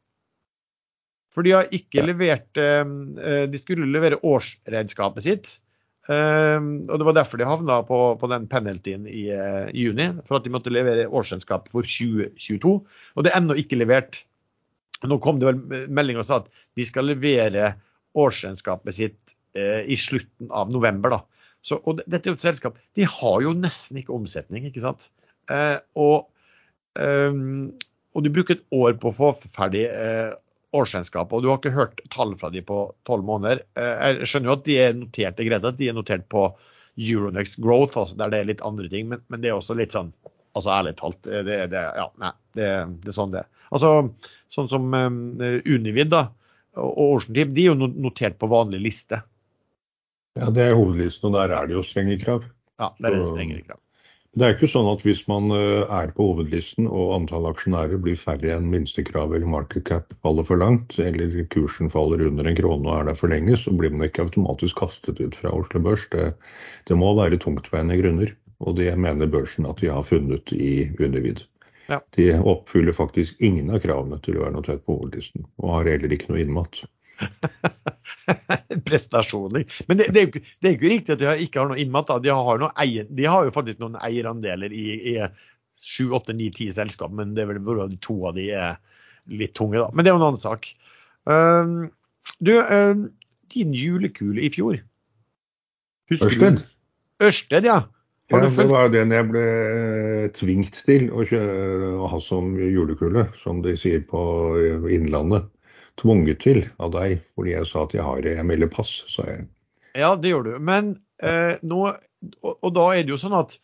For 1.36 1.44
de 1.44 1.52
har 1.52 1.68
ikke 1.74 2.00
levert 2.06 2.56
eh, 2.56 2.80
eh, 3.20 3.42
De 3.50 3.58
skulle 3.60 3.90
levere 3.92 4.16
årsregnskapet 4.24 5.26
sitt. 5.26 5.58
Eh, 6.12 6.58
og 6.60 6.94
Det 7.00 7.08
var 7.08 7.16
derfor 7.18 7.40
de 7.40 7.48
havna 7.48 7.80
på, 7.88 8.00
på 8.20 8.30
den 8.32 8.46
penaltyen 8.50 9.06
i 9.10 9.26
eh, 9.34 9.70
juni. 9.76 10.10
For 10.28 10.38
at 10.38 10.46
de 10.46 10.52
måtte 10.54 10.72
levere 10.72 11.08
årsregnskap 11.08 11.70
for 11.72 11.86
2022. 11.86 12.74
Og 13.16 13.26
det 13.26 13.32
er 13.32 13.40
ennå 13.40 13.58
ikke 13.58 13.78
levert. 13.80 14.22
Nå 15.04 15.20
kom 15.22 15.40
det 15.40 15.50
vel 15.50 15.88
melding 15.92 16.20
og 16.20 16.28
sa 16.28 16.40
at 16.42 16.52
de 16.76 16.86
skal 16.88 17.08
levere 17.10 17.74
årsregnskapet 18.16 18.96
sitt 18.96 19.36
eh, 19.56 19.84
i 19.88 19.96
slutten 19.98 20.50
av 20.50 20.72
november. 20.72 21.18
da. 21.18 21.22
Så, 21.66 21.80
og 21.82 22.00
dette 22.04 22.28
er 22.28 22.34
jo 22.34 22.38
et 22.38 22.44
selskap 22.44 22.76
De 22.94 23.06
har 23.10 23.42
jo 23.42 23.52
nesten 23.56 23.98
ikke 24.00 24.14
omsetning, 24.14 24.68
ikke 24.68 24.84
sant. 24.84 25.08
Eh, 25.52 25.78
og, 25.98 26.28
ehm, 27.00 27.72
og 28.14 28.24
du 28.24 28.30
bruker 28.34 28.56
et 28.56 28.66
år 28.74 28.96
på 29.02 29.10
å 29.10 29.16
få 29.16 29.32
ferdig 29.56 29.86
eh, 29.90 30.32
årsregnskapet, 30.76 31.34
og 31.36 31.42
du 31.44 31.50
har 31.50 31.60
ikke 31.60 31.74
hørt 31.74 32.00
tall 32.12 32.34
fra 32.38 32.50
de 32.54 32.62
på 32.66 32.80
tolv 33.08 33.26
måneder. 33.26 33.64
Eh, 33.78 33.92
jeg 34.20 34.30
skjønner 34.30 34.50
jo 34.52 34.56
at 34.58 34.64
de 34.68 34.78
er 34.82 34.96
notert 34.98 35.38
det 35.38 35.48
greit 35.48 35.68
at 35.68 35.78
de 35.80 35.90
er 35.90 35.96
notert 35.96 36.26
på 36.32 36.48
Euronext 36.96 37.58
Growth, 37.60 37.98
altså 38.00 38.16
der 38.16 38.32
det 38.32 38.40
er 38.40 38.50
litt 38.52 38.64
andre 38.64 38.88
ting, 38.92 39.10
men, 39.10 39.22
men 39.28 39.42
det 39.42 39.50
er 39.50 39.58
også 39.58 39.78
litt 39.78 39.96
sånn 39.96 40.14
Altså 40.56 40.70
ærlig 40.72 40.94
talt, 40.96 41.18
det, 41.20 41.56
det, 41.68 41.80
ja, 41.98 42.06
nei, 42.16 42.30
det, 42.56 42.68
det 43.02 43.10
er 43.10 43.12
sånn 43.12 43.32
det 43.34 43.42
er. 43.42 43.48
Altså, 43.76 43.90
sånn 44.48 44.70
som 44.72 44.94
eh, 44.96 45.58
Univid 45.68 46.08
da, 46.14 46.22
og 46.80 47.02
Ocean 47.10 47.36
Team, 47.36 47.50
de 47.52 47.66
er 47.66 47.74
jo 47.74 47.88
notert 47.92 48.38
på 48.40 48.48
vanlig 48.48 48.80
liste. 48.86 49.18
Ja, 50.36 50.48
Det 50.48 50.64
er 50.64 50.78
hovedlisten, 50.78 51.28
og 51.28 51.36
der 51.36 51.52
er 51.58 51.68
det 51.68 51.76
jo 51.76 51.84
strenge 51.84 52.16
krav. 52.24 52.48
Ja, 52.80 52.88
der 52.96 53.10
er 53.10 53.20
det 53.20 53.28
strengere 53.34 53.66
krav. 53.68 53.80
Det 54.36 54.44
er 54.44 54.52
ikke 54.52 54.68
sånn 54.68 54.88
at 54.90 55.00
hvis 55.00 55.22
man 55.30 55.48
eh, 55.56 55.88
er 55.96 56.10
på 56.12 56.26
hovedlisten 56.28 56.84
og 56.90 57.14
antall 57.14 57.46
aksjonærer 57.48 57.96
blir 58.04 58.18
færre 58.20 58.50
enn 58.52 58.66
minstekravet 58.68 59.38
eller 59.38 59.48
market 59.48 59.86
cap 59.88 60.12
faller 60.26 60.44
for 60.44 60.60
langt, 60.60 60.98
eller 61.00 61.38
kursen 61.54 61.88
faller 61.92 62.26
under 62.26 62.44
en 62.50 62.58
krone 62.58 62.84
og 62.84 62.98
er 62.98 63.08
der 63.08 63.16
for 63.16 63.32
lenge, 63.32 63.56
så 63.56 63.72
blir 63.72 63.94
man 63.94 64.04
ikke 64.10 64.26
automatisk 64.26 64.82
kastet 64.82 65.22
ut 65.22 65.38
fra 65.40 65.54
Oslo 65.56 65.80
Børs. 65.86 66.04
Det, 66.12 66.26
det 66.90 66.98
må 67.00 67.14
være 67.16 67.40
tungtveiende 67.40 67.96
grunner, 68.02 68.34
og 68.60 68.76
det 68.76 68.92
mener 69.00 69.32
børsen 69.32 69.70
at 69.70 69.80
de 69.80 69.88
har 69.88 70.04
funnet 70.04 70.52
i 70.52 70.90
Univid. 71.00 71.46
Ja. 71.88 72.02
De 72.18 72.28
oppfyller 72.36 72.92
faktisk 72.92 73.40
ingen 73.40 73.72
av 73.72 73.80
kravene 73.86 74.20
til 74.20 74.36
å 74.36 74.44
være 74.44 74.58
notert 74.58 74.84
på 74.84 74.98
hovedlisten, 74.98 75.48
og 75.62 75.78
har 75.78 75.94
heller 75.94 76.12
ikke 76.12 76.28
noe 76.34 76.44
innmat. 76.44 76.84
prestasjoner. 78.88 79.64
Men 79.88 80.00
det, 80.00 80.08
det, 80.14 80.22
er 80.22 80.26
jo, 80.28 80.40
det 80.60 80.68
er 80.68 80.74
jo 80.74 80.78
ikke 80.80 80.92
riktig 80.94 81.14
at 81.16 81.22
de 81.22 81.28
har- 81.30 81.42
ikke 81.42 81.60
har 81.62 81.70
noe 81.70 81.80
innmat. 81.82 82.10
De, 82.24 82.32
har 82.34 82.62
noe 82.62 82.72
eier, 82.82 83.06
de 83.08 83.28
har 83.30 83.46
jo 83.48 83.54
faktisk 83.54 83.82
noen 83.82 83.98
eierandeler 84.02 84.74
i, 84.74 84.86
i 85.12 85.14
7, 85.76 86.10
8, 86.16 86.34
9, 86.36 86.50
10 86.56 86.72
selskap, 86.78 87.12
men 87.14 87.34
det 87.36 87.44
er 87.44 87.52
vel 87.54 87.62
bare 87.66 87.88
to 88.04 88.18
av 88.30 88.36
de 88.38 88.48
er 88.56 88.76
litt 89.26 89.54
tunge, 89.58 89.78
da. 89.82 89.90
Men 89.92 90.04
det 90.06 90.10
er 90.12 90.16
jo 90.16 90.20
en 90.22 90.28
annen 90.30 90.42
sak. 90.42 90.68
Um, 91.26 91.76
du, 92.42 92.52
um, 92.62 93.06
din 93.52 93.74
julekule 93.74 94.42
i 94.46 94.50
fjor 94.54 94.78
Husker 96.10 96.30
du- 96.30 96.34
Ørsted? 96.46 96.64
Ørsted, 97.22 97.66
ja. 97.66 97.80
Ja, 98.30 98.40
det 98.42 98.50
var 98.58 98.66
var 98.66 98.88
den 98.90 99.12
jeg 99.14 99.26
ble 99.30 99.42
eh, 99.42 100.24
tvingt 100.34 100.80
til 100.86 101.04
å, 101.14 101.22
kjøre, 101.26 101.90
å 102.02 102.08
ha 102.10 102.18
som 102.22 102.56
julekule, 102.58 103.28
som 103.38 103.60
de 103.62 103.76
sier 103.78 104.02
på 104.08 104.18
Innlandet. 104.90 105.46
Tvunget 106.00 106.42
til 106.44 106.64
av 106.82 106.92
deg, 106.92 107.22
fordi 107.36 107.54
jeg 107.54 107.68
sa 107.70 107.86
at 107.86 107.94
jeg 107.96 108.04
har 108.04 108.26
jeg 108.28 108.44
melder 108.46 108.68
pass, 108.72 108.98
sa 109.08 109.24
jeg. 109.30 109.46
Ja, 109.96 110.12
det 110.20 110.32
gjør 110.32 110.44
du. 110.44 110.52
Men 110.60 110.96
eh, 111.24 111.56
nå 111.64 111.86
og, 111.88 112.52
og 112.60 112.72
da 112.76 112.90
er 112.94 113.06
det 113.06 113.14
jo 113.14 113.20
sånn 113.20 113.36
at 113.38 113.56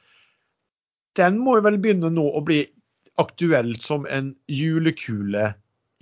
den 1.19 1.41
må 1.43 1.59
jo 1.59 1.67
vel 1.67 1.81
begynne 1.83 2.13
nå 2.13 2.25
å 2.33 2.41
bli 2.45 2.63
aktuell 3.21 3.75
som 3.85 4.07
en 4.09 4.33
julekule 4.49 5.51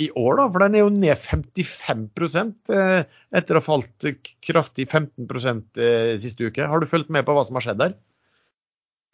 i 0.01 0.09
år, 0.16 0.39
da. 0.39 0.47
For 0.53 0.64
den 0.64 0.76
er 0.76 0.85
jo 0.85 0.93
ned 0.95 1.18
55 1.18 2.05
eh, 2.72 3.01
etter 3.37 3.57
å 3.57 3.61
ha 3.61 3.66
falt 3.66 4.07
kraftig 4.47 4.87
15 4.89 5.26
eh, 5.26 6.14
siste 6.22 6.47
uke. 6.47 6.68
Har 6.70 6.81
du 6.81 6.89
fulgt 6.91 7.11
med 7.12 7.26
på 7.26 7.37
hva 7.37 7.45
som 7.47 7.59
har 7.59 7.66
skjedd 7.66 7.83
der? 7.83 7.97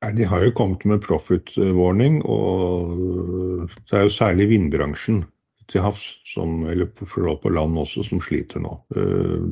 Nei, 0.04 0.12
De 0.20 0.28
har 0.28 0.44
jo 0.44 0.52
kommet 0.54 0.84
med 0.84 1.02
profit 1.04 1.54
warning, 1.56 2.20
og 2.28 3.72
det 3.88 3.96
er 3.96 4.06
jo 4.06 4.12
særlig 4.12 4.50
vindbransjen 4.52 5.24
til 5.70 5.82
havs, 5.84 6.04
som, 6.28 6.64
eller 6.70 6.88
på, 6.94 7.50
land 7.50 7.78
også, 7.78 8.04
som 8.06 8.22
sliter 8.22 8.62
nå. 8.62 8.76
Eh, 8.96 9.46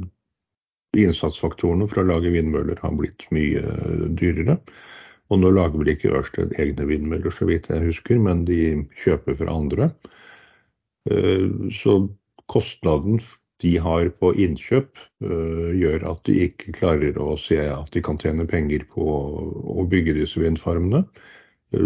Innsatsfaktorene 0.94 1.88
for 1.90 2.04
å 2.04 2.06
lage 2.06 2.30
vindmøller 2.30 2.78
har 2.82 2.94
blitt 2.98 3.26
mye 3.34 3.62
eh, 3.62 4.04
dyrere. 4.18 4.58
Og 5.32 5.40
nå 5.40 5.50
lager 5.56 5.80
vel 5.80 5.94
ikke 5.94 6.12
Ørsted 6.14 6.52
egne 6.60 6.86
vindmøller, 6.86 7.32
så 7.34 7.48
vidt 7.48 7.70
jeg 7.72 7.86
husker, 7.86 8.20
men 8.22 8.44
de 8.48 8.84
kjøper 9.02 9.40
fra 9.40 9.56
andre. 9.56 9.90
Eh, 11.10 11.48
Så 11.74 11.96
kostnaden 12.52 13.18
de 13.62 13.76
har 13.80 14.10
på 14.20 14.32
innkjøp, 14.44 14.98
gjør 15.22 16.02
at 16.10 16.26
de 16.26 16.34
ikke 16.44 16.74
klarer 16.74 17.16
å 17.22 17.36
se 17.40 17.56
at 17.62 17.88
de 17.94 18.02
kan 18.04 18.18
tjene 18.20 18.44
penger 18.50 18.82
på 18.90 19.06
å 19.06 19.86
bygge 19.88 20.16
disse 20.18 20.42
vindfarmene. 20.42 21.04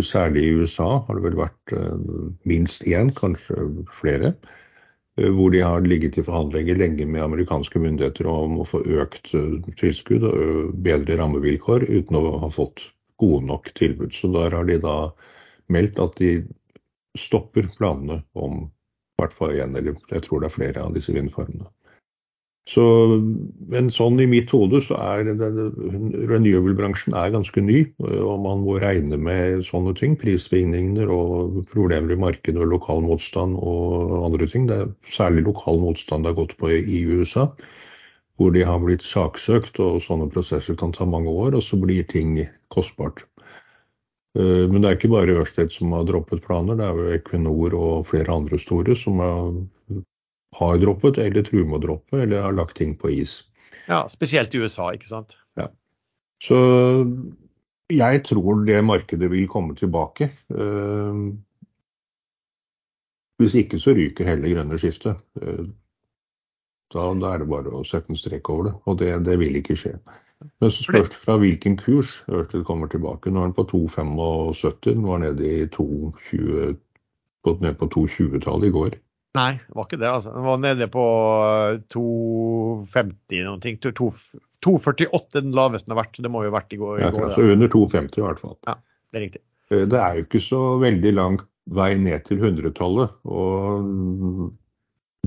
Særlig 0.05 0.45
i 0.45 0.55
USA 0.61 0.89
har 1.07 1.19
det 1.19 1.25
vel 1.25 1.39
vært 1.39 1.75
eh, 1.77 2.15
minst 2.49 2.85
én, 2.89 3.13
kanskje 3.15 3.69
flere, 4.01 4.33
eh, 5.19 5.31
hvor 5.35 5.53
de 5.55 5.63
har 5.65 5.87
ligget 5.87 6.19
i 6.19 6.25
forhandlinger 6.27 6.79
lenge 6.81 7.07
med 7.07 7.25
amerikanske 7.25 7.81
myndigheter 7.83 8.29
om 8.31 8.59
å 8.61 8.67
få 8.69 8.83
økt 9.01 9.33
eh, 9.39 9.59
tilskudd 9.81 10.27
og 10.29 10.75
bedre 10.85 11.19
rammevilkår, 11.21 11.89
uten 11.89 12.21
å 12.21 12.39
ha 12.45 12.53
fått 12.53 12.89
gode 13.23 13.47
nok 13.49 13.73
tilbud. 13.79 14.13
Så 14.15 14.31
der 14.35 14.57
har 14.57 14.69
de 14.69 14.79
da 14.83 14.99
meldt 15.73 16.01
at 16.03 16.19
de 16.21 16.37
stopper 17.19 17.67
planene 17.79 18.23
om 18.39 18.67
i 18.69 19.23
hvert 19.23 19.35
fall 19.35 19.57
én, 19.59 19.75
eller 19.75 19.97
jeg 20.13 20.23
tror 20.27 20.43
det 20.43 20.51
er 20.51 20.55
flere 20.55 20.85
av 20.85 20.95
disse 20.95 21.15
vindfarmene. 21.15 21.67
Så, 22.69 22.83
men 23.73 23.87
sånn 23.89 24.19
i 24.21 24.27
mitt 24.29 24.51
hode 24.53 24.83
så 24.85 24.99
er 25.01 25.31
renewable-bransjen 26.29 27.15
er 27.17 27.33
ganske 27.33 27.63
ny, 27.65 27.79
og 28.05 28.43
man 28.45 28.61
må 28.67 28.75
regne 28.83 29.17
med 29.17 29.63
sånne 29.65 29.95
ting. 29.97 30.19
Prissvingninger 30.21 31.09
og 31.09 31.63
problemer 31.73 32.13
i 32.13 32.21
markedet 32.21 32.61
og 32.61 32.69
lokal 32.75 33.01
motstand 33.07 33.57
og 33.57 34.13
andre 34.27 34.51
ting. 34.53 34.67
Det 34.69 34.83
er 34.83 34.93
særlig 35.15 35.47
lokal 35.47 35.81
motstand 35.81 36.29
det 36.29 36.35
har 36.35 36.41
gått 36.43 36.59
på 36.61 36.75
i 36.77 37.01
USA, 37.09 37.49
hvor 38.37 38.53
de 38.53 38.67
har 38.69 38.85
blitt 38.85 39.07
saksøkt, 39.07 39.81
og 39.81 40.03
sånne 40.05 40.29
prosesser 40.31 40.77
kan 40.77 40.93
ta 40.93 41.09
mange 41.09 41.33
år, 41.33 41.57
og 41.57 41.65
så 41.65 41.81
blir 41.81 42.05
ting 42.13 42.37
kostbart. 42.75 43.25
Eh, 44.37 44.69
Men 44.69 44.83
det 44.83 44.91
er 44.91 45.01
ikke 45.01 45.15
bare 45.17 45.41
Ørsted 45.41 45.73
som 45.73 45.97
har 45.97 46.05
droppet 46.05 46.45
planer, 46.45 46.77
det 46.77 46.85
er 46.85 47.01
jo 47.01 47.17
Equinor 47.17 47.75
og 47.81 48.07
flere 48.13 48.37
andre 48.37 48.61
store 48.61 48.93
som 48.97 49.25
har, 49.25 49.49
har 50.57 50.79
droppet, 50.81 51.19
eller 51.19 51.45
truer 51.45 51.67
med 51.69 51.81
å 51.81 51.85
droppe, 51.87 52.23
eller 52.23 52.43
har 52.43 52.57
lagt 52.57 52.77
ting 52.81 52.95
på 52.97 53.11
is. 53.13 53.43
Ja, 53.89 54.07
Spesielt 54.09 54.55
i 54.55 54.63
USA, 54.63 54.91
ikke 54.97 55.11
sant? 55.11 55.37
Så 56.39 56.55
jeg 57.91 58.21
tror 58.29 58.61
det 58.63 58.79
markedet 58.87 59.27
vil 59.33 59.49
komme 59.51 59.75
tilbake. 59.75 60.31
Eh, 60.55 61.21
Hvis 63.43 63.55
ikke 63.59 63.79
så 63.83 63.91
ryker 63.95 64.27
hele 64.27 64.53
grønne 64.53 64.79
skiftet. 64.79 65.19
Eh, 65.43 65.67
Da, 66.89 67.03
da 67.13 67.35
er 67.35 67.43
det 67.43 67.49
bare 67.51 67.69
å 67.69 67.83
sette 67.85 68.09
en 68.09 68.17
strek 68.17 68.49
over 68.49 68.65
det, 68.65 68.75
og 68.89 68.95
det, 69.03 69.11
det 69.27 69.35
vil 69.39 69.59
ikke 69.59 69.75
skje. 69.77 69.91
Men 70.63 70.71
så 70.73 70.87
spørs 70.87 71.11
det 71.13 71.19
fra 71.21 71.35
hvilken 71.37 71.75
kurs 71.77 72.23
Ørsted 72.33 72.65
kommer 72.65 72.89
tilbake. 72.89 73.29
Nå 73.29 73.43
er 73.43 73.51
den 73.51 73.57
på 73.59 73.67
2,75, 73.69 74.15
nå 75.03 75.11
er 75.13 75.21
den 75.21 75.27
nede 75.27 75.51
i 75.51 75.67
2,20 75.75 76.79
gått 77.45 77.61
ned 77.61 77.77
på 77.77 77.91
2,20-tallet 77.93 78.71
i 78.71 78.75
går. 78.79 78.97
Nei, 79.39 79.53
det 79.63 79.77
var 79.77 79.87
ikke 79.87 80.01
det. 80.01 80.09
altså. 80.11 80.33
Den 80.35 80.47
var 80.49 80.61
nede 80.63 80.89
på 80.91 81.05
2,50 81.95 83.45
noen 83.47 83.63
ting. 83.63 83.79
2,48 83.79 85.21
den 85.37 85.53
laveste 85.57 85.87
den 85.89 85.95
har 85.95 86.03
vært. 86.03 86.19
Det 86.25 86.33
må 86.33 86.43
jo 86.45 86.51
ha 86.51 86.57
vært 86.59 86.75
i 86.75 86.81
går. 86.81 87.03
I 87.03 87.11
går 87.15 87.35
så 87.37 87.45
da. 87.45 87.53
under 87.55 87.71
2,50 87.75 88.19
i 88.19 88.25
hvert 88.25 88.43
fall. 88.43 88.57
Det 88.67 89.21
er 89.21 89.25
riktig. 89.27 89.43
Eh, 89.71 89.85
Det 89.85 90.01
er 90.03 90.19
jo 90.19 90.27
ikke 90.27 90.43
så 90.45 90.63
veldig 90.83 91.13
lang 91.15 91.39
vei 91.79 91.91
ned 92.01 92.25
til 92.27 92.41
100-tallet. 92.41 93.15
Og 93.29 94.51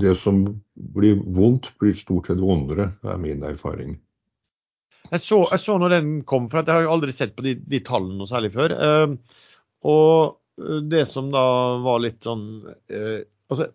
det 0.02 0.16
som 0.18 0.42
blir 0.74 1.20
vondt, 1.36 1.70
blir 1.80 1.96
stort 1.96 2.28
sett 2.28 2.42
vondere, 2.42 2.90
er 3.06 3.20
min 3.22 3.44
erfaring. 3.46 3.96
Jeg 5.12 5.20
så, 5.20 5.42
jeg 5.50 5.60
så 5.60 5.76
når 5.80 5.96
den 5.96 6.12
kom, 6.28 6.48
for 6.50 6.62
jeg 6.62 6.72
har 6.72 6.86
jo 6.86 6.92
aldri 6.94 7.12
sett 7.14 7.34
på 7.36 7.44
de, 7.44 7.56
de 7.68 7.82
tallene 7.84 8.16
noe 8.20 8.30
særlig 8.30 8.52
før. 8.54 8.72
Uh, 8.76 9.16
og 9.88 10.38
det 10.92 11.06
som 11.10 11.30
da 11.32 11.42
var 11.82 12.02
litt 12.04 12.22
sånn 12.22 12.42
Altså, 13.52 13.66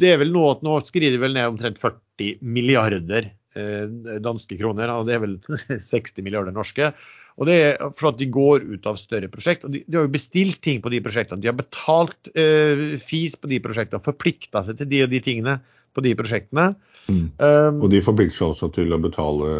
det 0.00 0.14
er 0.14 0.20
vel 0.22 0.32
nå 0.34 0.44
at 0.50 0.64
nå 0.66 0.78
skriver 0.88 1.16
de 1.16 1.22
vel 1.22 1.36
ned 1.36 1.54
omtrent 1.54 1.80
40 1.82 2.40
milliarder 2.42 3.30
uh, 3.56 4.16
danske 4.22 4.58
kroner. 4.60 4.92
og 4.92 5.08
Det 5.08 5.16
er 5.16 5.24
vel 5.24 5.38
60 5.90 6.20
milliarder 6.26 6.56
norske. 6.56 6.92
Og 7.40 7.48
det 7.48 7.56
er 7.56 7.92
for 7.96 8.10
at 8.10 8.18
de 8.20 8.28
går 8.28 8.66
ut 8.68 8.86
av 8.90 8.98
større 9.00 9.30
prosjekt. 9.32 9.64
og 9.64 9.72
De, 9.72 9.84
de 9.86 9.96
har 9.96 10.04
jo 10.04 10.12
bestilt 10.12 10.60
ting 10.64 10.82
på 10.84 10.92
de 10.92 11.00
prosjektene. 11.04 11.40
De 11.40 11.48
har 11.48 11.56
betalt 11.56 12.28
fis 13.06 13.36
på 13.38 13.48
de 13.48 13.60
prosjektene, 13.64 14.02
forplikta 14.04 14.60
seg 14.66 14.80
til 14.80 14.90
de 14.90 15.04
og 15.06 15.14
de 15.14 15.22
tingene 15.24 15.54
på 15.96 16.04
de 16.04 16.12
prosjektene. 16.18 16.74
Mm. 17.08 17.24
Um, 17.40 17.80
og 17.80 17.88
de 17.94 18.02
forplikter 18.04 18.36
seg 18.36 18.52
også 18.52 18.68
til 18.76 18.92
å 18.92 19.00
betale 19.00 19.54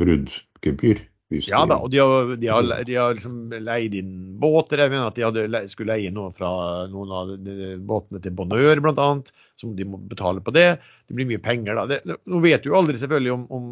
bruddgebyr. 0.00 1.04
Ja 1.28 1.64
da, 1.68 1.76
og 1.84 1.90
de 1.92 1.98
har, 2.00 2.30
de 2.40 2.48
har, 2.48 2.68
de 2.88 2.94
har 2.96 3.16
liksom 3.18 3.50
leid 3.60 3.96
inn 3.98 4.12
båter. 4.40 4.80
Jeg 4.80 4.94
mener 4.94 5.10
at 5.10 5.18
de 5.18 5.26
hadde, 5.26 5.64
skulle 5.68 5.98
leie 5.98 6.12
noe 6.14 6.32
fra 6.36 6.50
noen 6.88 7.12
av 7.12 7.34
båtene 7.90 8.22
til 8.24 8.32
Bonheur 8.38 8.80
bl.a. 8.80 9.08
Som 9.60 9.74
de 9.76 9.84
må 9.84 10.00
betale 10.08 10.40
på 10.44 10.54
det. 10.56 10.78
Det 11.04 11.18
blir 11.18 11.28
mye 11.28 11.42
penger 11.44 11.76
da. 11.76 11.84
Det, 11.90 12.00
nå 12.24 12.40
vet 12.44 12.64
du 12.64 12.70
jo 12.70 12.78
aldri 12.80 12.96
selvfølgelig 12.96 13.34
om, 13.34 13.44
om 13.52 13.68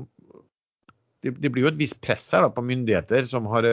det, 1.25 1.33
det, 1.41 1.49
blir 1.49 1.65
jo 1.65 1.73
et 1.73 1.81
visst 1.81 2.03
press 2.05 2.29
her 2.37 2.45
da, 2.45 2.53
på 2.53 2.67
myndigheter 2.67 3.25
som 3.31 3.49
har 3.49 3.65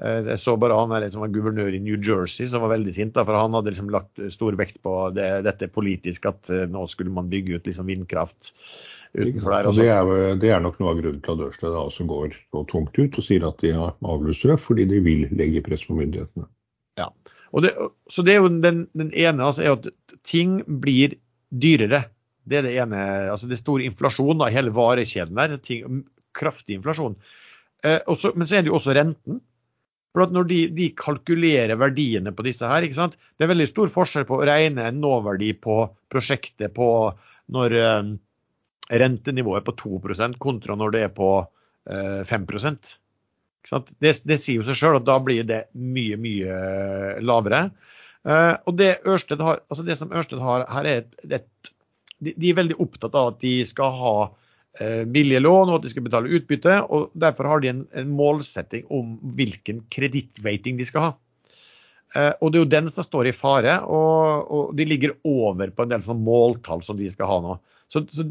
Eh, 0.00 0.20
jeg 0.30 0.40
så 0.40 0.54
bare 0.56 0.76
han 0.78 1.10
som 1.12 1.24
var 1.24 1.32
guvernør 1.34 1.74
i 1.76 1.82
New 1.82 1.98
Jersey 2.00 2.48
som 2.48 2.64
var 2.64 2.72
veldig 2.74 2.94
sint. 2.96 3.14
Da, 3.16 3.24
for 3.28 3.36
han 3.36 3.56
hadde 3.56 3.74
liksom 3.74 3.90
lagt 3.92 4.22
stor 4.32 4.56
vekt 4.58 4.80
på 4.84 4.94
det, 5.16 5.28
dette 5.46 5.68
politisk, 5.72 6.30
at 6.30 6.50
eh, 6.52 6.66
nå 6.70 6.86
skulle 6.92 7.12
man 7.14 7.30
bygge 7.32 7.58
ut 7.58 7.68
liksom 7.68 7.90
vindkraft 7.90 8.54
utenfor 9.14 9.54
der. 9.54 9.68
Det 9.74 9.88
er, 9.88 10.12
det, 10.40 10.52
er, 10.52 10.62
nok 10.64 10.78
noe 10.80 10.92
av 10.92 11.00
grunnen 11.00 11.20
til 11.24 11.34
at 11.34 11.44
Ørsted 11.48 11.76
også 11.76 12.06
går 12.10 12.36
så 12.36 12.64
tungt 12.70 13.00
ut 13.00 13.18
og 13.18 13.26
sier 13.26 13.46
at 13.48 13.60
de 13.64 13.74
har 13.76 13.96
avlyst 14.14 14.46
det, 14.50 14.58
fordi 14.62 14.86
de 14.90 15.02
vil 15.04 15.26
legge 15.36 15.64
press 15.66 15.84
på 15.88 15.98
myndighetene. 15.98 16.46
Ja, 17.00 17.10
det, 17.64 17.74
Så 18.10 18.24
det 18.26 18.36
er 18.36 18.44
jo 18.44 18.54
den, 18.62 18.86
den 18.94 19.12
ene, 19.12 19.46
altså, 19.46 19.66
er 19.66 19.76
at 19.78 19.90
ting 20.26 20.60
blir 20.82 21.16
dyrere. 21.50 22.04
Det 22.46 22.60
er 22.60 22.66
det 22.66 22.78
ene. 22.82 23.02
altså 23.32 23.50
Det 23.50 23.58
er 23.58 23.64
stor 23.64 23.82
inflasjon 23.84 24.42
i 24.46 24.54
hele 24.54 24.72
varekjeden 24.74 25.38
der. 25.38 25.58
Ting, 25.62 26.02
kraftig 26.36 26.78
inflasjon. 26.78 27.16
Eh, 27.84 28.00
også, 28.10 28.34
men 28.36 28.48
så 28.48 28.58
er 28.58 28.64
det 28.64 28.72
jo 28.72 28.78
også 28.78 28.94
renten. 28.96 29.40
For 30.10 30.24
at 30.26 30.32
Når 30.34 30.48
de, 30.50 30.60
de, 30.74 30.88
kalkulerer 30.98 31.78
verdiene 31.78 32.32
på 32.34 32.42
disse 32.46 32.66
her, 32.66 32.82
ikke 32.82 32.98
sant? 32.98 33.14
det 33.38 33.46
er 33.46 33.52
veldig 33.52 33.68
stor 33.70 33.92
forskjell 33.94 34.26
på 34.26 34.40
å 34.40 34.46
regne 34.46 34.88
en 34.90 34.98
nåverdi 35.02 35.52
på 35.62 35.84
prosjektet 36.10 36.74
på 36.74 36.88
når 37.54 37.76
eh, 37.78 38.10
rentenivået 38.90 39.66
på 39.66 39.76
2% 39.78 40.38
kontra 40.42 40.76
når 40.78 40.96
det 40.96 41.04
er 41.06 41.14
på 41.14 41.30
eh, 41.90 42.22
5 42.26 42.46
ikke 42.50 43.68
sant? 43.68 43.92
Det, 44.00 44.14
det 44.24 44.40
sier 44.40 44.60
jo 44.60 44.66
seg 44.66 44.78
sjøl 44.80 44.98
at 44.98 45.06
da 45.08 45.18
blir 45.22 45.44
det 45.46 45.62
mye, 45.76 46.16
mye 46.20 46.48
eh, 46.48 47.22
lavere. 47.22 47.68
Eh, 48.24 48.54
og 48.66 48.76
det, 48.80 48.94
Ørsted 49.06 49.42
har, 49.44 49.62
altså 49.68 49.84
det 49.86 49.98
som 50.00 50.12
Ørsted 50.12 50.40
har 50.42 50.66
her, 50.70 50.88
er 50.88 51.04
et, 51.38 51.72
de, 52.20 52.34
er 52.34 52.58
veldig 52.58 52.80
opptatt 52.80 53.16
av 53.16 53.34
at 53.34 53.42
de 53.44 53.58
skal 53.68 53.96
ha 54.00 54.14
Eh, 54.78 55.02
billige 55.04 55.42
lån 55.42 55.68
og 55.68 55.80
at 55.80 55.84
de 55.84 55.90
skal 55.90 56.04
betale 56.06 56.30
utbytte. 56.36 56.76
og 56.94 57.10
Derfor 57.18 57.48
har 57.50 57.62
de 57.62 57.72
en, 57.72 57.82
en 57.92 58.12
målsetting 58.14 58.86
om 58.92 59.16
hvilken 59.36 59.82
kredittrating 59.90 60.78
de 60.78 60.86
skal 60.86 61.06
ha. 61.08 61.10
Eh, 62.14 62.32
og 62.40 62.52
Det 62.52 62.60
er 62.60 62.64
jo 62.64 62.74
den 62.76 62.90
som 62.92 63.06
står 63.06 63.30
i 63.30 63.36
fare, 63.36 63.80
og, 63.82 64.50
og 64.50 64.76
de 64.78 64.86
ligger 64.86 65.16
over 65.26 65.74
på 65.74 65.84
en 65.84 65.92
del 65.92 66.06
sånn 66.06 66.22
måltall 66.26 66.84
som 66.86 66.98
de 66.98 67.10
skal 67.10 67.30
ha 67.30 67.40
nå. 67.44 67.58
Så, 67.90 68.04
så 68.14 68.28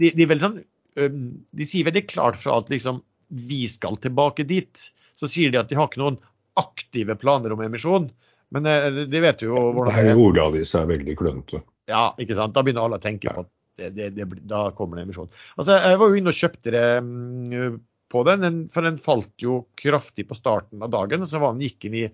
de, 0.00 0.10
de, 0.16 0.26
sånn, 0.40 0.60
de, 0.96 1.66
sier 1.66 1.86
veldig 1.88 2.06
klart 2.10 2.40
fra 2.42 2.58
at 2.60 2.72
liksom, 2.72 3.02
vi 3.50 3.64
skal 3.70 3.98
tilbake 4.02 4.46
dit. 4.48 4.90
Så 5.18 5.28
sier 5.30 5.52
de 5.52 5.60
at 5.60 5.70
de 5.70 5.78
har 5.78 5.90
ikke 5.90 6.02
noen 6.02 6.18
aktive 6.60 7.16
planer 7.20 7.54
om 7.54 7.62
emisjon. 7.64 8.10
Men 8.50 8.66
de 8.66 9.22
vet 9.22 9.44
jo 9.44 9.54
hvordan 9.54 9.94
det 9.94 10.12
er. 10.12 10.18
Ordet 10.18 10.42
av 10.42 10.56
de 10.56 10.64
er 10.66 10.88
veldig 10.90 11.14
klønete. 11.18 11.62
Ja, 11.90 12.10
ikke 12.22 12.36
sant. 12.38 12.54
Da 12.56 12.64
begynner 12.66 12.86
alle 12.86 12.98
å 12.98 13.02
tenke 13.02 13.30
på 13.30 13.44
at 13.44 13.50
det, 13.80 14.10
det, 14.16 14.26
da 14.50 14.66
kommer 14.76 14.98
det 14.98 15.06
emisjon. 15.06 15.30
Altså, 15.56 15.78
jeg 15.78 16.00
var 16.00 16.10
jo 16.10 16.18
inne 16.20 16.32
og 16.32 16.36
kjøpte 16.36 16.74
det 16.74 16.88
mm, 17.06 17.78
på 18.10 18.24
den, 18.26 18.64
for 18.74 18.86
den 18.86 18.98
falt 19.00 19.32
jo 19.40 19.62
kraftig 19.78 20.26
på 20.28 20.36
starten 20.38 20.82
av 20.84 20.92
dagen. 20.92 21.24
Så 21.26 21.40
var 21.42 21.54
den 21.54 21.64
gikk 21.68 21.86
inn 21.88 21.96
i 22.02 22.06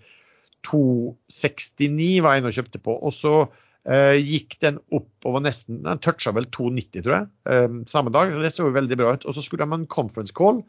269 0.66 2.10
var 2.24 2.34
jeg 2.34 2.42
inne 2.42 2.52
og 2.52 2.58
kjøpte 2.58 2.82
på. 2.82 2.96
Og 3.08 3.14
så 3.14 3.34
eh, 3.42 3.48
gikk 3.86 4.56
den 4.64 4.80
opp 4.96 5.28
over 5.28 5.44
nesten 5.44 5.82
Den 5.84 6.00
toucha 6.02 6.32
vel 6.34 6.48
290, 6.50 7.04
tror 7.04 7.14
jeg, 7.14 7.28
eh, 7.52 7.76
samme 7.90 8.10
dag. 8.14 8.32
Det 8.42 8.50
så 8.54 8.66
jo 8.66 8.74
veldig 8.74 8.98
bra 8.98 9.12
ut. 9.14 9.26
Og 9.26 9.36
så 9.36 9.44
skulle 9.44 9.62
de 9.62 9.70
ha 9.70 9.78
en 9.78 9.90
conference 9.90 10.34
call. 10.34 10.64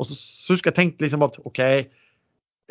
Og 0.00 0.08
så, 0.08 0.16
så 0.16 0.56
husker 0.56 0.72
jeg 0.72 0.78
tenkte 0.80 1.04
liksom 1.04 1.26
at 1.26 1.36
OK, 1.44 1.60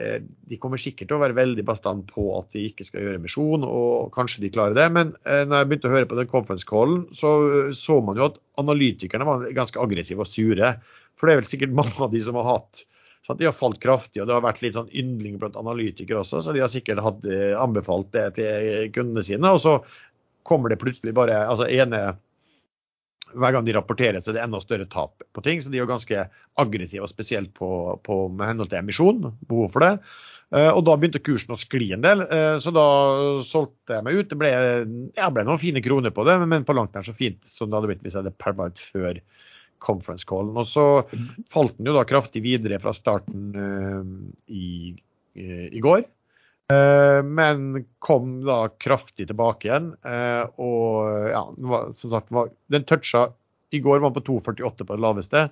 Eh, 0.01 0.21
de 0.23 0.57
kommer 0.61 0.79
sikkert 0.79 1.09
til 1.09 1.17
å 1.17 1.21
være 1.21 1.35
veldig 1.37 1.63
bastant 1.67 2.05
på 2.09 2.29
at 2.37 2.53
de 2.55 2.63
ikke 2.69 2.85
skal 2.87 3.05
gjøre 3.05 3.19
emisjon, 3.19 3.65
og 3.67 4.11
kanskje 4.15 4.45
de 4.45 4.51
klarer 4.53 4.77
det. 4.77 4.87
Men 4.95 5.13
eh, 5.25 5.43
når 5.47 5.61
jeg 5.61 5.69
begynte 5.69 5.91
å 5.91 5.95
høre 5.95 6.09
på 6.09 6.17
den 6.19 6.29
conference 6.31 6.67
callen, 6.67 7.03
så 7.15 7.33
så 7.77 7.99
man 8.05 8.19
jo 8.19 8.29
at 8.29 8.39
analytikerne 8.61 9.27
var 9.27 9.45
ganske 9.57 9.81
aggressive 9.81 10.23
og 10.23 10.31
sure. 10.31 10.73
For 11.19 11.27
det 11.27 11.35
er 11.35 11.43
vel 11.43 11.51
sikkert 11.51 11.77
mange 11.81 11.97
av 11.99 12.13
de 12.13 12.23
som 12.23 12.39
har 12.39 12.47
hatt 12.49 12.85
så 13.21 13.35
De 13.37 13.45
har 13.45 13.53
falt 13.53 13.77
kraftig, 13.83 14.21
og 14.21 14.27
det 14.27 14.33
har 14.33 14.41
vært 14.41 14.63
litt 14.63 14.73
sånn 14.73 14.89
yndling 14.97 15.37
blant 15.41 15.59
analytikere 15.59 16.23
også, 16.23 16.41
så 16.41 16.55
de 16.55 16.63
har 16.63 16.71
sikkert 16.73 17.03
hatt, 17.05 17.25
eh, 17.29 17.53
anbefalt 17.53 18.09
det 18.15 18.31
til 18.39 18.89
kundene 18.95 19.23
sine. 19.25 19.51
Og 19.53 19.61
så 19.61 19.75
kommer 20.47 20.73
det 20.73 20.81
plutselig 20.81 21.13
bare 21.13 21.37
altså 21.45 21.69
ene 21.69 22.15
hver 23.37 23.55
gang 23.55 23.67
de 23.67 23.75
rapporterer, 23.75 24.19
så 24.19 24.31
er 24.31 24.39
det 24.39 24.43
enda 24.43 24.59
større 24.63 24.87
tap 24.91 25.23
på 25.33 25.43
ting. 25.45 25.61
Så 25.61 25.71
de 25.71 25.79
er 25.79 25.89
ganske 25.89 26.25
aggressive, 26.59 27.05
og 27.05 27.11
spesielt 27.13 27.53
på, 27.57 27.69
på, 28.03 28.25
med 28.33 28.49
henhold 28.49 28.71
til 28.71 28.81
emisjon. 28.81 29.29
Behov 29.47 29.71
for 29.75 29.85
det. 29.85 29.93
Uh, 30.51 30.67
og 30.73 30.81
da 30.83 30.97
begynte 30.99 31.21
kursen 31.23 31.53
å 31.55 31.59
skli 31.59 31.93
en 31.95 32.03
del, 32.03 32.25
uh, 32.27 32.57
så 32.59 32.73
da 32.75 32.87
solgte 33.47 33.95
jeg 33.95 34.03
meg 34.03 34.17
ut. 34.19 34.27
Det 34.33 34.39
ble, 34.39 34.49
ja, 35.15 35.29
ble 35.31 35.45
noen 35.47 35.61
fine 35.61 35.83
kroner 35.83 36.11
på 36.11 36.25
det, 36.27 36.35
men 36.43 36.67
på 36.67 36.75
langt 36.75 36.97
nær 36.97 37.07
så 37.07 37.15
fint 37.15 37.39
som 37.47 37.71
det 37.71 37.79
hadde 37.79 37.93
blitt 37.93 38.03
hvis 38.03 38.17
jeg 38.17 38.25
hadde 38.25 38.41
permanent 38.41 38.81
før 38.83 39.21
conference 39.81 40.27
callen. 40.29 40.55
Og 40.57 40.67
så 40.69 40.85
falt 41.51 41.77
den 41.77 41.89
jo 41.89 41.97
da 41.97 42.05
kraftig 42.07 42.43
videre 42.45 42.79
fra 42.81 42.93
starten 42.95 43.51
uh, 43.57 44.01
i, 44.47 44.93
i 45.35 45.83
går. 45.83 46.05
Eh, 46.71 47.19
men 47.23 47.85
kom 47.99 48.41
da 48.45 48.65
kraftig 48.79 49.27
tilbake 49.31 49.67
igjen. 49.67 49.91
Og 50.61 51.31
ja, 51.31 51.43
som 51.97 52.13
sagt, 52.13 52.31
den 52.71 52.87
toucha 52.87 53.27
i 53.71 53.81
går 53.83 54.03
var 54.03 54.13
på 54.15 54.23
2,48 54.27 54.85
på 54.85 54.95
det 54.95 55.03
laveste. 55.03 55.45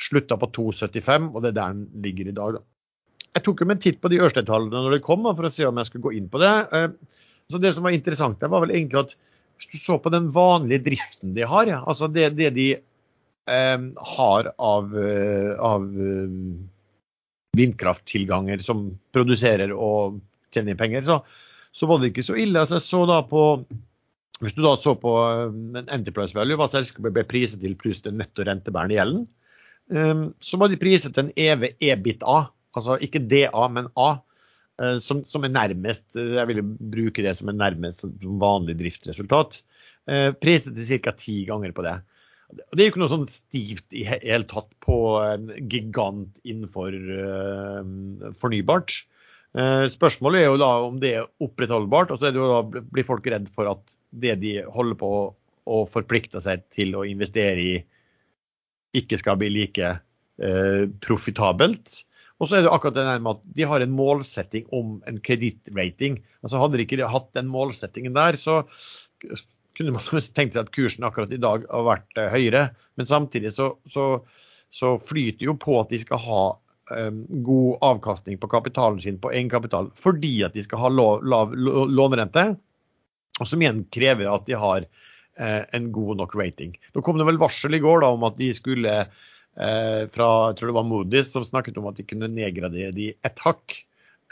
Slutta 0.00 0.38
på 0.40 0.50
2,75, 0.56 1.30
og 1.34 1.42
det 1.42 1.52
er 1.52 1.58
der 1.58 1.74
den 1.74 2.04
ligger 2.04 2.30
i 2.30 2.36
dag. 2.36 2.58
Da. 2.58 2.62
Jeg 3.36 3.46
tok 3.46 3.62
jo 3.62 3.68
med 3.68 3.78
en 3.78 3.82
titt 3.86 3.98
på 4.02 4.10
de 4.10 4.20
Ørsted-tallene 4.24 4.84
når 4.84 4.96
det 4.96 5.06
kom, 5.06 5.26
for 5.28 5.46
å 5.46 5.52
se 5.54 5.66
om 5.68 5.78
jeg 5.78 5.90
skulle 5.90 6.06
gå 6.08 6.14
inn 6.18 6.30
på 6.30 6.40
det. 6.42 6.54
Så 7.50 7.58
Det 7.62 7.74
som 7.74 7.86
var 7.86 7.94
interessant 7.94 8.40
der, 8.40 8.50
var 8.50 8.64
vel 8.64 8.74
egentlig 8.74 9.04
at 9.04 9.16
hvis 9.60 9.74
du 9.74 9.82
så 9.82 9.98
på 10.00 10.12
den 10.12 10.30
vanlige 10.32 10.86
driften 10.86 11.34
de 11.36 11.44
har, 11.46 11.68
altså 11.82 12.08
det, 12.08 12.30
det 12.38 12.54
de 12.56 12.68
har 13.50 14.48
av, 14.56 14.92
av 15.58 15.86
vindkrafttilganger 17.58 18.62
som 18.64 18.90
produserer 19.14 19.72
og 19.74 20.20
tjener 20.54 20.78
penger, 20.78 21.04
så, 21.06 21.20
så, 21.72 21.88
var 21.90 22.00
det 22.00 22.12
ikke 22.12 22.26
så 22.26 22.38
ille. 22.38 22.62
Altså, 22.62 22.80
så 22.82 23.04
da 23.10 23.22
på 23.26 23.44
Hvis 24.40 24.54
du 24.56 24.62
da 24.64 24.72
så 24.80 24.94
på 24.96 25.10
en 25.20 25.76
eh, 25.76 25.90
Enterprise 25.92 26.32
Value, 26.32 26.56
hva 26.56 26.70
selskapet 26.72 27.12
ble 27.12 27.26
priset 27.28 27.60
til 27.60 27.76
pluss 27.76 28.00
den 28.06 28.16
netto 28.22 28.46
rentebærende 28.46 28.96
gjelden, 28.96 29.28
så 30.40 30.54
var 30.54 30.70
de 30.70 30.78
priset 30.78 31.16
en 31.18 31.32
EV 31.34 31.64
EBIT-A, 31.82 32.36
altså 32.78 32.94
ikke 33.02 33.24
DA, 33.26 33.64
men 33.74 33.88
A. 33.98 34.20
Som, 35.02 35.24
som, 35.28 35.42
er 35.44 35.50
nærmest 35.52 36.06
Jeg 36.14 36.46
ville 36.48 36.62
bruke 36.62 37.20
det 37.20 37.32
som 37.36 37.50
er 37.50 37.56
nærmest 37.58 38.06
vanlig 38.22 38.78
driftsresultat. 38.78 39.58
Priset 40.40 40.78
til 40.78 41.02
ca. 41.02 41.12
ti 41.18 41.34
ganger 41.50 41.74
på 41.76 41.84
det. 41.84 41.96
Det 42.50 42.80
er 42.80 42.88
jo 42.88 42.92
ikke 42.92 43.02
noe 43.02 43.12
sånn 43.12 43.30
stivt 43.30 43.94
i 43.94 44.02
hele 44.08 44.46
tatt 44.50 44.70
på 44.82 44.96
en 45.22 45.50
gigant 45.70 46.40
innenfor 46.42 46.96
uh, 46.96 48.32
fornybart. 48.42 48.96
Eh, 49.50 49.84
spørsmålet 49.90 50.44
er 50.44 50.46
jo 50.46 50.58
da 50.60 50.70
om 50.86 50.98
det 51.02 51.14
er 51.18 51.30
opprettholdbart. 51.42 52.12
og 52.14 52.20
så 52.20 52.30
da 52.30 52.60
blir 52.62 53.06
folk 53.06 53.26
redd 53.26 53.48
for 53.54 53.70
at 53.70 53.96
det 54.10 54.36
de 54.44 54.60
holder 54.62 54.98
på 55.00 55.10
å 55.70 55.80
forplikte 55.90 56.42
seg 56.42 56.62
til 56.74 56.94
å 56.98 57.06
investere 57.06 57.58
i, 57.58 57.74
ikke 58.96 59.18
skal 59.18 59.38
bli 59.40 59.50
like 59.54 59.90
eh, 59.90 60.84
profitabelt. 61.02 62.04
Og 62.40 62.48
så 62.48 62.56
er 62.56 62.64
det 62.64 62.72
akkurat 62.72 62.96
det 62.96 63.06
med 63.20 63.32
at 63.34 63.42
de 63.58 63.66
har 63.68 63.82
en 63.84 63.94
målsetting 63.94 64.70
om 64.74 64.98
en 65.06 65.18
kredittrating. 65.20 66.22
Altså 66.40 66.62
hadde 66.62 66.78
de 66.78 66.86
ikke 66.86 67.10
hatt 67.12 67.28
den 67.36 67.50
målsettingen 67.50 68.16
der, 68.16 68.38
så 68.40 68.62
kunne 69.80 69.96
man 69.96 70.24
tenkt 70.36 70.56
seg 70.56 70.66
at 70.66 70.74
kursen 70.76 71.08
akkurat 71.08 71.32
i 71.32 71.40
dag 71.40 71.66
har 71.70 71.86
vært 71.88 72.20
eh, 72.20 72.30
høyere. 72.32 72.68
Men 73.00 73.08
samtidig 73.08 73.54
så, 73.56 73.72
så, 73.88 74.10
så 74.74 74.98
flyter 75.00 75.48
jo 75.48 75.56
på 75.60 75.80
at 75.82 75.94
de 75.94 76.02
skal 76.04 76.26
ha 76.28 76.42
Um, 76.90 77.20
god 77.46 77.76
avkastning 77.86 78.34
på 78.42 78.48
kapitalen 78.50 78.96
sin 78.98 79.20
på 79.22 79.30
egenkapital 79.30 79.92
fordi 79.94 80.40
at 80.42 80.56
de 80.56 80.64
skal 80.64 80.80
ha 80.82 80.88
lav, 80.90 81.20
lav 81.22 81.52
lånerente, 81.54 82.42
og 83.38 83.46
som 83.46 83.62
igjen 83.62 83.84
krever 83.94 84.26
at 84.26 84.48
de 84.48 84.56
har 84.58 84.88
eh, 85.40 85.62
en 85.76 85.86
god 85.94 86.18
nok 86.18 86.34
rating. 86.34 86.74
Nå 86.94 87.04
kom 87.06 87.20
det 87.20 87.28
vel 87.28 87.38
varsel 87.40 87.78
i 87.78 87.82
går 87.82 88.02
da, 88.02 88.10
om 88.16 88.26
at 88.26 88.34
de 88.40 88.50
skulle 88.56 88.96
eh, 89.00 90.02
fra 90.10 90.30
jeg 90.50 90.58
tror 90.58 90.72
det 90.72 90.76
var 90.80 90.88
Moody's 90.88 91.30
som 91.30 91.46
snakket 91.46 91.78
om 91.80 91.88
at 91.92 92.00
de 92.00 92.08
kunne 92.10 92.30
nedgradere 92.32 92.90
de 92.96 93.12
ett 93.14 93.44
hakk. 93.46 93.78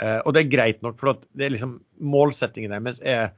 Eh, 0.02 0.18
og 0.24 0.34
det 0.34 0.44
er 0.44 0.52
greit 0.52 0.82
nok, 0.84 0.98
for 1.00 1.22
det 1.30 1.46
er 1.46 1.54
liksom, 1.54 1.78
målsettingen 2.02 2.74
deres 2.74 3.00
er 3.06 3.32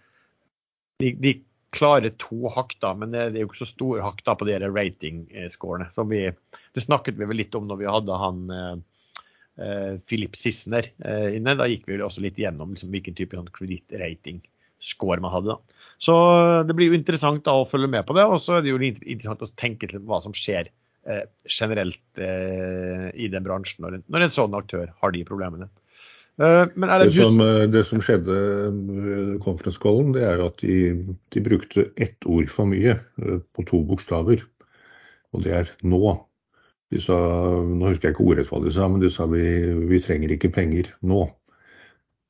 de, 1.00 1.14
de 1.16 1.36
klarer 1.74 2.14
to 2.18 2.50
hakk, 2.50 2.76
da, 2.82 2.92
men 2.98 3.14
det, 3.14 3.24
er 3.30 3.42
jo 3.42 3.48
ikke 3.50 3.62
så 3.62 3.70
store 3.70 4.04
hakk 4.04 4.22
da 4.26 4.34
på 4.38 4.48
de 4.48 4.58
ratingscorene. 4.62 5.90
Det 5.90 6.84
snakket 6.84 7.18
vi 7.18 7.28
vel 7.30 7.40
litt 7.42 7.54
om 7.58 7.68
når 7.70 7.82
vi 7.82 7.90
hadde 7.90 8.20
han 8.24 8.40
eh, 8.56 8.72
eh 9.60 9.92
Philip 10.10 10.38
Sissener 10.38 10.90
eh, 10.98 11.36
inne. 11.38 11.56
Da 11.58 11.68
gikk 11.70 11.86
vi 11.88 12.00
også 12.02 12.24
litt 12.24 12.40
gjennom 12.40 12.74
liksom, 12.74 12.90
hvilken 12.94 13.18
type 13.18 13.38
sånn 13.38 13.52
kredittrating 13.54 14.42
score 14.80 15.20
man 15.20 15.34
hadde. 15.34 15.54
da. 15.54 15.86
Så 16.00 16.14
det 16.66 16.74
blir 16.76 16.90
jo 16.90 16.98
interessant 16.98 17.44
da 17.44 17.58
å 17.60 17.68
følge 17.68 17.90
med 17.92 18.06
på 18.08 18.16
det. 18.16 18.26
Og 18.26 18.40
så 18.42 18.58
er 18.58 18.64
det 18.64 18.72
jo 18.72 18.80
interessant 18.80 19.44
å 19.44 19.52
tenke 19.60 19.90
til 19.90 20.02
hva 20.08 20.22
som 20.24 20.34
skjer 20.36 20.70
eh, 21.06 21.26
generelt 21.44 22.00
eh, 22.18 23.10
i 23.14 23.28
den 23.32 23.46
bransjen 23.46 23.84
når 23.84 23.98
en, 23.98 24.06
når 24.08 24.26
en, 24.26 24.34
sånn 24.34 24.56
aktør 24.58 24.90
har 25.02 25.14
de 25.14 25.26
problemene. 25.28 25.70
Eh, 26.40 26.66
det, 26.72 26.88
det, 27.04 27.12
som, 27.12 27.40
eh, 27.44 27.66
det, 27.68 27.82
som, 27.84 28.00
skjedde 28.00 28.36
med 28.72 29.40
conference 29.44 29.80
callen, 29.80 30.14
det 30.16 30.22
er 30.24 30.40
at 30.40 30.62
de, 30.62 30.78
de, 31.34 31.42
brukte 31.44 31.90
ett 32.00 32.24
ord 32.24 32.48
for 32.48 32.70
mye 32.70 32.94
eh, 32.96 33.42
på 33.52 33.64
to 33.68 33.82
bokstaver. 33.84 34.46
Og 35.36 35.44
det 35.44 35.52
er 35.58 35.72
nå. 35.84 36.14
De 36.90 37.02
sa, 37.02 37.18
nå 37.68 37.90
husker 37.90 38.08
jeg 38.08 38.16
ikke 38.16 38.24
ordrett 38.24 38.48
hva 38.50 38.62
de 38.64 38.72
sa, 38.74 38.88
men 38.88 39.04
de 39.04 39.12
sa 39.12 39.28
vi, 39.30 39.44
vi 39.90 40.00
trenger 40.02 40.32
ikke 40.34 40.50
penger 40.54 40.88
nå. 41.06 41.26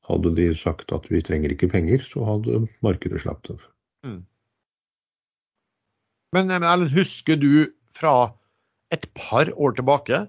Hadde 0.09 0.35
de 0.35 0.49
sagt 0.59 0.91
at 0.91 1.07
vi 1.09 1.23
trenger 1.23 1.55
ikke 1.55 1.71
penger, 1.71 2.03
så 2.03 2.25
hadde 2.27 2.65
markedet 2.83 3.23
slappet 3.23 3.55
av. 3.55 3.63
Mm. 4.03 4.19
Men 6.35 6.51
Erlend, 6.57 6.91
husker 6.91 7.39
du 7.39 7.71
fra 7.95 8.33
et 8.91 9.07
par 9.15 9.49
år 9.55 9.79
tilbake, 9.79 10.25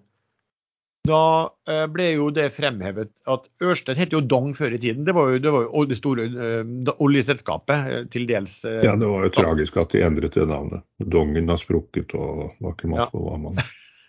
da 1.06 1.50
eh, 1.66 1.84
ble 1.90 2.06
jo 2.12 2.28
det 2.34 2.52
fremhevet 2.54 3.10
at 3.30 3.48
Ørsted 3.64 3.98
het 3.98 4.12
jo 4.14 4.20
Dong 4.22 4.52
før 4.54 4.76
i 4.76 4.80
tiden. 4.82 5.02
Det 5.06 5.14
var 5.16 5.32
jo 5.32 5.40
det, 5.42 5.50
var 5.50 5.66
jo 5.66 5.84
det 5.90 5.98
store 5.98 6.28
uh, 6.30 6.92
oljeselskapet, 7.02 7.88
eh, 7.90 8.04
til 8.12 8.28
dels. 8.30 8.60
Ja, 8.64 8.94
det 8.98 9.08
var 9.10 9.26
jo 9.26 9.32
tragisk 9.34 9.80
at 9.82 9.96
de 9.96 10.04
endret 10.06 10.38
det 10.38 10.46
navnet. 10.50 10.84
Dongen 11.02 11.50
har 11.50 11.58
sprukket 11.58 12.14
og 12.14 12.52
var 12.62 12.76
ikke 12.76 12.92
mat 12.92 13.10
på 13.14 13.22
hva 13.24 13.38
man 13.48 13.62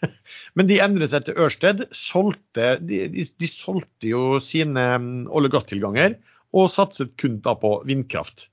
Men 0.60 0.68
de 0.70 0.78
endret 0.84 1.16
seg 1.16 1.26
til 1.26 1.40
Ørsted. 1.42 1.86
Solgte, 1.98 2.76
de, 2.84 3.08
de, 3.10 3.26
de 3.26 3.50
solgte 3.50 4.12
jo 4.12 4.38
sine 4.44 4.86
um, 5.00 5.12
olje- 5.34 5.50
og 5.50 5.58
gasstilganger 5.58 6.20
og 6.54 6.70
satset 6.70 7.16
kun 7.18 7.40
da 7.42 7.56
på 7.58 7.80
vindkraft. 7.90 8.52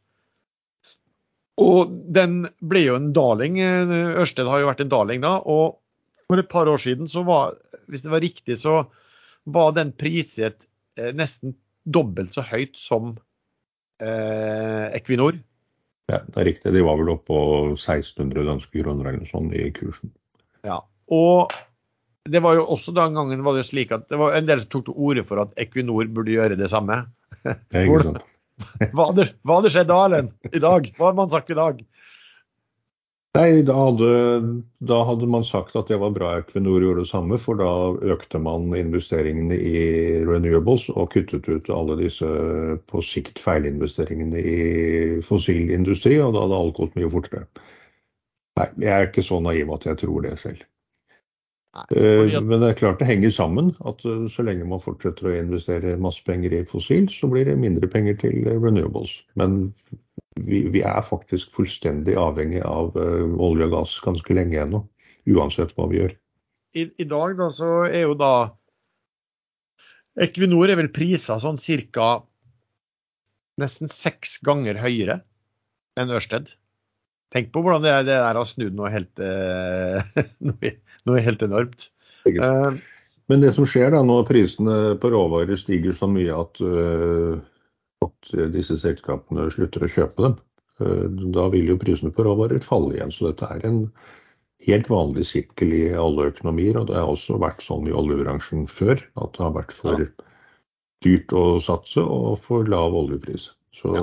Og 1.60 1.92
den 2.08 2.46
ble 2.64 2.86
jo 2.86 2.96
en 2.96 3.10
darling. 3.12 3.58
Ørsted 3.60 4.48
har 4.48 4.62
jo 4.62 4.70
vært 4.70 4.80
en 4.80 4.92
darling 4.94 5.20
da. 5.20 5.36
og 5.44 5.76
for 6.30 6.38
et 6.38 6.48
par 6.48 6.70
år 6.70 6.78
siden, 6.78 7.08
så 7.10 7.24
var, 7.26 7.56
hvis 7.90 8.04
det 8.06 8.12
var 8.12 8.24
riktig, 8.24 8.56
så 8.60 8.84
var 9.50 9.74
den 9.76 9.92
priset 9.96 10.66
eh, 10.98 11.12
nesten 11.16 11.56
dobbelt 11.84 12.34
så 12.36 12.44
høyt 12.44 12.78
som 12.78 13.14
eh, 14.02 14.86
Equinor. 14.96 15.38
Ja, 16.10 16.20
det 16.26 16.40
er 16.42 16.48
riktig. 16.50 16.74
De 16.74 16.84
var 16.84 16.98
vel 17.00 17.12
oppe 17.12 17.30
på 17.30 17.40
1600 17.76 18.46
danske 18.48 18.82
kroner 18.82 19.06
eller 19.06 19.22
noe 19.22 19.30
sånt 19.30 19.54
i 19.56 19.68
kursen. 19.74 20.12
Ja, 20.66 20.80
og 21.10 21.54
det 22.30 22.42
var 22.44 22.58
jo 22.58 22.66
også 22.74 22.92
den 22.94 23.16
gangen 23.16 23.44
var 23.46 23.56
det 23.56 23.66
slik 23.68 23.94
at 23.96 24.08
det 24.10 24.18
var 24.20 24.34
en 24.36 24.48
del 24.48 24.60
som 24.62 24.72
tok 24.72 24.88
til 24.88 24.98
orde 24.98 25.24
for 25.28 25.40
at 25.42 25.54
Equinor 25.60 26.10
burde 26.12 26.34
gjøre 26.34 26.58
det 26.60 26.68
samme. 26.72 27.04
Det 27.44 27.56
er 27.72 27.86
ikke 27.86 28.10
sant. 28.10 28.26
hva 28.92 29.06
hadde 29.08 29.72
skjedd 29.72 29.88
da, 29.88 30.02
Erlend? 30.04 30.34
I 30.50 30.60
dag? 30.60 30.90
Hva 30.98 31.08
hadde 31.08 31.20
man 31.22 31.32
sagt 31.32 31.52
i 31.52 31.56
dag? 31.56 31.80
Nei, 33.38 33.62
da 33.62 33.76
hadde, 33.78 34.06
da 34.82 34.96
hadde, 35.06 35.26
man 35.30 35.44
sagt 35.46 35.76
at 35.78 35.86
det 35.86 36.00
var 36.02 36.10
bra 36.16 36.32
Equinor 36.40 36.82
gjorde 36.82 37.04
det 37.04 37.10
samme, 37.12 37.36
for 37.38 37.60
da 37.60 37.68
økte 38.10 38.40
man 38.42 38.72
investeringene 38.74 39.54
i 39.54 39.82
renewables 40.26 40.88
og 40.90 41.12
kuttet 41.12 41.46
ut 41.46 41.70
alle 41.70 41.94
disse 42.00 42.26
på 42.90 43.02
sikt 43.06 43.38
feilinvesteringene 43.38 44.42
i 44.42 44.64
fossilindustri, 45.22 46.18
og 46.18 46.34
da 46.34 46.42
hadde 46.42 46.58
alt 46.58 46.80
gått 46.80 46.98
mye 46.98 47.12
fortere. 47.12 47.46
Nei, 48.58 48.66
jeg 48.82 48.92
er 48.96 49.06
ikke 49.06 49.26
så 49.28 49.38
naiv 49.44 49.70
at 49.78 49.86
jeg 49.86 50.02
tror 50.02 50.26
det 50.26 50.34
selv. 50.42 50.66
Nei, 51.78 51.86
fordi... 51.86 52.42
Men 52.50 52.64
det 52.64 52.72
er 52.72 52.78
klart 52.82 52.98
det 52.98 53.12
henger 53.12 53.30
sammen. 53.30 53.70
at 53.86 54.02
eh, 54.02 54.26
Så 54.34 54.42
lenge 54.42 54.66
man 54.66 54.82
fortsetter 54.82 55.30
å 55.30 55.36
investere 55.38 55.94
masse 56.02 56.26
penger 56.26 56.58
i 56.58 56.64
fossil, 56.66 57.06
så 57.14 57.30
blir 57.30 57.46
det 57.46 57.60
mindre 57.62 57.86
penger 57.86 58.18
til 58.26 58.42
renewables. 58.50 59.20
Men 59.38 59.70
vi, 60.46 60.62
vi, 60.72 60.82
er 60.86 61.02
faktisk 61.04 61.52
fullstendig 61.56 62.16
avhengig 62.18 62.62
av 62.66 62.96
uh, 62.96 63.36
olje 63.40 63.68
og 63.68 63.76
gass 63.76 63.96
ganske 64.04 64.36
lenge 64.36 64.60
ennå. 64.62 64.82
Uansett 65.30 65.74
hva 65.76 65.88
vi 65.90 66.00
gjør. 66.00 66.14
I, 66.74 66.86
I, 67.02 67.06
dag 67.10 67.36
da, 67.38 67.50
så 67.52 67.70
er 67.88 68.06
jo 68.06 68.14
da 68.18 68.34
Equinor 70.20 70.70
er 70.70 70.78
vel 70.78 70.90
prisa 70.92 71.38
sånn 71.42 71.58
ca. 71.58 72.08
nesten 73.60 73.90
seks 73.90 74.38
ganger 74.44 74.80
høyere 74.80 75.20
enn 75.98 76.12
Ørsted. 76.14 76.48
Tenk 77.30 77.52
på 77.54 77.62
hvordan 77.62 77.84
det, 77.84 77.90
er, 77.94 78.06
det 78.06 78.16
der 78.18 78.38
har 78.38 78.48
snudd 78.48 78.74
noe 78.78 78.90
helt, 78.90 79.12
uh, 79.22 80.02
noe, 80.48 80.72
noe 81.06 81.22
helt 81.22 81.42
enormt. 81.46 81.90
Uh, 82.26 82.74
Men 83.30 83.44
det 83.44 83.54
som 83.56 83.66
skjer 83.68 83.92
da 83.94 84.02
når 84.06 84.26
prisene 84.28 84.78
på 85.00 85.12
råvarer 85.14 85.58
stiger 85.58 85.94
så 85.96 86.08
mye 86.10 86.34
at 86.34 86.62
uh, 86.64 87.38
at 88.04 88.32
eh, 88.36 88.48
disse 88.54 88.78
selskapene 88.80 89.48
slutter 89.52 89.84
å 89.84 89.92
kjøpe 89.92 90.26
dem. 90.26 90.38
Eh, 90.80 91.06
da 91.36 91.46
vil 91.52 91.72
jo 91.72 91.78
prisene 91.80 92.12
på 92.14 92.24
råvarer 92.26 92.62
falle 92.64 92.96
igjen. 92.96 93.14
Så 93.14 93.30
dette 93.30 93.48
er 93.52 93.66
en 93.68 93.84
helt 94.66 94.90
vanlig 94.92 95.26
sirkel 95.30 95.72
i 95.76 95.84
alle 95.96 96.30
økonomier. 96.32 96.80
Og 96.80 96.90
det 96.90 96.98
har 96.98 97.10
også 97.10 97.40
vært 97.42 97.64
sånn 97.64 97.88
i 97.90 97.96
oljebransjen 97.96 98.66
før, 98.70 99.00
at 99.20 99.36
det 99.36 99.46
har 99.46 99.56
vært 99.56 99.74
for 99.76 100.06
dyrt 101.04 101.32
å 101.32 101.44
satse 101.64 102.02
og 102.04 102.40
for 102.44 102.68
lav 102.68 102.96
oljepris. 102.96 103.50
Så, 103.76 103.94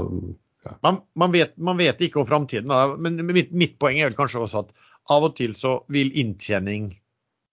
ja. 0.66 0.74
man, 0.86 1.02
man, 1.20 1.34
vet, 1.36 1.54
man, 1.62 1.78
vet, 1.78 2.02
ikke 2.02 2.24
om 2.24 2.30
framtiden, 2.30 2.72
men 3.04 3.20
mitt, 3.30 3.52
mitt, 3.54 3.76
poeng 3.82 4.00
er 4.00 4.10
vel 4.10 4.18
kanskje 4.18 4.42
også 4.46 4.64
at 4.66 4.74
av 5.14 5.28
og 5.30 5.36
til 5.38 5.54
så 5.56 5.78
vil 5.94 6.10
inntjening 6.20 6.90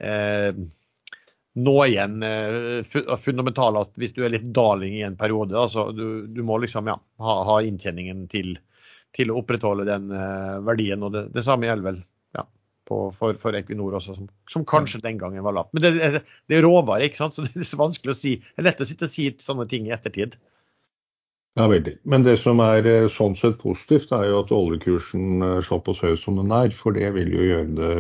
eh, 0.03 0.57
nå 1.55 1.75
igjen 1.87 2.23
eh, 2.23 2.97
fundamentalt 3.23 3.79
at 3.79 4.01
hvis 4.01 4.15
du 4.17 4.25
er 4.25 4.33
litt 4.35 4.47
darling 4.55 4.97
i 4.99 5.05
en 5.07 5.19
periode, 5.19 5.55
altså 5.59 5.91
du, 5.95 6.27
du 6.27 6.43
må 6.47 6.59
liksom 6.63 6.91
ja, 6.91 6.97
ha, 6.99 7.35
ha 7.47 7.61
inntjeningen 7.63 8.25
til, 8.33 8.57
til, 9.15 9.31
å 9.31 9.39
opprettholde 9.43 9.87
den 9.87 10.11
uh, 10.11 10.59
verdien. 10.67 11.05
og 11.07 11.15
Det, 11.15 11.29
det 11.37 11.45
samme 11.47 11.69
gjelder 11.69 11.87
vel 11.93 12.01
ja, 12.35 12.47
på, 12.91 13.05
for, 13.15 13.39
for, 13.39 13.55
Equinor 13.55 13.95
også, 14.01 14.17
som, 14.19 14.33
som, 14.51 14.65
kanskje 14.67 15.05
den 15.05 15.21
gangen 15.21 15.47
var 15.47 15.55
lavt. 15.61 15.71
Men 15.77 15.87
det, 15.87 15.93
det, 16.11 16.59
er 16.59 16.67
råvare, 16.67 17.07
ikke 17.07 17.23
sant? 17.23 17.39
så 17.39 17.47
det 17.47 17.55
er 17.55 17.71
så 17.71 17.79
vanskelig 17.79 18.17
å 18.17 18.19
si. 18.19 18.35
Det 18.43 18.65
er 18.65 18.69
lett 18.73 18.83
å 18.83 18.91
sitte 18.91 19.07
og 19.07 19.15
si 19.15 19.31
sånne 19.47 19.69
ting 19.71 19.87
i 19.87 19.95
ettertid. 19.95 20.35
Ja, 21.55 21.69
veldig. 21.71 22.01
Men 22.03 22.27
det 22.27 22.41
som 22.43 22.59
er 22.65 22.83
eh, 22.91 23.07
sånn 23.15 23.37
sett 23.39 23.61
positivt, 23.61 24.11
er 24.11 24.27
jo 24.27 24.43
at 24.43 24.51
oljekursen 24.51 25.63
såpass 25.63 26.03
høy 26.03 26.17
som 26.19 26.43
den 26.43 26.51
er. 26.51 26.75
For 26.75 26.99
det 26.99 27.13
vil 27.15 27.31
jo 27.31 27.47
gjøre 27.47 27.69
det 27.79 27.93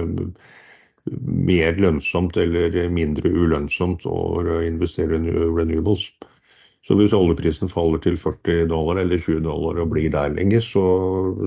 mer 1.13 1.77
lønnsomt 1.77 2.37
eller 2.41 2.77
mindre 2.93 3.29
ulønnsomt 3.29 4.07
å 4.09 4.61
investere 4.65 5.19
i 5.21 5.35
renewables. 5.35 6.07
Så 6.85 6.97
hvis 6.99 7.17
oljeprisen 7.17 7.71
faller 7.73 8.01
til 8.05 8.17
40 8.21 8.69
dollar 8.73 9.01
eller 9.01 9.21
20 9.21 9.45
dollar 9.47 9.81
og 9.81 9.93
blir 9.93 10.11
der 10.13 10.35
lenge, 10.37 10.61
så, 10.65 10.85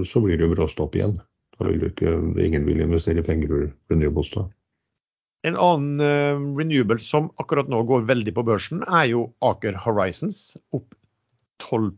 så 0.09 0.21
blir 0.21 0.37
det 0.37 0.47
jo 0.47 0.53
bråstopp 0.55 0.97
igjen. 0.97 1.17
Da 1.57 1.69
vil 1.69 1.89
ikke, 1.89 2.13
ingen 2.41 2.65
vil 2.69 2.81
investere 2.85 3.25
penger 3.25 3.53
i 3.53 3.67
renewables 3.91 4.31
da. 4.33 4.47
En 5.45 5.57
annen 5.61 6.01
uh, 6.01 6.41
renewable 6.57 6.97
som 7.01 7.29
akkurat 7.41 7.69
nå 7.69 7.83
går 7.87 8.07
veldig 8.09 8.33
på 8.33 8.45
børsen, 8.45 8.81
er 8.89 9.11
jo 9.13 9.27
Aker 9.45 9.77
Horizons. 9.85 10.57
Opp 10.73 10.97
12 11.61 11.93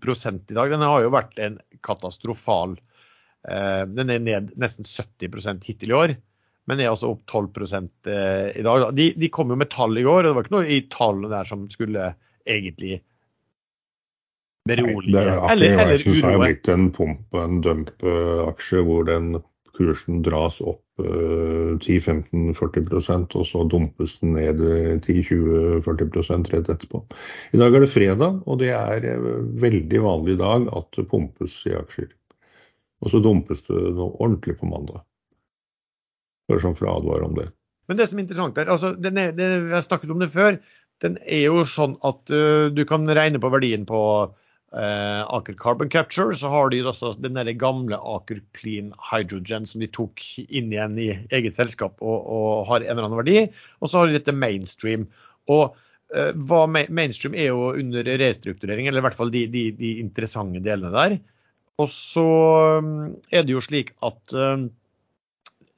i 0.51 0.55
dag. 0.55 0.71
Den 0.71 0.83
har 0.83 1.03
jo 1.03 1.11
vært 1.15 1.39
en 1.43 1.57
katastrofal 1.83 2.75
uh, 2.75 3.83
Den 3.87 4.11
er 4.11 4.23
ned 4.23 4.51
nesten 4.59 4.87
70 4.87 5.63
hittil 5.67 5.95
i 5.95 5.97
år 5.97 6.15
men 6.69 6.79
er 6.79 6.91
altså 6.91 7.13
opp 7.15 7.23
12 7.25 7.47
eh, 7.65 8.49
i 8.61 8.63
dag. 8.65 8.89
De, 8.93 9.11
de, 9.17 9.29
kom 9.33 9.49
jo 9.49 9.57
med 9.57 9.71
tall 9.73 9.97
i 9.97 10.05
går, 10.05 10.21
og 10.21 10.27
det 10.29 10.33
var 10.37 10.45
ikke 10.45 10.57
noe 10.59 10.69
i 10.69 10.81
tallene 10.93 11.31
der 11.31 11.49
som 11.49 11.65
skulle 11.73 12.11
egentlig 12.49 12.99
berolige 14.69 15.23
eller, 15.49 15.79
eller 15.81 16.03
uroe. 16.05 16.13
Det 16.13 16.27
har 16.27 16.43
blitt 16.43 16.69
en 16.69 16.91
pump 16.93 17.33
og 17.33 17.41
en 17.41 17.63
dump-aksje 17.65 18.83
hvor 18.85 19.07
den 19.09 19.39
kursen 19.79 20.21
dras 20.25 20.59
opp 20.61 20.83
10-15-40 20.99 22.53
eh, 22.83 23.25
og 23.39 23.45
så 23.47 23.63
dumpes 23.71 24.17
den 24.19 24.35
ned 24.35 24.59
10-20-40 25.05 26.49
rett 26.51 26.71
etterpå. 26.75 27.03
I 27.55 27.61
dag 27.61 27.75
er 27.75 27.85
det 27.85 27.91
fredag, 27.93 28.41
og 28.45 28.59
det 28.61 28.73
er 28.75 29.07
eh, 29.07 29.29
veldig 29.63 30.01
vanlig 30.03 30.35
i 30.35 30.41
dag 30.43 30.67
at 30.75 30.89
det 30.99 31.07
pumpes 31.11 31.61
i 31.69 31.75
aksjer. 31.79 32.11
Og 32.99 33.13
så 33.13 33.21
dumpes 33.23 33.63
det 33.69 33.79
ordentlig 33.95 34.57
på 34.59 34.67
mandag. 34.67 35.05
Bare 36.49 36.63
sånn 36.63 36.75
for 36.77 36.89
å 36.89 36.97
advare 36.99 37.29
om 37.29 37.37
det. 37.37 37.47
Men 37.89 37.97
det 37.97 38.09
som 38.09 38.19
er 38.19 38.25
interessant 38.25 38.59
her, 38.59 38.69
altså, 38.69 38.93
er, 38.97 39.31
det, 39.33 39.47
jeg 39.47 39.71
har 39.73 39.85
snakket 39.85 40.13
om 40.13 40.21
det 40.21 40.29
før, 40.33 40.59
den 41.03 41.15
er 41.25 41.45
jo 41.47 41.63
sånn 41.69 41.95
at 42.05 42.33
uh, 42.33 42.67
du 42.73 42.83
kan 42.89 43.07
regne 43.07 43.41
på 43.41 43.51
verdien 43.53 43.85
på 43.87 44.01
uh, 44.27 45.21
Aker 45.37 45.55
Carbon 45.61 45.89
Capture, 45.89 46.35
så 46.37 46.51
har 46.51 46.73
de 46.73 46.83
også 46.83 47.13
den 47.23 47.39
der 47.39 47.49
gamle 47.57 47.97
Aker 47.97 48.41
Clean 48.57 48.91
Hydrogen 49.09 49.65
som 49.69 49.81
de 49.81 49.89
tok 49.95 50.21
inn 50.45 50.73
igjen 50.73 50.99
i 51.01 51.11
eget 51.33 51.57
selskap 51.57 51.97
og, 52.03 52.17
og 52.29 52.67
har 52.69 52.83
en 52.83 52.91
eller 52.91 53.07
annen 53.07 53.21
verdi. 53.21 53.45
Og 53.79 53.89
så 53.89 54.01
har 54.01 54.09
de 54.09 54.19
dette 54.19 54.35
Mainstream. 54.35 55.07
Og 55.49 55.71
uh, 56.13 56.31
hva 56.49 56.65
Mainstream 56.69 57.37
er 57.37 57.53
jo 57.53 57.71
under 57.71 58.13
restrukturering, 58.21 58.89
eller 58.89 59.01
i 59.01 59.07
hvert 59.07 59.17
fall 59.17 59.33
de, 59.33 59.47
de, 59.49 59.69
de 59.79 59.97
interessante 60.03 60.61
delene 60.65 60.93
der. 60.93 61.19
Og 61.79 61.87
så 61.93 62.27
um, 62.83 63.15
er 63.31 63.45
det 63.47 63.55
jo 63.55 63.63
slik 63.63 63.93
at 64.03 64.33
eh, 64.35 64.65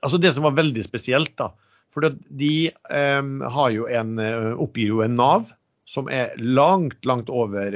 Altså 0.01 0.17
det 0.21 0.33
som 0.35 0.45
var 0.47 0.57
veldig 0.57 0.83
spesielt, 0.85 1.33
da. 1.37 1.51
For 1.91 2.07
de 2.07 2.55
um, 2.89 3.41
har 3.43 3.73
jo 3.75 3.87
en, 3.91 4.15
eh, 4.23 4.53
oppgir 4.63 4.93
jo 4.93 5.01
en 5.03 5.17
Nav 5.19 5.49
som 5.89 6.07
er 6.07 6.31
langt, 6.39 7.03
langt 7.05 7.29
over 7.29 7.75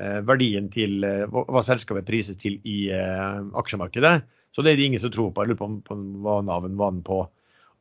Eh, 0.00 0.20
verdien 0.24 0.70
til 0.72 1.04
uh, 1.04 1.26
hva 1.28 1.60
selskapet 1.60 2.06
prises 2.08 2.38
til 2.40 2.56
i 2.64 2.88
uh, 2.88 3.44
aksjemarkedet. 3.60 4.22
Så 4.54 4.64
det 4.64 4.72
er 4.72 4.80
det 4.80 4.86
ingen 4.88 5.02
som 5.02 5.12
tror 5.12 5.28
på. 5.34 5.44
Jeg 5.44 5.52
lurer 5.52 5.82
på, 5.84 5.96
hva 6.24 6.38
Naven 6.46 6.78
var 6.80 6.94
på 7.04 7.18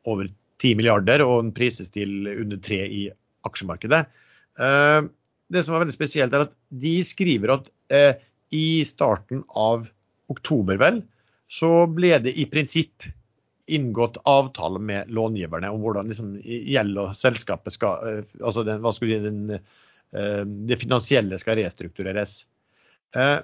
over 0.09 0.27
10 0.59 0.73
milliarder, 0.75 1.23
og 1.23 1.45
den 1.45 1.53
prises 1.55 1.93
til 1.95 2.27
under 2.27 2.59
3 2.59 2.81
i 2.83 3.05
aksjemarkedet. 3.47 4.01
Det 5.49 5.61
som 5.63 5.75
er 5.75 5.81
veldig 5.85 5.95
spesielt, 5.95 6.35
er 6.35 6.43
at 6.45 6.51
de 6.83 6.91
skriver 7.07 7.53
at 7.55 7.69
i 8.53 8.83
starten 8.85 9.41
av 9.57 9.87
oktober, 10.29 10.77
vel, 10.81 10.99
så 11.49 11.87
ble 11.89 12.11
det 12.25 12.35
i 12.35 12.45
prinsipp 12.51 13.07
inngått 13.75 14.17
avtale 14.29 14.79
med 14.81 15.11
långiverne 15.13 15.69
om 15.73 15.83
hvordan 15.83 16.09
liksom, 16.11 16.33
gjeld 16.43 16.97
og 17.01 17.13
selskapet 17.17 17.75
skal 17.75 18.23
altså 18.39 18.65
den, 18.67 18.81
hva 18.83 18.93
skulle 18.95 19.21
den 19.23 19.59
Eh, 20.15 20.43
det 20.45 20.79
finansielle 20.81 21.37
skal 21.41 21.59
restruktureres. 21.59 22.43
Eh, 23.15 23.39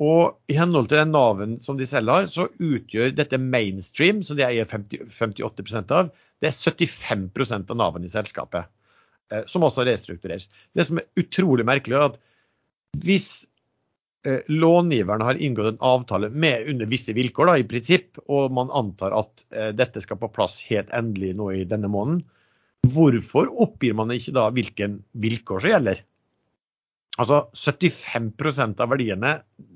og 0.00 0.38
i 0.48 0.56
henhold 0.56 0.88
til 0.88 1.02
den 1.02 1.12
navn 1.12 1.58
som 1.64 1.78
de 1.78 1.88
selv 1.88 2.12
har, 2.14 2.28
så 2.32 2.48
utgjør 2.56 3.12
dette 3.16 3.40
mainstream, 3.40 4.22
som 4.24 4.38
de 4.38 4.46
eier 4.46 4.68
50, 4.70 5.10
58% 5.12 5.96
av, 5.96 6.12
det 6.40 6.48
er 6.48 6.56
75% 6.56 7.72
av 7.74 7.80
navn 7.80 8.06
i 8.06 8.12
selskapet. 8.12 8.70
Eh, 9.32 9.44
som 9.50 9.66
også 9.66 9.86
restruktureres. 9.88 10.48
Det 10.74 10.86
som 10.88 11.02
er 11.02 11.10
utrolig 11.20 11.66
merkelig, 11.68 11.98
er 11.98 12.12
at 12.12 12.20
hvis 13.04 13.30
långiverne 14.52 15.24
har 15.24 15.38
inngått 15.40 15.70
en 15.70 15.78
avtale 15.80 16.28
med 16.28 16.68
under 16.68 16.88
visse 16.90 17.14
vilkår, 17.16 17.48
da, 17.48 17.54
i 17.56 17.64
prinsipp, 17.68 18.18
og 18.28 18.52
man 18.52 18.72
antar 18.76 19.14
at 19.16 19.44
dette 19.78 20.02
skal 20.04 20.18
på 20.20 20.28
plass 20.34 20.58
helt 20.68 20.92
endelig 20.92 21.30
nå 21.38 21.46
i 21.56 21.62
denne 21.68 21.88
måneden, 21.88 22.20
Hvorfor 22.88 23.50
oppgir 23.60 23.92
man 23.96 24.12
ikke 24.14 24.32
da 24.36 24.46
hvilken 24.54 25.00
vilkår 25.20 25.64
som 25.64 25.72
gjelder? 25.74 26.00
Altså 27.20 27.42
75% 27.52 28.80
av 28.80 28.92
verdiene 28.94 29.34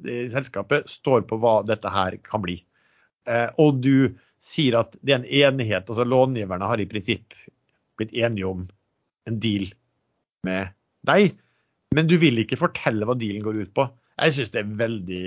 i 0.09 0.25
selskapet 0.33 0.89
står 0.89 1.27
på 1.29 1.37
hva 1.43 1.59
dette 1.69 1.91
her 1.93 2.17
kan 2.25 2.45
bli. 2.45 2.57
Eh, 3.29 3.51
og 3.61 3.83
du 3.85 4.17
sier 4.45 4.79
at 4.81 4.97
det 5.03 5.13
er 5.13 5.21
en 5.21 5.29
enighet, 5.29 5.89
altså 5.89 6.07
långiverne 6.09 6.69
har 6.69 6.81
i 6.81 6.89
prinsipp 6.89 7.37
blitt 7.99 8.15
enige 8.17 8.49
om 8.49 8.65
en 9.29 9.37
deal 9.41 9.69
med 10.45 10.73
deg, 11.09 11.37
men 11.97 12.09
du 12.09 12.17
vil 12.21 12.41
ikke 12.41 12.61
fortelle 12.61 13.07
hva 13.09 13.17
dealen 13.17 13.45
går 13.45 13.61
ut 13.65 13.75
på. 13.77 13.87
Jeg 14.21 14.37
syns 14.37 14.53
det 14.55 14.61
er 14.63 14.75
veldig 14.79 15.25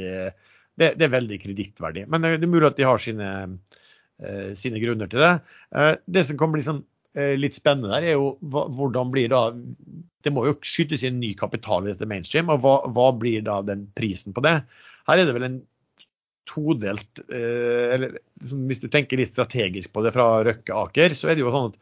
det, 0.78 0.92
det 1.00 1.06
er 1.08 1.14
veldig 1.14 1.40
kredittverdig. 1.42 2.06
Men 2.08 2.24
det 2.24 2.38
er 2.38 2.50
mulig 2.50 2.70
at 2.70 2.78
de 2.78 2.86
har 2.86 3.02
sine, 3.02 3.30
uh, 4.22 4.52
sine 4.60 4.80
grunner 4.84 5.10
til 5.10 5.24
det. 5.24 5.34
Uh, 5.74 5.96
det 6.06 6.28
som 6.30 6.38
kan 6.40 6.54
bli 6.54 6.66
sånn 6.66 6.84
Eh, 7.18 7.34
litt 7.40 7.56
spennende 7.58 7.90
der, 7.96 8.06
er 8.06 8.18
jo 8.18 8.36
hvordan 8.44 9.14
blir 9.14 9.32
da 9.32 9.50
Det 10.26 10.34
må 10.34 10.44
jo 10.46 10.58
skytes 10.66 11.06
inn 11.08 11.22
ny 11.22 11.32
kapital 11.40 11.86
i 11.86 11.94
dette 11.94 12.08
mainstream, 12.10 12.52
og 12.54 12.62
hva, 12.62 12.76
hva 12.94 13.08
blir 13.16 13.42
da 13.46 13.62
den 13.66 13.88
prisen 13.98 14.36
på 14.36 14.44
det? 14.46 14.60
Her 15.08 15.22
er 15.22 15.26
det 15.26 15.34
vel 15.38 15.48
en 15.48 15.62
todelt 16.48 17.22
eh, 17.26 17.96
eller 17.96 18.20
Hvis 18.70 18.84
du 18.84 18.90
tenker 18.92 19.20
litt 19.20 19.32
strategisk 19.34 19.94
på 19.96 20.04
det 20.06 20.14
fra 20.16 20.28
Røkke 20.46 20.76
Aker, 20.84 21.16
så 21.18 21.32
er 21.32 21.38
det 21.38 21.46
jo 21.46 21.54
sånn 21.56 21.72
at 21.72 21.80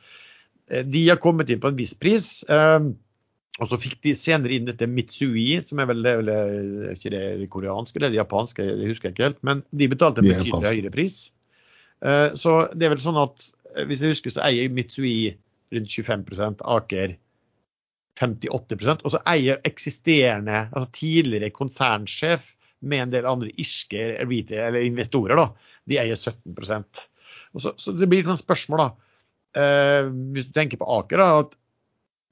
eh, 0.70 0.86
de 0.88 1.04
har 1.10 1.20
kommet 1.24 1.52
inn 1.52 1.64
på 1.64 1.74
en 1.74 1.80
viss 1.82 1.96
pris. 1.98 2.30
Og 3.64 3.70
så 3.72 3.80
fikk 3.80 4.02
de 4.04 4.12
senere 4.20 4.58
inn 4.58 4.68
dette 4.68 4.88
Mitsui, 4.92 5.62
som 5.64 5.80
er 5.80 5.88
vel, 5.88 6.02
det 6.04 6.34
er 6.36 6.96
ikke 6.96 7.12
det 7.14 7.50
koreanske 7.54 8.02
eller 8.02 8.12
det 8.12 8.20
japanske, 8.20 8.66
det 8.82 8.90
husker 8.90 9.08
jeg 9.08 9.16
ikke 9.16 9.30
helt. 9.30 9.44
Men 9.48 9.62
de 9.72 9.88
betalte 9.94 10.20
en 10.20 10.28
betydelig 10.28 10.74
høyere 10.74 10.92
pris. 10.92 11.20
Så 12.36 12.56
det 12.76 12.88
er 12.88 12.92
vel 12.92 13.00
sånn 13.00 13.22
at 13.22 13.48
Eh, 13.76 13.86
hvis 13.90 14.04
jeg 14.04 14.16
husker, 14.16 14.34
så 14.34 14.44
eier 14.48 14.72
Mitsui 14.74 15.36
rundt 15.76 15.92
25% 15.92 16.64
Aker 16.76 17.16
58% 18.16 19.04
og 19.04 19.12
så 19.12 19.20
eier 19.28 19.60
eksisterende, 19.68 20.68
altså 20.72 20.92
tidligere 20.96 21.52
konsernsjef 21.56 22.54
med 22.86 23.08
en 23.08 23.16
del 23.16 23.28
andre 23.28 23.52
irske 23.60 24.06
eller 24.22 24.86
investorer, 24.86 25.36
da, 25.40 25.50
de 25.90 26.00
eier 26.00 26.16
17 26.16 26.56
og 27.56 27.64
så, 27.64 27.72
så 27.80 27.94
det 27.96 28.08
blir 28.12 28.28
et 28.28 28.40
spørsmål, 28.42 28.82
da. 28.84 28.88
Eh, 29.56 30.08
hvis 30.36 30.48
du 30.50 30.56
tenker 30.56 30.80
på 30.80 30.88
Aker, 30.98 31.22
da, 31.22 31.44
at 31.44 31.56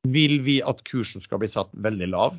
vil 0.03 0.39
vi 0.43 0.59
at 0.65 0.83
kursen 0.87 1.23
skal 1.23 1.41
bli 1.41 1.49
satt 1.51 1.71
veldig 1.85 2.09
lav? 2.11 2.37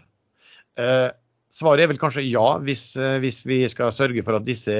Eh, 0.80 1.08
svaret 1.54 1.84
er 1.84 1.92
vel 1.92 2.00
kanskje 2.00 2.26
ja, 2.26 2.58
hvis, 2.64 2.90
eh, 3.00 3.18
hvis, 3.24 3.42
vi 3.46 3.62
skal 3.70 3.94
sørge 3.94 4.24
for 4.26 4.38
at 4.38 4.46
disse, 4.46 4.74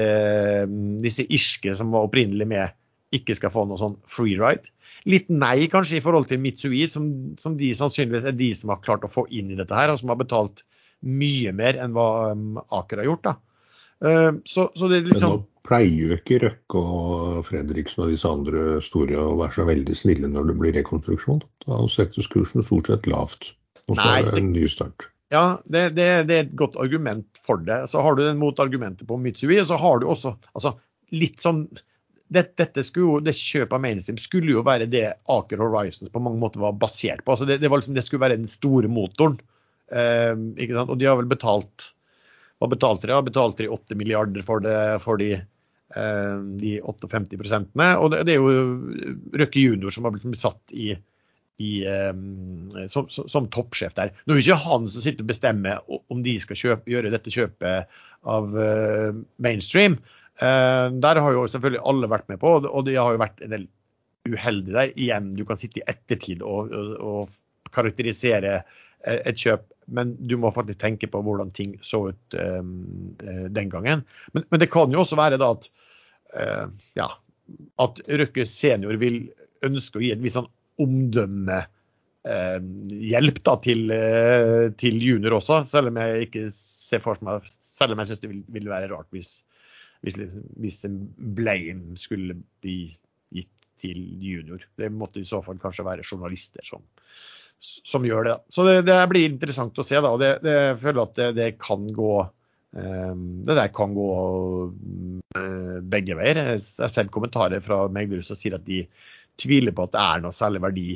disse 1.03 1.25
irske 1.25 1.75
som 1.77 1.93
var 1.95 2.07
opprinnelig 2.07 2.47
med, 2.49 2.77
ikke 3.15 3.37
skal 3.37 3.53
få 3.53 3.65
noe 3.67 3.79
sånn 3.79 3.97
free 4.09 4.37
ride. 4.39 4.69
Litt 5.05 5.27
nei 5.29 5.67
kanskje 5.69 5.99
i 5.99 6.03
forhold 6.03 6.29
til 6.29 6.41
Mitsui, 6.41 6.85
som, 6.89 7.09
som, 7.37 7.57
de 7.59 7.69
sannsynligvis 7.77 8.25
er 8.25 8.37
de 8.37 8.49
som 8.57 8.73
har 8.73 8.81
klart 8.85 9.05
å 9.05 9.11
få 9.11 9.27
inn 9.29 9.51
i 9.53 9.57
dette 9.59 9.75
her, 9.77 9.93
og 9.93 10.01
som 10.01 10.09
har 10.09 10.17
betalt 10.17 10.63
mye 11.05 11.51
mer 11.53 11.77
enn 11.77 11.93
hva 11.93 12.33
um, 12.33 12.57
Aker 12.73 13.03
har 13.03 13.11
gjort. 13.11 13.27
da. 13.27 13.35
Uh, 14.03 14.41
så, 14.49 14.69
så 14.75 14.89
det 14.91 15.01
er 15.01 15.11
liksom... 15.11 15.37
Men 15.37 15.43
nå 15.43 15.55
pleier 15.65 15.95
jo 15.97 16.15
ikke 16.19 16.39
Røkke 16.43 16.81
og 16.81 17.39
Fredriksen 17.47 18.05
og 18.05 18.13
disse 18.13 18.29
andre 18.29 18.79
store 18.85 19.17
å 19.17 19.35
være 19.39 19.57
så 19.57 19.65
veldig 19.65 19.97
snille 19.97 20.29
når 20.29 20.51
det 20.51 20.57
blir 20.61 20.77
rekonstruksjon. 20.77 21.41
Da 21.65 21.81
settes 21.91 22.29
kursen 22.31 22.65
stort 22.65 22.91
sett 22.91 23.09
lavt. 23.09 23.53
Og 23.89 23.97
så 23.97 24.05
er 24.11 24.29
det 24.29 24.41
en 24.41 24.53
ny 24.53 24.67
start. 24.69 25.07
Ja, 25.33 25.57
det, 25.65 25.87
det, 25.97 26.05
det, 26.29 26.35
er 26.37 26.45
et 26.45 26.55
godt 26.57 26.77
argument 26.81 27.41
for 27.45 27.61
det. 27.65 27.79
Så 27.89 28.01
har 28.05 28.17
du 28.17 28.23
den 28.25 28.39
mot 28.41 28.59
argumentet 28.61 29.07
på 29.09 29.17
Mitsui, 29.21 29.57
så 29.65 29.77
har 29.81 30.01
du 30.01 30.07
også 30.09 30.35
altså, 30.53 30.75
litt 31.13 31.41
sånn 31.41 31.65
det, 32.33 32.55
dette 32.57 32.81
skulle, 32.81 33.05
jo, 33.05 33.17
det 33.21 33.35
kjøpet 33.37 33.75
av 33.77 33.81
mainstream 33.83 34.17
skulle 34.21 34.55
jo 34.55 34.63
være 34.65 34.87
det 34.89 35.03
Aker 35.29 35.61
Horizons 35.61 36.09
på 36.09 36.21
mange 36.25 36.41
måter 36.41 36.63
var 36.63 36.77
basert 36.81 37.21
på. 37.21 37.35
Altså 37.35 37.45
det, 37.49 37.59
det, 37.61 37.69
liksom, 37.69 37.93
det, 37.97 38.05
skulle 38.05 38.23
være 38.25 38.39
den 38.39 38.49
store 38.49 38.89
motoren. 38.89 39.37
Eh, 39.93 40.33
og 40.33 40.95
de 40.97 41.05
har 41.05 41.19
vel 41.19 41.29
betalt 41.29 41.91
hva 42.65 42.71
betalte 42.73 43.09
de? 43.09 43.17
Betalte 43.29 43.65
de 43.65 43.71
8 43.73 43.99
milliarder 43.99 44.45
for, 44.45 44.63
det, 44.65 44.77
for 45.05 45.21
de, 45.21 45.31
eh, 45.95 46.37
de 46.61 46.77
58 46.81 47.39
prosentene. 47.41 47.91
Og 48.01 48.11
det, 48.13 48.23
det, 48.27 48.35
er 48.35 48.41
jo 48.41 49.37
Røkke 49.43 49.61
junior 49.61 49.93
som 49.93 50.07
har 50.07 50.17
blitt 50.17 50.41
satt 50.41 50.75
i, 50.75 50.91
i 51.61 51.71
eh, 51.87 52.11
som, 52.91 53.07
som, 53.13 53.49
toppsjef 53.53 53.95
der. 53.97 54.11
Nå 54.25 54.33
er 54.33 54.41
det 54.41 54.47
ikke 54.47 54.65
han 54.65 54.89
som 54.89 55.05
sitter 55.05 55.23
og 55.23 55.31
bestemmer 55.31 55.95
om 56.11 56.25
de 56.25 56.35
skal 56.43 56.59
kjøpe, 56.59 56.91
gjøre 56.91 57.13
dette 57.13 57.33
kjøpet 57.33 57.97
av 58.25 58.55
uh, 58.57 59.13
mainstream. 59.37 59.99
Eh, 60.35 60.87
der 60.99 61.21
har 61.23 61.35
jo 61.35 61.45
selvfølgelig 61.47 61.83
alle 61.87 62.11
vært 62.11 62.27
med 62.31 62.41
på, 62.41 62.57
og 62.67 62.87
de 62.87 62.97
har 62.99 63.15
jo 63.15 63.21
vært 63.21 63.43
en 63.45 63.53
del 63.53 63.67
uheldige 64.27 64.75
der. 64.75 64.91
Igjen, 64.99 65.31
du 65.37 65.45
kan 65.47 65.59
sitte 65.59 65.79
i 65.79 65.85
ettertid 65.87 66.43
og, 66.43 66.73
og, 66.75 66.95
og 66.99 67.71
karakterisere 67.75 68.57
eh, 68.59 69.21
et 69.21 69.39
kjøp, 69.39 69.63
men 69.85 70.15
du 70.17 70.37
må 70.41 70.51
faktisk 70.55 70.81
tenke 70.81 71.09
på 71.11 71.21
hvordan 71.25 71.51
ting 71.55 71.75
så 71.85 72.07
ut 72.11 72.37
um, 72.39 73.13
den 73.19 73.69
gangen. 73.71 74.03
Men, 74.33 74.47
men, 74.49 74.61
det 74.61 74.71
kan 74.73 74.93
jo 74.93 75.03
også 75.03 75.19
være 75.19 75.39
da 75.41 75.51
at, 75.55 75.69
uh, 76.37 76.67
ja, 76.97 77.09
at 77.83 78.01
Røkke 78.09 78.47
senior 78.49 78.97
vil 79.01 79.25
ønske 79.65 79.99
å 79.99 80.03
gi 80.03 80.13
et 80.15 80.23
visst 80.23 80.39
sånn 80.39 80.51
omdømme 80.81 81.61
eh, 82.27 82.57
hjelp 83.11 83.41
da, 83.45 83.55
til, 83.63 83.85
eh, 83.93 84.65
til, 84.79 84.97
junior 85.01 85.37
også, 85.37 85.61
selv 85.71 85.91
om 85.91 85.99
jeg 86.01 86.27
ikke 86.27 86.45
ser 86.53 87.03
for 87.03 87.21
meg, 87.25 87.47
selv 87.63 87.95
om 87.95 88.01
jeg 88.01 88.11
syns 88.11 88.23
det 88.23 88.31
ville 88.31 88.57
vil, 88.57 88.71
være 88.71 88.91
rart 88.91 89.11
hvis 89.15 89.37
hvis, 90.05 90.19
hvis 90.61 90.83
en 90.85 90.99
blame 91.37 91.95
skulle 91.97 92.35
bli 92.61 92.91
gitt 93.33 93.53
til 93.81 93.97
junior. 94.21 94.61
Det 94.77 94.91
måtte 94.93 95.21
i 95.21 95.25
så 95.25 95.39
fall 95.41 95.57
kanskje 95.61 95.85
være 95.87 96.05
journalister 96.05 96.61
som, 96.67 96.83
som 97.59 98.05
gjør 98.05 98.27
det. 98.27 98.35
Så 98.53 98.65
det, 98.67 98.75
det, 98.87 98.97
blir 99.11 99.29
interessant 99.29 99.77
å 99.77 99.85
se. 99.85 99.97
da, 99.97 100.11
og 100.13 100.21
det, 100.21 100.37
det, 100.45 100.55
Jeg 100.69 100.79
føler 100.83 101.01
at 101.03 101.15
det, 101.19 101.29
det 101.37 101.49
kan 101.61 101.87
gå 101.87 102.13
um, 102.21 103.25
det 103.47 103.57
der 103.57 103.73
kan 103.75 103.95
gå 103.95 104.11
uh, 104.69 105.75
begge 105.81 106.17
veier. 106.19 106.41
Jeg 106.41 106.63
har 106.79 106.93
sett 106.93 107.13
kommentarer 107.13 107.63
fra 107.65 107.85
meglerhus 107.91 108.29
som 108.31 108.39
sier 108.39 108.57
at 108.59 108.67
de 108.67 108.83
tviler 109.41 109.75
på 109.75 109.87
at 109.87 109.95
det 109.95 110.03
er 110.03 110.23
noe 110.23 110.35
særlig 110.35 110.63
verdi 110.63 110.89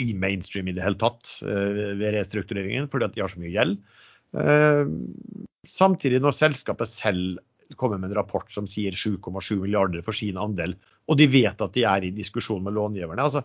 i 0.00 0.12
mainstream 0.16 0.70
i 0.70 0.76
det 0.76 0.84
hele 0.84 1.00
tatt 1.00 1.40
uh, 1.44 1.96
ved 1.98 2.14
restruktureringen, 2.16 2.88
fordi 2.92 3.08
at 3.08 3.16
de 3.16 3.24
har 3.24 3.32
så 3.32 3.42
mye 3.42 3.54
gjeld. 3.54 3.80
Uh, 4.36 4.84
samtidig, 5.68 6.22
når 6.22 6.38
selskapet 6.38 6.92
selv 6.92 7.40
kommer 7.78 8.00
med 8.00 8.10
en 8.10 8.18
rapport 8.18 8.48
som 8.50 8.66
sier 8.66 8.96
7,7 8.98 9.60
milliarder 9.60 10.02
for 10.06 10.16
sin 10.16 10.38
andel, 10.40 10.74
og 11.10 11.18
de 11.18 11.26
vet 11.30 11.62
at 11.62 11.74
de 11.74 11.84
er 11.86 12.06
i 12.06 12.14
diskusjon 12.14 12.62
med 12.64 12.74
långiverne. 12.74 13.22
Altså, 13.22 13.44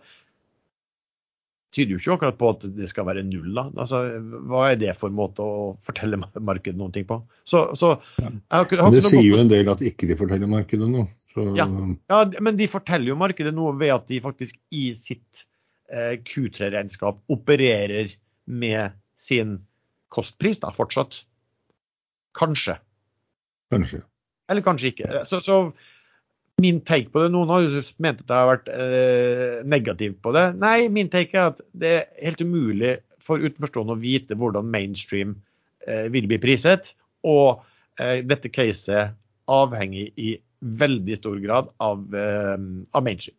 tyder 1.76 1.94
jo 1.94 2.00
ikke 2.00 2.14
akkurat 2.16 2.38
på 2.40 2.50
at 2.54 2.64
det 2.78 2.88
skal 2.90 3.06
være 3.08 3.24
null. 3.26 3.50
da. 3.54 3.66
Altså, 3.76 4.02
Hva 4.48 4.70
er 4.70 4.80
det 4.80 4.94
for 4.98 5.12
en 5.12 5.18
måte 5.18 5.44
å 5.44 5.74
fortelle 5.84 6.18
markedet 6.20 6.78
noen 6.80 6.94
ting 6.94 7.06
på? 7.08 7.20
Så, 7.44 7.68
så 7.76 7.96
jeg 8.16 8.30
har, 8.48 8.66
jeg 8.70 8.80
har 8.80 8.94
Det 8.94 9.04
sier 9.04 9.26
jo 9.26 9.40
en 9.42 9.52
del 9.52 9.72
at 9.72 9.84
ikke 9.84 10.08
de 10.08 10.18
forteller 10.18 10.50
markedet 10.50 10.88
noe. 10.90 11.08
Ja. 11.36 11.66
ja. 12.08 12.22
men 12.40 12.56
de 12.56 12.64
forteller 12.72 13.10
jo 13.10 13.18
markedet 13.20 13.52
noe 13.52 13.74
ved 13.76 13.92
at 13.92 14.06
de 14.08 14.22
faktisk 14.24 14.56
i 14.72 14.86
sitt 14.96 15.44
eh, 15.92 16.16
Q3-regnskap 16.24 17.18
opererer 17.32 18.14
med 18.48 18.96
sin 19.20 19.58
kostpris 20.12 20.62
da, 20.62 20.72
fortsatt. 20.72 21.24
Kanskje. 22.36 22.78
Kanskje. 23.72 24.00
Eller 24.48 24.64
kanskje 24.64 24.94
ikke. 24.94 25.10
Så, 25.28 25.42
så 25.44 25.58
min 26.62 26.80
take 26.88 27.10
på 27.12 27.20
det 27.20 27.32
Noen 27.34 27.50
har 27.52 27.64
jo 27.66 27.82
ment 28.02 28.22
at 28.24 28.30
jeg 28.30 28.38
har 28.38 28.48
vært 28.48 28.70
eh, 28.72 29.58
negativ 29.68 30.16
på 30.24 30.32
det. 30.36 30.46
Nei, 30.60 30.88
min 30.92 31.10
take 31.12 31.36
er 31.36 31.52
at 31.52 31.60
det 31.76 31.92
er 31.98 32.06
helt 32.22 32.40
umulig 32.40 32.96
for 33.26 33.42
utenforstående 33.42 33.96
å 33.96 34.00
vite 34.00 34.38
hvordan 34.38 34.70
mainstream 34.72 35.34
eh, 35.86 36.06
vil 36.14 36.28
bli 36.30 36.40
priset. 36.40 36.94
Og 37.26 37.60
eh, 38.00 38.22
dette 38.24 38.52
caset 38.52 39.16
avhenger 39.52 40.08
i 40.16 40.36
veldig 40.80 41.18
stor 41.18 41.36
grad 41.42 41.68
av, 41.84 42.06
eh, 42.16 42.56
av 42.56 43.04
mainstream. 43.04 43.36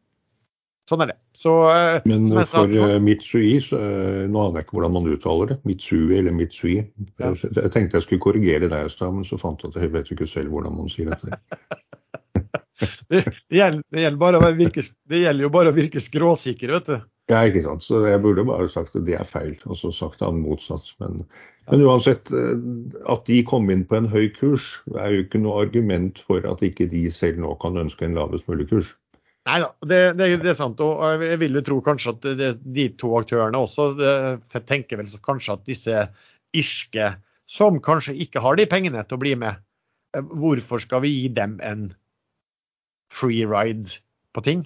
Sånn 0.88 1.02
er 1.04 1.10
det. 1.12 1.18
Så, 1.36 1.52
eh, 1.74 2.06
Men 2.08 2.30
for 2.30 2.48
sa, 2.48 2.62
eh, 2.70 3.00
Mitsui, 3.04 3.58
så, 3.66 3.82
nå 4.30 4.44
aner 4.46 4.62
jeg 4.62 4.68
ikke 4.68 4.78
hvordan 4.78 4.94
man 4.94 5.10
uttaler 5.10 5.50
det. 5.52 5.58
Mitsui 5.68 6.20
eller 6.20 6.36
Mitsui. 6.38 6.78
Ja. 7.18 7.34
Jeg 7.34 7.74
tenkte 7.74 7.98
jeg 7.98 8.06
skulle 8.06 8.24
korrigere 8.24 8.70
deg 8.70 8.86
i 8.86 8.94
stad, 8.94 9.18
men 9.18 9.26
så 9.28 9.42
fant 9.42 9.66
jeg 9.66 9.74
at 9.74 9.82
jeg 9.82 9.96
vet 9.98 10.14
ikke 10.14 10.30
selv 10.30 10.54
hvordan 10.54 10.78
man 10.78 10.94
sier 10.94 11.10
dette. 11.12 11.42
det, 13.12 13.24
gjelder, 13.50 13.84
det, 13.92 14.02
gjelder 14.04 14.58
virke, 14.58 14.84
det, 15.10 15.22
gjelder, 15.24 15.48
jo 15.48 15.54
bare 15.54 15.72
å 15.72 15.78
virke 15.78 16.02
skråsikker, 16.04 16.74
vet 16.78 16.92
du. 16.92 16.98
Ja, 17.28 17.42
ikke 17.44 17.64
sant. 17.66 17.84
Så 17.84 18.04
jeg 18.08 18.22
burde 18.24 18.46
bare 18.48 18.70
sagt 18.72 18.96
at 18.96 19.06
det 19.08 19.18
er 19.20 19.28
feil, 19.28 19.56
og 19.68 19.80
så 19.80 19.92
sagt 19.96 20.24
han 20.24 20.40
motsatt. 20.44 20.88
Men, 21.02 21.26
men, 21.68 21.84
uansett, 21.84 22.32
eh, 22.32 22.54
at 23.12 23.26
de 23.28 23.42
kom 23.48 23.68
inn 23.74 23.84
på 23.88 24.00
en 24.00 24.08
høy 24.12 24.30
kurs, 24.36 24.78
er 24.96 25.16
jo 25.16 25.26
ikke 25.26 25.42
noe 25.44 25.66
argument 25.66 26.22
for 26.24 26.46
at 26.48 26.64
ikke 26.64 26.88
de 26.94 27.08
selv 27.12 27.42
nå 27.44 27.58
kan 27.64 27.80
ønske 27.80 28.08
en 28.08 28.16
lavest 28.18 28.48
mulig 28.52 28.70
kurs. 28.72 28.94
Nei 29.48 29.62
da, 29.64 29.70
det, 29.88 30.00
det, 30.20 30.32
det, 30.44 30.52
er 30.52 30.60
sant. 30.60 30.82
Og 30.84 31.24
jeg 31.24 31.40
vil 31.44 31.60
jo 31.60 31.66
tro 31.68 31.82
kanskje 31.84 32.16
at 32.16 32.58
de 32.64 32.88
to 33.00 33.14
aktørene 33.20 33.60
også 33.64 33.94
tenker 34.68 35.00
vel 35.00 35.12
kanskje 35.24 35.56
at 35.56 35.68
disse 35.68 36.02
irske, 36.56 37.14
som 37.48 37.80
kanskje 37.84 38.16
ikke 38.24 38.44
har 38.44 38.60
de 38.60 38.68
pengene 38.70 39.04
til 39.08 39.20
å 39.20 39.22
bli 39.22 39.36
med, 39.40 39.64
eh, 40.16 40.24
hvorfor 40.24 40.84
skal 40.84 41.04
vi 41.06 41.14
gi 41.16 41.32
dem 41.36 41.60
en 41.64 41.90
free 43.18 43.48
ride 43.50 43.98
på 44.38 44.44
ting. 44.46 44.64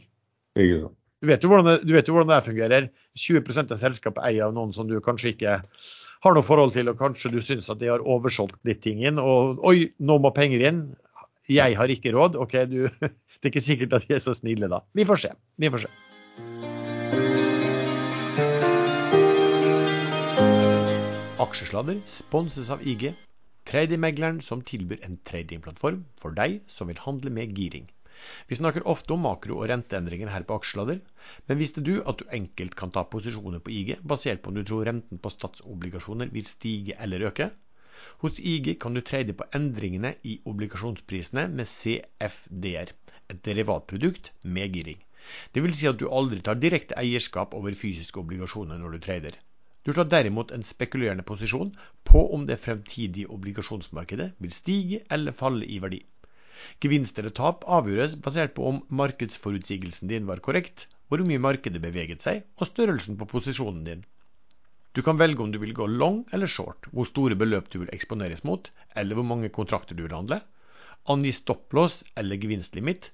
Du 1.21 1.29
vet, 1.29 1.43
det, 1.43 1.75
du 1.85 1.93
vet 1.93 2.07
jo 2.09 2.15
hvordan 2.15 2.31
det 2.33 2.45
fungerer. 2.47 2.87
20% 3.19 3.73
av 3.75 3.79
selskapet 3.79 4.23
eier 4.25 4.47
av 4.47 4.55
noen 4.55 4.73
som 4.75 4.87
du 4.89 4.97
kanskje 5.03 5.35
ikke 5.35 5.59
har 6.21 6.35
noe 6.37 6.45
forhold 6.45 6.73
til, 6.75 6.89
og 6.89 6.99
kanskje 6.99 7.31
du 7.33 7.39
syns 7.45 7.69
at 7.69 7.79
de 7.81 7.91
har 7.91 8.03
oversolgt 8.05 8.59
litt 8.67 8.81
ting 8.85 9.03
inn. 9.05 9.21
Og 9.21 9.61
oi, 9.67 9.91
nå 10.01 10.17
må 10.21 10.33
penger 10.35 10.65
inn. 10.69 10.81
Jeg 11.51 11.77
har 11.77 11.93
ikke 11.93 12.13
råd. 12.15 12.37
OK, 12.41 12.57
du, 12.71 12.79
det 13.39 13.45
er 13.45 13.51
ikke 13.53 13.63
sikkert 13.63 13.97
at 13.97 14.07
de 14.09 14.17
er 14.17 14.23
så 14.23 14.35
snille 14.37 14.69
da. 14.71 14.81
Vi 14.97 15.05
får 15.07 15.27
se. 15.27 15.33
Vi 15.61 15.71
får 15.73 15.85
se. 15.85 15.93
Aksjesladder 21.41 21.97
sponses 22.05 22.69
av 22.73 22.83
IG, 22.85 23.11
tradingmegleren 23.69 24.41
som 24.45 24.61
tilbyr 24.65 25.01
en 25.05 25.17
tradingplattform 25.25 26.03
for 26.21 26.37
deg 26.37 26.61
som 26.69 26.89
vil 26.89 27.01
handle 27.01 27.33
med 27.33 27.57
giring. 27.57 27.89
Vi 28.49 28.57
snakker 28.59 28.87
ofte 28.93 29.15
om 29.15 29.23
makro- 29.25 29.57
og 29.59 29.69
renteendringer 29.71 30.31
her 30.33 30.45
på 30.47 30.57
aksjeladder, 30.59 31.01
men 31.47 31.59
visste 31.61 31.83
du 31.85 31.93
at 32.01 32.21
du 32.21 32.31
enkelt 32.37 32.77
kan 32.79 32.93
ta 32.95 33.03
posisjoner 33.15 33.63
på 33.65 33.73
IG 33.77 33.95
basert 34.13 34.41
på 34.43 34.51
om 34.51 34.59
du 34.59 34.63
tror 34.67 34.87
renten 34.89 35.21
på 35.23 35.33
statsobligasjoner 35.33 36.31
vil 36.35 36.49
stige 36.49 36.97
eller 37.05 37.27
øke? 37.31 37.51
Hos 38.21 38.39
IG 38.53 38.73
kan 38.81 38.93
du 38.97 39.01
trade 39.05 39.33
på 39.37 39.45
endringene 39.57 40.15
i 40.27 40.39
obligasjonsprisene 40.45 41.47
med 41.59 41.69
CFDR, 41.69 42.91
et 43.31 43.43
derivatprodukt 43.45 44.31
med 44.43 44.75
giring. 44.77 44.99
Det 45.53 45.63
vil 45.63 45.75
si 45.77 45.87
at 45.89 45.99
du 46.01 46.07
aldri 46.09 46.41
tar 46.45 46.59
direkte 46.61 46.97
eierskap 46.97 47.53
over 47.57 47.77
fysiske 47.77 48.19
obligasjoner 48.21 48.81
når 48.81 48.97
du 48.97 49.05
trader. 49.05 49.37
Du 49.85 49.93
tar 49.97 50.09
derimot 50.09 50.51
en 50.53 50.65
spekulerende 50.65 51.25
posisjon 51.25 51.71
på 52.05 52.21
om 52.35 52.43
det 52.49 52.59
fremtidige 52.61 53.29
obligasjonsmarkedet 53.33 54.27
vil 54.37 54.53
stige 54.53 54.99
eller 55.09 55.37
falle 55.37 55.65
i 55.65 55.79
verdi. 55.81 56.01
Gevinst 56.83 57.19
eller 57.19 57.33
tap 57.37 57.65
avgjøres 57.79 58.17
basert 58.25 58.55
på 58.57 58.67
om 58.69 58.81
markedsforutsigelsen 59.01 60.11
din 60.11 60.27
var 60.29 60.43
korrekt, 60.45 60.87
hvor 61.07 61.23
mye 61.27 61.41
markedet 61.43 61.81
beveget 61.83 62.23
seg, 62.25 62.43
og 62.59 62.69
størrelsen 62.69 63.17
på 63.19 63.27
posisjonen 63.33 63.83
din. 63.87 64.03
Du 64.95 65.01
kan 65.03 65.19
velge 65.19 65.43
om 65.43 65.51
du 65.51 65.57
vil 65.59 65.73
gå 65.75 65.87
long 65.87 66.21
eller 66.35 66.51
short, 66.51 66.87
hvor 66.91 67.07
store 67.07 67.35
beløp 67.39 67.69
du 67.71 67.79
vil 67.81 67.91
eksponeres 67.95 68.43
mot, 68.47 68.69
eller 68.95 69.15
hvor 69.15 69.27
mange 69.27 69.49
kontrakter 69.55 69.95
du 69.95 70.03
vil 70.03 70.15
handle. 70.15 70.41
Angi 71.11 71.31
stopplås 71.35 72.01
eller 72.19 72.39
gevinstlimit. 72.41 73.09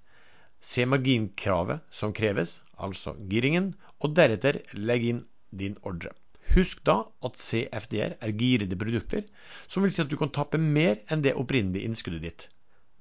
Se 0.59 0.85
marginkravet 0.89 1.85
som 1.93 2.15
kreves, 2.17 2.59
altså 2.81 3.13
giringen, 3.29 3.75
og 4.01 4.15
deretter 4.17 4.63
legg 4.73 5.05
inn 5.11 5.21
din 5.53 5.77
ordre. 5.85 6.15
Husk 6.55 6.81
da 6.87 7.03
at 7.27 7.37
CFDR 7.37 8.17
er 8.23 8.33
girede 8.41 8.77
produkter, 8.79 9.25
som 9.67 9.85
vil 9.85 9.93
si 9.93 10.01
at 10.01 10.09
du 10.09 10.17
kan 10.17 10.33
tappe 10.33 10.57
mer 10.57 11.01
enn 11.13 11.21
det 11.25 11.37
opprinnelige 11.37 11.85
innskuddet 11.85 12.25
ditt. 12.25 12.47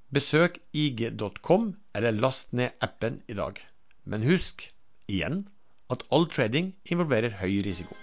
Besøk 0.07 0.61
ig.com 0.71 1.73
eller 1.95 2.15
last 2.15 2.53
ned 2.55 2.71
appen 2.79 3.19
i 3.27 3.35
dag. 3.35 3.59
Men 4.07 4.23
husk, 4.23 4.63
igjen, 5.11 5.41
at 5.91 6.05
all 6.15 6.29
trading 6.31 6.69
involverer 6.87 7.35
høy 7.41 7.59
risiko. 7.65 7.97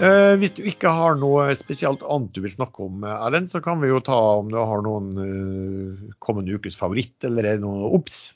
Eh, 0.00 0.32
hvis 0.40 0.56
du 0.56 0.64
ikke 0.64 0.88
har 0.96 1.20
noe 1.20 1.50
spesielt 1.60 2.00
annet 2.00 2.32
du 2.32 2.40
vil 2.46 2.56
snakke 2.56 2.88
om, 2.88 3.04
Erlend, 3.04 3.52
så 3.52 3.60
kan 3.60 3.82
vi 3.84 3.92
jo 3.92 4.00
ta 4.00 4.16
om 4.40 4.48
du 4.48 4.56
har 4.56 4.80
noen 4.86 5.12
eh, 5.20 6.10
kommende 6.24 6.56
ukes 6.56 6.80
favoritt, 6.80 7.18
eller 7.28 7.44
er 7.44 7.60
det 7.60 7.66
noe 7.66 7.92
obs? 7.92 8.30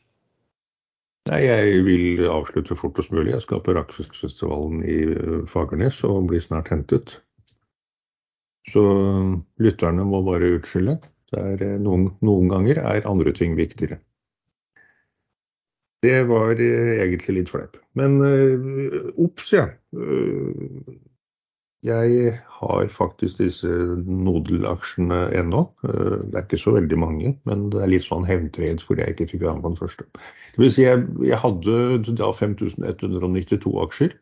Nei, 1.32 1.46
Jeg 1.48 1.84
vil 1.88 2.26
avslutte 2.28 2.76
fortest 2.76 3.08
mulig. 3.08 3.32
Jeg 3.32 3.46
skal 3.46 3.64
på 3.64 3.72
Rakfiskfestivalen 3.72 4.84
i 4.84 5.00
eh, 5.16 5.44
Fagernes 5.48 6.04
og 6.04 6.28
blir 6.28 6.44
snart 6.44 6.68
hentet. 6.68 7.22
Så 8.72 8.82
lytterne 9.60 10.06
må 10.08 10.22
bare 10.24 10.54
utskylde. 10.56 10.98
Eh, 11.34 11.64
noen, 11.82 12.10
noen, 12.24 12.50
ganger 12.52 12.80
er 12.82 13.08
andre 13.08 13.32
ting 13.36 13.56
viktigere. 13.58 14.00
Det 16.04 16.20
var 16.28 16.60
eh, 16.60 17.00
egentlig 17.04 17.40
litt 17.40 17.50
fleip. 17.52 17.78
Men 17.96 18.20
uh, 18.20 19.10
obs, 19.20 19.52
ja. 19.54 19.70
Jeg 21.84 22.30
har 22.58 22.86
faktisk 22.92 23.42
disse 23.42 23.68
Nodel-aksjene 24.08 25.18
ennå. 25.36 25.66
Det 25.84 26.32
er 26.32 26.46
ikke 26.46 26.60
så 26.60 26.72
veldig 26.78 26.96
mange, 26.96 27.34
men 27.44 27.66
det 27.72 27.82
er 27.84 27.90
litt 27.92 28.06
sånn 28.06 28.24
hevntreds 28.24 28.86
fordi 28.88 29.04
jeg 29.04 29.16
ikke 29.16 29.26
fikk 29.34 29.44
være 29.44 29.58
med 29.58 29.66
på 29.66 29.72
den 29.74 29.82
første. 29.82 30.06
Det 30.54 30.62
vil 30.62 30.72
si 30.72 30.86
jeg, 30.86 31.04
jeg 31.28 31.40
hadde 31.42 32.14
da 32.16 32.30
5192 32.32 33.74
aksjer 33.84 34.16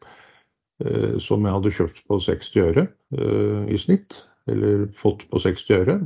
som 1.22 1.47
jeg 1.47 1.55
hadde 1.55 1.74
kjøpt 1.76 2.03
på 2.11 2.18
60 2.24 2.62
øre 2.66 2.84
i 3.70 3.78
snitt 3.78 4.24
eller 4.51 4.88
fått 4.99 5.26
på 5.30 5.38
60 5.43 5.70
øre. 5.78 5.97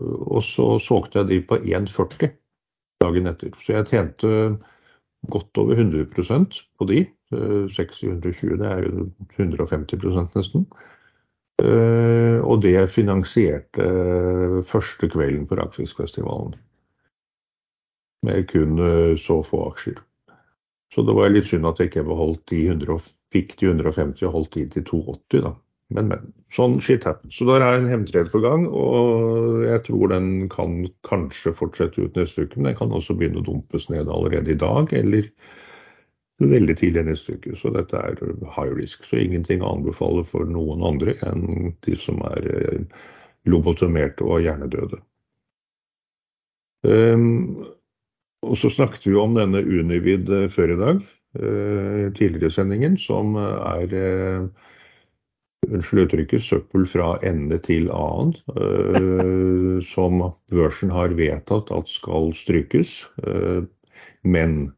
Og 0.00 0.40
så 0.42 0.78
solgte 0.82 1.20
jeg 1.20 1.30
de 1.30 1.40
på 1.46 1.58
1,40 1.60 2.32
dagen 3.04 3.30
etter. 3.30 3.52
Så 3.62 3.76
jeg 3.76 3.90
tjente 3.90 4.30
godt 5.30 5.60
over 5.60 5.78
100% 5.78 6.58
på 6.78 6.88
de. 6.90 7.04
620, 7.34 8.58
det 8.60 8.68
er 8.68 8.84
jo 8.86 9.06
150% 9.38 10.36
nesten. 10.38 10.66
Og 11.64 12.56
det 12.62 12.90
finansierte 12.92 13.86
første 14.66 15.08
kvelden 15.10 15.46
på 15.48 15.58
Rakfiskfestivalen. 15.58 16.54
Med 18.24 18.48
kun 18.50 18.78
så 19.20 19.42
få 19.46 19.68
aksjer. 19.70 19.98
Så 20.94 21.02
det 21.06 21.14
var 21.16 21.32
litt 21.32 21.48
synd 21.50 21.66
at 21.66 21.80
jeg 21.80 21.90
ikke 21.90 22.06
beholdt 22.06 22.44
de 22.52 22.60
100, 22.68 23.10
fikk 23.34 23.56
de 23.60 23.66
150 23.72 24.22
og 24.28 24.34
holdt 24.36 24.54
de 24.58 24.66
til 24.74 24.84
280, 24.90 25.42
da. 25.42 25.54
Men, 25.94 26.08
men. 26.10 26.30
Sånn 26.54 26.80
shit 26.82 27.06
happens. 27.06 27.36
Så 27.38 27.46
der 27.48 27.62
er 27.62 27.78
en 27.78 27.90
hemtredd 27.90 28.30
på 28.32 28.40
gang, 28.42 28.66
og 28.66 29.62
jeg 29.66 29.84
tror 29.86 30.10
den 30.10 30.48
kan 30.52 30.82
kanskje 31.06 31.54
fortsette 31.54 32.02
ut 32.02 32.18
neste 32.18 32.46
uke. 32.46 32.58
Men 32.58 32.72
den 32.72 32.78
kan 32.80 32.94
også 32.94 33.16
begynne 33.18 33.42
å 33.42 33.46
dumpes 33.46 33.86
ned 33.90 34.10
allerede 34.10 34.54
i 34.54 34.58
dag, 34.58 34.90
eller 34.94 35.30
veldig 36.42 36.76
tidlig 36.78 37.06
neste 37.06 37.38
uke. 37.38 37.54
Så 37.58 37.70
dette 37.74 37.98
er 37.98 38.18
high 38.56 38.74
risk. 38.74 39.06
Så 39.06 39.22
ingenting 39.22 39.62
å 39.62 39.72
anbefale 39.76 40.26
for 40.26 40.50
noen 40.50 40.82
andre 40.86 41.14
enn 41.26 41.74
de 41.86 41.98
som 41.98 42.18
er 42.32 42.50
eh, 42.50 43.06
lobotomerte 43.50 44.26
og 44.26 44.42
hjernedøde. 44.44 44.98
Um, 46.84 47.64
og 48.44 48.58
så 48.60 48.68
snakket 48.68 49.06
vi 49.08 49.14
om 49.16 49.38
denne 49.38 49.62
Univid 49.64 50.28
eh, 50.28 50.50
før 50.52 50.74
i 50.74 50.80
dag, 50.80 50.98
uh, 51.40 52.02
tidligere 52.18 52.52
sendingen, 52.52 52.98
som 53.00 53.38
er 53.40 53.94
uh, 53.94 54.73
unnskyld 55.74 56.06
uttrykket, 56.06 56.44
søppel 56.46 56.86
fra 56.88 57.14
ende 57.26 57.58
til 57.62 57.90
annen, 57.94 58.34
eh, 58.54 59.82
som 59.94 60.22
børsen 60.54 60.94
har 60.94 61.16
vedtatt 61.18 61.72
at 61.74 61.90
skal 61.90 62.32
strykes. 62.38 63.02
Eh, 63.26 63.66
men 64.24 64.72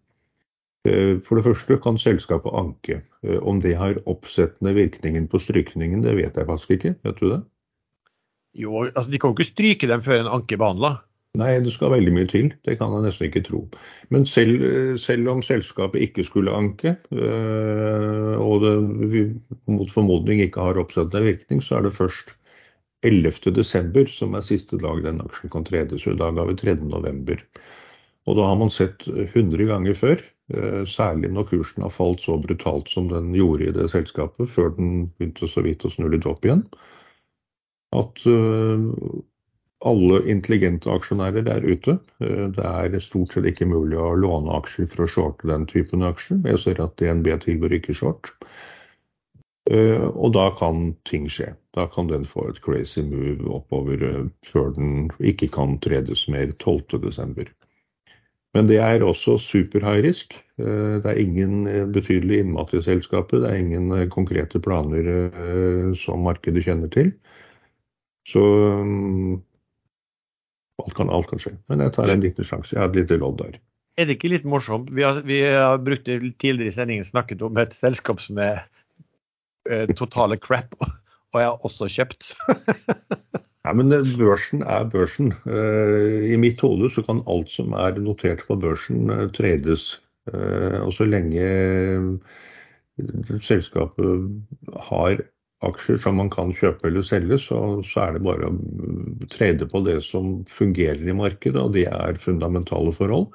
Eh, 0.86 1.18
for 1.24 1.38
det 1.38 1.46
første 1.46 1.78
kan 1.82 1.98
selskapet 1.98 2.54
anke. 2.54 3.00
Eh, 3.24 3.38
om 3.42 3.60
det 3.62 3.76
har 3.78 3.98
oppsettende 4.06 4.74
virkningen 4.76 5.28
på 5.30 5.40
strykningen, 5.42 6.04
det 6.04 6.16
vet 6.18 6.36
jeg 6.36 6.48
faktisk 6.48 6.76
ikke. 6.76 6.94
Vet 7.06 7.20
du 7.20 7.30
det? 7.32 7.42
Jo, 8.56 8.86
altså 8.86 9.10
De 9.10 9.18
kan 9.18 9.30
jo 9.30 9.36
ikke 9.36 9.52
stryke 9.52 9.88
dem 9.90 10.04
før 10.04 10.22
en 10.22 10.34
anke 10.38 10.56
er 10.56 10.62
behandla. 10.62 10.92
Nei, 11.36 11.50
det 11.60 11.74
skal 11.74 11.92
veldig 11.92 12.14
mye 12.16 12.28
til. 12.30 12.48
Det 12.64 12.78
kan 12.80 12.94
jeg 12.94 13.04
nesten 13.04 13.28
ikke 13.28 13.44
tro. 13.44 13.60
Men 14.14 14.24
selv, 14.28 14.62
selv 15.02 15.28
om 15.32 15.42
selskapet 15.44 16.06
ikke 16.06 16.24
skulle 16.24 16.54
anke, 16.56 16.94
og 17.12 18.64
det 18.64 18.74
mot 19.68 19.92
formodning 19.92 20.40
ikke 20.44 20.64
har 20.64 20.80
oppsettende 20.80 21.26
virkning, 21.26 21.60
så 21.60 21.78
er 21.78 21.86
det 21.86 21.96
først 21.98 22.32
11.12., 23.04 24.06
som 24.10 24.34
er 24.34 24.46
siste 24.46 24.78
dag 24.80 25.02
den 25.04 25.20
aksjen 25.24 25.52
kan 25.52 25.66
tredes. 25.66 26.06
I 26.06 26.16
dag 26.16 26.38
har 26.38 26.48
vi 26.48 26.56
3.11. 26.62 27.44
Og 28.26 28.38
da 28.38 28.48
har 28.48 28.58
man 28.58 28.72
sett 28.72 29.06
100 29.06 29.68
ganger 29.68 29.94
før, 29.94 30.22
øh, 30.54 30.82
særlig 30.88 31.30
når 31.30 31.48
kursen 31.52 31.84
har 31.86 31.94
falt 31.94 32.24
så 32.24 32.38
brutalt 32.42 32.90
som 32.90 33.08
den 33.12 33.30
gjorde 33.36 33.68
i 33.68 33.74
det 33.76 33.90
selskapet, 33.92 34.50
før 34.50 34.72
den 34.74 35.08
begynte 35.14 35.48
så 35.50 35.62
vidt 35.62 35.86
å 35.86 35.92
snu 35.92 36.08
litt 36.10 36.26
opp 36.26 36.46
igjen, 36.46 36.64
at 37.94 38.26
eh, 38.26 38.88
alle 39.84 40.22
intelligente 40.30 40.90
aksjonærer 40.90 41.48
er 41.52 41.66
ute. 41.66 41.98
Eh, 42.24 42.46
det 42.56 42.64
er 42.64 42.96
stort 43.04 43.34
sett 43.34 43.48
ikke 43.48 43.68
mulig 43.68 43.98
å 44.00 44.14
låne 44.16 44.54
aksjer 44.56 44.88
for 44.92 45.04
å 45.04 45.10
shorte 45.10 45.50
den 45.50 45.66
typen 45.68 46.06
aksjer. 46.06 46.40
Jeg 46.48 46.62
ser 46.62 46.80
at 46.80 46.96
DNB 47.00 47.28
tilbyr 47.44 47.76
ikke 47.80 47.96
short. 47.96 48.32
Eh, 49.68 50.06
og 50.14 50.32
da 50.36 50.48
kan 50.56 50.94
ting 51.08 51.28
skje. 51.28 51.52
Da 51.76 51.88
kan 51.92 52.08
den 52.08 52.24
få 52.24 52.48
et 52.48 52.62
crazy 52.64 53.04
move 53.04 53.44
oppover 53.52 54.00
eh, 54.00 54.24
før 54.48 54.72
den 54.78 55.10
ikke 55.20 55.50
kan 55.52 55.76
tredes 55.84 56.24
mer 56.32 56.54
12.12. 56.56 57.52
Men 58.56 58.70
det 58.70 58.78
er 58.80 59.04
også 59.04 59.36
super 59.42 59.84
high 59.84 60.00
risk. 60.00 60.32
Det 60.56 61.04
er 61.04 61.18
ingen 61.20 61.66
betydelig 61.92 62.38
innmat 62.40 62.70
i 62.72 62.80
selskapet. 62.80 63.42
Det 63.42 63.50
er 63.50 63.58
ingen 63.60 63.90
konkrete 64.08 64.56
planer 64.64 65.92
som 66.00 66.24
markedet 66.24 66.62
kjenner 66.64 66.88
til. 66.88 67.10
Så 68.24 68.40
mm, 68.40 69.42
alt 70.82 70.94
kan, 70.96 71.10
alt 71.12 71.30
kan 71.30 71.40
skje. 71.42 71.54
Men 71.70 71.84
jeg 71.84 71.94
tar 71.96 72.12
en 72.12 72.24
liten 72.24 72.46
sjanse. 72.46 72.74
Jeg 72.74 72.82
har 72.82 72.92
et 72.92 73.00
lite 73.00 73.18
lodd 73.22 73.40
der. 73.40 73.58
Er 73.96 74.08
det 74.08 74.18
ikke 74.18 74.28
litt 74.34 74.44
morsomt? 74.44 74.90
Vi 74.92 75.04
har, 75.06 75.22
vi 75.24 75.40
har 75.40 75.78
brukt 75.80 76.04
tidligere 76.04 76.68
i 76.68 76.74
sendingen 76.74 77.06
snakket 77.06 77.40
om 77.46 77.56
et 77.62 77.72
selskap 77.72 78.20
som 78.20 78.40
er 78.44 78.66
Eh, 79.70 79.94
totale 79.94 80.36
crap, 80.38 80.74
og 81.32 81.40
jeg 81.40 81.48
har 81.48 81.66
også 81.66 81.88
kjøpt. 81.90 82.32
Nei, 83.66 83.72
men 83.74 83.90
børsen 84.18 84.62
er 84.62 84.86
børsen. 84.90 85.32
Eh, 85.50 86.32
I 86.32 86.36
mitt 86.38 86.62
hode 86.62 86.90
så 86.94 87.02
kan 87.06 87.24
alt 87.30 87.50
som 87.50 87.74
er 87.74 87.98
notert 87.98 88.44
på 88.46 88.58
børsen, 88.62 89.10
eh, 89.10 89.28
trades. 89.34 89.96
Og 90.26 90.88
så 90.90 91.04
lenge 91.06 92.18
selskapet 93.46 94.24
har 94.88 95.20
aksjer 95.66 96.00
som 96.00 96.18
man 96.20 96.30
kan 96.32 96.54
kjøpe 96.56 96.88
eller 96.88 97.04
selge, 97.06 97.38
så, 97.42 97.60
så, 97.86 98.06
er 98.06 98.16
det 98.16 98.24
bare 98.26 98.50
å 98.50 98.56
trade 99.32 99.68
på 99.70 99.82
det 99.86 100.00
som 100.06 100.40
fungerer 100.50 101.02
i 101.04 101.16
markedet, 101.16 101.60
og 101.60 101.74
det 101.76 101.86
er 101.90 102.20
fundamentale 102.22 102.94
forhold. 102.96 103.30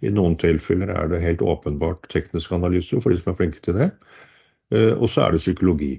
I 0.00 0.12
noen 0.14 0.36
tilfeller 0.40 0.92
er 0.94 1.10
det 1.12 1.20
helt 1.24 1.44
åpenbart 1.44 2.08
teknisk 2.12 2.52
analyse 2.56 3.00
for 3.04 3.12
de 3.12 3.20
som 3.20 3.34
er 3.34 3.40
flinke 3.42 3.60
til 3.64 3.76
det. 3.76 3.90
Eh, 4.74 4.92
og 4.94 5.10
så 5.12 5.26
er 5.26 5.34
det 5.34 5.42
psykologi. 5.42 5.94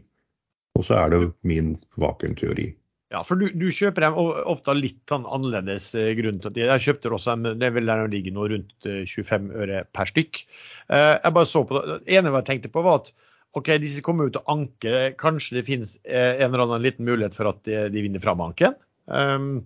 Og 0.79 0.85
så 0.87 0.97
er 0.97 1.11
det 1.13 1.25
min 1.47 1.75
vakuumteori. 1.99 2.71
Ja, 3.11 3.25
for 3.27 3.35
du, 3.35 3.49
du, 3.51 3.67
kjøper 3.75 4.05
dem 4.05 4.15
ofte 4.17 4.73
litt 4.77 5.01
sånn 5.11 5.27
annerledes 5.27 5.89
eh, 5.99 6.13
grunn 6.17 6.39
til 6.39 6.53
at 6.53 6.59
jeg 6.61 6.85
kjøpte 6.85 7.11
også 7.11 7.35
dem, 7.35 7.59
det 7.59 7.73
vil 7.75 7.91
der 7.91 8.05
ligge 8.11 8.31
noe 8.33 8.47
rundt 8.53 8.87
25 8.87 9.27
eh, 9.51 9.57
øre 9.65 9.81
per 9.91 10.09
stykk. 10.09 10.45
Jeg 10.91 11.35
bare 11.35 11.49
så 11.49 11.65
på 11.67 11.77
det. 11.77 11.99
det 12.07 12.17
ene 12.17 12.33
jeg 12.39 12.47
tenkte 12.47 12.71
på 12.71 12.85
var 12.87 13.03
at 13.03 13.11
ok, 13.57 13.73
disse 13.83 14.03
kommer 14.05 14.29
ut 14.29 14.39
og 14.39 14.51
anker. 14.51 15.13
Kanskje 15.19 15.59
det 15.59 15.67
finnes 15.67 15.97
en 16.05 16.47
eller 16.47 16.65
annen 16.65 16.83
liten 16.85 17.07
mulighet 17.07 17.35
for 17.37 17.51
at 17.51 17.63
de, 17.67 17.77
de 17.93 18.03
vinner 18.05 18.23
fram 18.23 18.43
anken. 18.45 18.77
Um, 19.11 19.65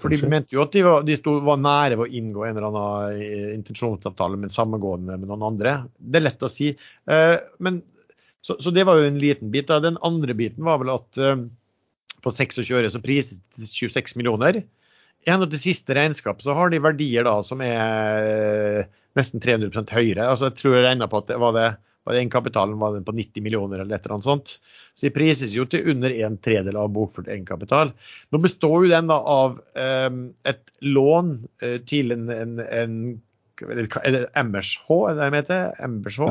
for 0.00 0.12
de 0.12 0.16
mente 0.28 0.56
jo 0.56 0.62
at 0.64 0.72
de, 0.72 0.80
var, 0.84 1.02
de 1.04 1.16
stod, 1.16 1.42
var 1.44 1.58
nære 1.60 1.98
ved 2.00 2.06
å 2.06 2.20
inngå 2.20 2.44
en 2.46 2.56
eller 2.56 2.68
annen 2.70 3.50
intensjonsavtale 3.58 4.38
med 4.40 4.52
sammengående 4.52 5.18
med 5.20 5.28
noen 5.28 5.44
andre. 5.50 5.74
Det 5.98 6.20
er 6.20 6.24
lett 6.24 6.46
å 6.46 6.52
si. 6.52 6.70
Uh, 7.08 7.36
men 7.64 7.82
så, 8.44 8.56
så, 8.60 8.72
det 8.72 8.86
var 8.88 9.00
jo 9.00 9.08
en 9.08 9.20
liten 9.20 9.52
bit. 9.52 9.68
Da. 9.68 9.82
Den 9.84 10.00
andre 10.04 10.36
biten 10.36 10.64
var 10.64 10.80
vel 10.80 10.92
at 10.94 11.20
uh, 11.20 11.36
på 12.24 12.32
26 12.32 12.72
øre 12.76 12.92
så 12.92 13.02
prises 13.04 13.40
det 13.40 13.68
til 13.68 13.90
26 13.92 14.16
millioner. 14.20 14.62
I 15.24 15.32
henhold 15.32 15.52
til 15.54 15.62
siste 15.70 15.96
regnskap 15.96 16.40
så 16.44 16.56
har 16.56 16.72
de 16.72 16.82
verdier 16.84 17.24
da 17.24 17.38
som 17.44 17.60
er 17.64 18.84
nesten 19.16 19.40
300% 19.40 19.92
høyere. 19.94 20.26
Altså 20.28 20.50
jeg 20.50 20.58
tror 20.60 20.78
jeg 20.78 20.86
regna 20.88 21.08
på 21.08 21.20
at 21.20 21.30
det 21.30 21.40
var 21.40 21.56
det 21.56 21.68
var 22.04 22.18
egenkapitalen 22.18 22.78
var 22.78 22.96
på 23.04 23.16
90 23.16 23.44
millioner 23.44 23.82
eller 23.82 23.96
et 23.96 24.04
eller 24.04 24.18
annet 24.18 24.28
sånt. 24.28 24.56
Så 24.94 25.08
de 25.08 25.12
prises 25.14 25.54
jo 25.56 25.66
til 25.68 25.88
under 25.94 26.14
en 26.26 26.38
tredel 26.44 26.78
av 26.80 26.92
bokført 26.94 27.30
egenkapital. 27.32 27.92
Nå 28.32 28.40
består 28.44 28.84
jo 28.84 28.92
den 28.92 29.10
da 29.10 29.20
av 29.20 29.58
um, 29.58 30.24
et 30.48 30.74
lån 30.84 31.36
uh, 31.64 31.78
til 31.88 32.14
en, 32.14 32.28
en, 32.32 32.58
en 32.64 32.98
eller 33.62 34.26
MSH, 34.34 34.88
er 34.90 35.14
det 35.14 35.30
det 35.30 35.40
heter? 35.44 35.74
MBSH. 35.86 36.24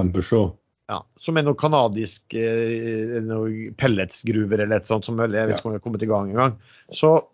Ja, 0.92 0.98
som 1.24 1.38
er 1.40 1.46
noe 1.48 1.56
kanadisk 1.56 2.36
eh, 2.36 3.14
noe 3.24 3.70
pelletsgruver 3.80 4.66
eller 4.66 4.82
et 4.82 4.90
sånt 4.90 5.08
som 5.08 5.22
jeg 5.22 5.32
vet 5.32 5.54
ikke 5.56 5.70
om 5.70 5.78
har 5.78 5.84
kommet 5.86 6.04
i 6.04 6.10
gang 6.10 6.34
engang. 6.34 6.58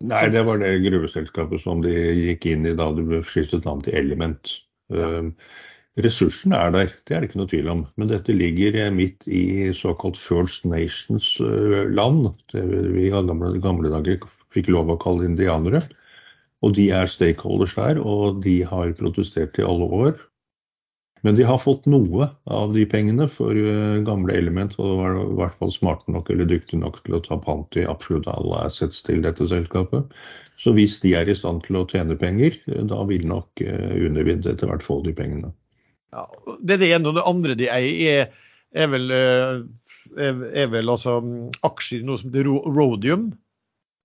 Nei, 0.06 0.22
det 0.30 0.44
var 0.46 0.62
det 0.62 0.70
gruveselskapet 0.84 1.64
som 1.64 1.82
de 1.82 1.90
gikk 1.90 2.46
inn 2.52 2.68
i 2.70 2.76
da 2.78 2.86
du 2.94 3.02
skiftet 3.26 3.66
navn 3.66 3.82
til 3.86 3.98
Element. 3.98 4.54
Ja. 4.94 5.10
Uh, 5.18 5.34
ressursen 5.98 6.54
er 6.54 6.70
der, 6.74 6.92
det 7.06 7.16
er 7.16 7.22
det 7.22 7.30
ikke 7.30 7.40
noe 7.40 7.50
tvil 7.50 7.70
om. 7.72 7.84
Men 7.98 8.10
dette 8.12 8.36
ligger 8.36 8.76
eh, 8.78 8.92
midt 8.94 9.26
i 9.26 9.70
såkalt 9.76 10.18
First 10.20 10.66
Nations-land. 10.68 12.28
Uh, 12.30 12.34
det 12.54 12.66
vi 12.94 13.08
i 13.08 13.14
gamle, 13.14 13.56
gamle 13.62 13.92
dager 13.92 14.22
fikk 14.54 14.70
lov 14.70 14.92
å 14.92 15.00
kalle 15.00 15.26
indianere. 15.26 15.82
Og 16.60 16.74
de 16.76 16.90
er 16.92 17.08
stakeholders 17.08 17.74
der, 17.78 18.00
og 18.04 18.42
de 18.44 18.60
har 18.68 18.92
protestert 18.98 19.58
i 19.58 19.64
alle 19.64 19.88
år. 19.88 20.18
Men 21.22 21.36
de 21.36 21.44
har 21.44 21.60
fått 21.60 21.86
noe 21.90 22.30
av 22.48 22.72
de 22.72 22.86
pengene 22.88 23.26
for 23.28 23.56
eh, 23.56 24.00
gamle 24.06 24.36
element, 24.36 24.76
og 24.80 25.00
var 25.02 25.18
i 25.20 25.24
hvert 25.40 25.58
fall 25.60 25.72
smarte 25.74 26.12
nok 26.12 26.30
eller 26.32 26.48
dyktige 26.48 26.80
nok 26.80 27.02
til 27.04 27.18
å 27.18 27.24
ta 27.24 27.36
pant 27.40 27.76
i 27.76 27.84
absolutt 27.88 28.28
alle 28.30 28.62
assets 28.64 29.02
til 29.04 29.20
dette 29.26 29.48
selskapet. 29.50 30.16
Så 30.60 30.72
hvis 30.76 30.98
de 31.04 31.14
er 31.16 31.28
i 31.28 31.36
stand 31.36 31.62
til 31.64 31.80
å 31.80 31.86
tjene 31.88 32.16
penger, 32.20 32.56
eh, 32.72 32.84
da 32.88 33.02
vil 33.08 33.26
nok 33.28 33.64
eh, 33.64 33.96
Univid 34.00 34.48
etter 34.48 34.70
hvert 34.70 34.84
få 34.86 35.00
de 35.04 35.16
pengene. 35.16 35.52
Ja, 36.14 36.24
det 36.58 36.76
er 36.76 36.82
det 36.82 36.90
ene. 36.94 37.10
Og 37.10 37.18
det 37.18 37.28
andre 37.28 37.56
de 37.58 37.68
eier, 37.72 38.24
er, 38.24 38.48
er, 38.74 38.90
vel, 38.92 39.14
er 40.16 40.72
vel 40.72 40.92
altså 40.92 41.20
mm, 41.22 41.62
aksjer 41.66 42.02
i 42.02 42.08
noe 42.08 42.20
som 42.20 42.32
heter 42.32 42.50
Rodium. 42.50 43.30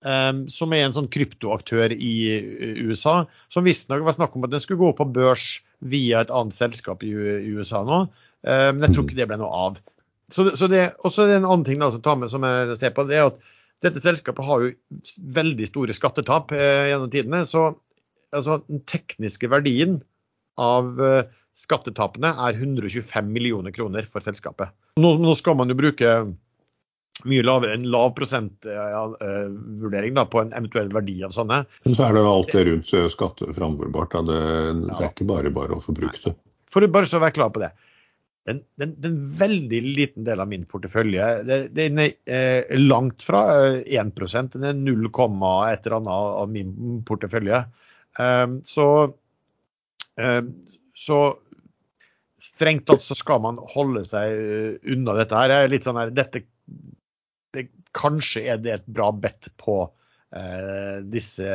Um, 0.06 0.44
som 0.52 0.70
er 0.76 0.84
en 0.84 0.92
sånn 0.94 1.08
kryptoaktør 1.10 1.90
i 1.90 2.12
USA, 2.84 3.24
som 3.50 3.64
visstnok 3.66 4.04
var 4.06 4.14
snakk 4.14 4.36
om 4.36 4.44
at 4.46 4.52
den 4.52 4.62
skulle 4.62 4.78
gå 4.78 4.90
på 4.94 5.06
børs 5.16 5.46
via 5.82 6.20
et 6.22 6.30
annet 6.30 6.54
selskap 6.54 7.02
i, 7.02 7.10
USA 7.56 7.80
nå. 7.82 8.04
Men 8.46 8.76
men 8.76 8.84
jeg 8.84 8.94
tror 8.94 9.06
ikke 9.06 9.18
det 9.18 9.26
ble 9.26 9.38
noe 9.40 9.62
av. 9.64 9.78
Så, 10.30 10.44
så 10.58 10.68
det, 10.70 10.82
også 11.06 11.24
er 11.24 11.32
det 11.32 11.38
en 11.40 11.48
annen 11.48 11.64
ting 11.66 11.80
da, 11.82 11.88
som, 11.90 12.02
tar 12.04 12.18
med, 12.20 12.30
som 12.30 12.44
jeg 12.46 12.76
ser 12.78 12.92
på, 12.94 13.06
det 13.08 13.18
er 13.18 13.28
at 13.32 13.40
dette 13.84 14.02
selskapet 14.04 14.46
har 14.46 14.62
jo 14.62 14.70
veldig 15.36 15.66
store 15.68 15.96
skattetap 15.96 16.54
uh, 16.54 16.84
gjennom 16.90 17.10
tidene. 17.12 17.42
Så 17.48 17.64
altså, 18.34 18.60
den 18.66 18.82
tekniske 18.86 19.50
verdien 19.52 20.00
av 20.60 20.92
uh, 21.00 21.24
skattetapene 21.56 22.32
er 22.46 22.58
125 22.58 23.30
millioner 23.32 23.72
kroner 23.72 24.08
for 24.10 24.24
selskapet. 24.24 24.74
Nå, 25.00 25.14
nå 25.22 25.32
skal 25.38 25.56
man 25.58 25.72
jo 25.72 25.78
bruke 25.78 26.18
mye 27.24 27.44
lavere 27.46 27.76
enn 27.76 27.86
lav 27.88 28.12
prosentvurdering 28.18 30.18
eh, 30.18 30.28
på 30.32 30.42
en 30.42 30.52
eventuell 30.52 30.92
verdi 30.92 31.16
av 31.24 31.32
sånne. 31.34 31.62
Men 31.86 31.96
så 31.96 32.06
er 32.06 32.16
det 32.16 32.22
jo 32.22 32.34
alt 32.34 32.52
det 32.52 32.64
rundt 32.68 32.92
eh, 32.92 33.08
skatter 33.12 33.56
framvorbart. 33.56 34.18
Det, 34.28 34.42
det, 34.82 35.00
er 35.00 35.08
ikke 35.08 35.30
bare 35.30 35.52
bare 35.54 35.78
å 35.78 35.82
få 35.82 35.96
brukt 35.96 36.28
det. 36.28 36.36
For 36.72 36.84
å 36.84 36.92
bare 36.92 37.08
så 37.08 37.22
være 37.22 37.38
klar 37.38 37.52
på 37.54 37.62
det. 37.64 37.72
Den, 38.46 38.60
den, 38.78 38.92
den 39.02 39.16
veldig 39.40 39.80
liten 39.82 40.26
del 40.26 40.42
av 40.42 40.50
min 40.50 40.66
portefølje. 40.70 41.30
Den 41.74 42.04
er 42.04 42.12
eh, 42.30 42.76
langt 42.78 43.24
fra 43.26 43.42
1 43.80 44.12
Den 44.52 44.68
er 44.68 44.76
0, 44.76 45.08
et 45.08 45.88
eller 45.88 45.98
annet 45.98 46.36
av 46.44 46.52
min 46.52 47.00
portefølje. 47.08 47.64
Um, 48.16 48.60
så, 48.64 48.86
um, 50.20 50.52
så 50.96 51.18
strengt 52.56 52.86
tatt 52.88 53.04
så 53.04 53.16
skal 53.18 53.42
man 53.44 53.60
holde 53.74 54.02
seg 54.08 54.80
unna 54.92 55.16
dette 55.20 55.36
her. 55.38 55.52
Er 55.52 55.72
litt 55.72 55.86
sånn 55.86 56.00
her, 56.00 56.12
dette 56.14 56.46
det, 57.56 57.68
kanskje 57.96 58.46
er 58.52 58.60
det 58.60 58.74
et 58.74 58.88
bra 58.88 59.10
bet 59.14 59.50
på 59.60 59.84
eh, 59.84 59.92
disse 61.06 61.46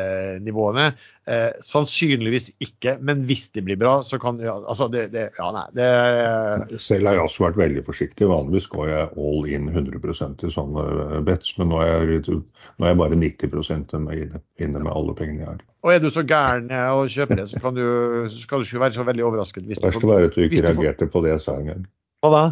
nivåene. 0.42 0.92
Eh, 1.30 1.52
sannsynligvis 1.62 2.48
ikke, 2.64 2.96
men 3.06 3.22
hvis 3.30 3.44
det 3.54 3.62
blir 3.68 3.78
bra, 3.78 4.00
så 4.04 4.18
kan 4.20 4.40
ja, 4.42 4.56
altså 4.58 4.88
det, 4.90 5.04
det, 5.14 5.28
ja, 5.38 5.50
nei, 5.54 5.66
det, 5.78 6.80
Selv 6.82 7.08
har 7.08 7.20
jeg 7.20 7.28
også 7.28 7.44
vært 7.46 7.60
veldig 7.60 7.84
forsiktig. 7.86 8.30
Vanligvis 8.32 8.66
går 8.72 8.90
jeg 8.90 9.10
all 9.22 9.46
in 9.52 9.70
100% 9.70 10.42
i 10.48 10.54
sånne 10.56 11.22
bets, 11.28 11.54
men 11.60 11.70
nå 11.70 11.82
er 11.84 11.92
jeg, 12.10 12.24
nå 12.34 12.88
er 12.88 12.94
jeg 12.94 13.02
bare 13.04 13.20
90 13.22 13.86
inne, 13.92 14.42
inne 14.64 14.82
med 14.82 14.92
alle 14.96 15.16
pengene 15.20 15.44
jeg 15.44 15.50
har. 15.52 15.62
Og 15.86 15.94
er 15.94 16.02
du 16.02 16.10
så 16.14 16.26
gæren 16.26 16.74
å 16.74 17.06
kjøpe 17.10 17.38
det, 17.38 17.48
så 17.52 17.62
kan 17.62 17.78
du, 17.78 17.86
skal 18.34 18.62
du 18.64 18.68
ikke 18.68 18.86
være 18.88 18.98
så 18.98 19.06
veldig 19.06 19.28
overrasket. 19.30 19.68
Hvis 19.70 19.82
det 19.82 19.92
verste 19.92 20.10
var 20.10 20.26
at 20.26 20.38
du 20.38 20.46
ikke 20.48 20.64
reagerte 20.66 21.10
på 21.12 21.22
det 21.26 21.36
jeg 21.36 21.44
sa 21.46 21.60
engang. 21.62 21.86
Hva 22.26 22.34
da? 22.34 22.46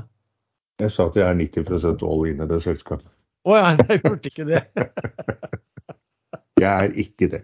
Jeg 0.80 0.94
sa 0.94 1.10
at 1.10 1.18
jeg 1.20 1.26
er 1.26 1.42
90% 1.42 2.06
all 2.06 2.30
in 2.30 2.46
i 2.46 2.48
det 2.50 2.62
selskapet. 2.64 3.10
Å 3.48 3.52
oh, 3.52 3.58
ja, 3.58 3.74
jeg 3.90 4.04
gjorde 4.04 4.32
ikke 4.32 4.48
det. 4.50 4.62
jeg 6.62 6.90
er 6.90 6.96
ikke 7.06 7.30
det. 7.34 7.44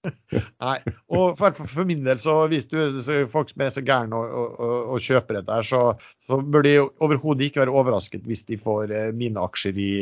Nei. 0.64 0.76
Og 1.12 1.36
for, 1.38 1.56
for, 1.60 1.84
min 1.88 2.04
del, 2.06 2.20
så 2.22 2.36
hvis 2.50 2.68
du 2.70 2.78
så 3.04 3.20
folk 3.32 3.52
som 3.52 3.64
er 3.64 3.72
så 3.74 3.84
gærne 3.84 4.16
og, 4.16 4.96
kjøper 5.04 5.40
dette, 5.40 5.58
her, 5.58 5.66
så, 5.66 5.82
så 6.28 6.40
bør 6.40 6.66
de 6.66 6.74
overhodet 6.80 7.48
ikke 7.48 7.64
være 7.64 7.76
overrasket 7.82 8.26
hvis 8.28 8.46
de 8.48 8.60
får 8.60 8.94
eh, 8.96 9.08
mine 9.16 9.42
aksjer 9.44 9.76
i, 9.76 9.92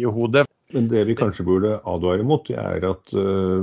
i, 0.00 0.04
hodet. 0.04 0.46
Men 0.74 0.88
det 0.90 1.06
vi 1.08 1.16
kanskje 1.16 1.46
burde 1.48 1.78
advare 1.88 2.26
mot, 2.28 2.50
er 2.50 2.84
at 2.84 3.14
uh, 3.16 3.62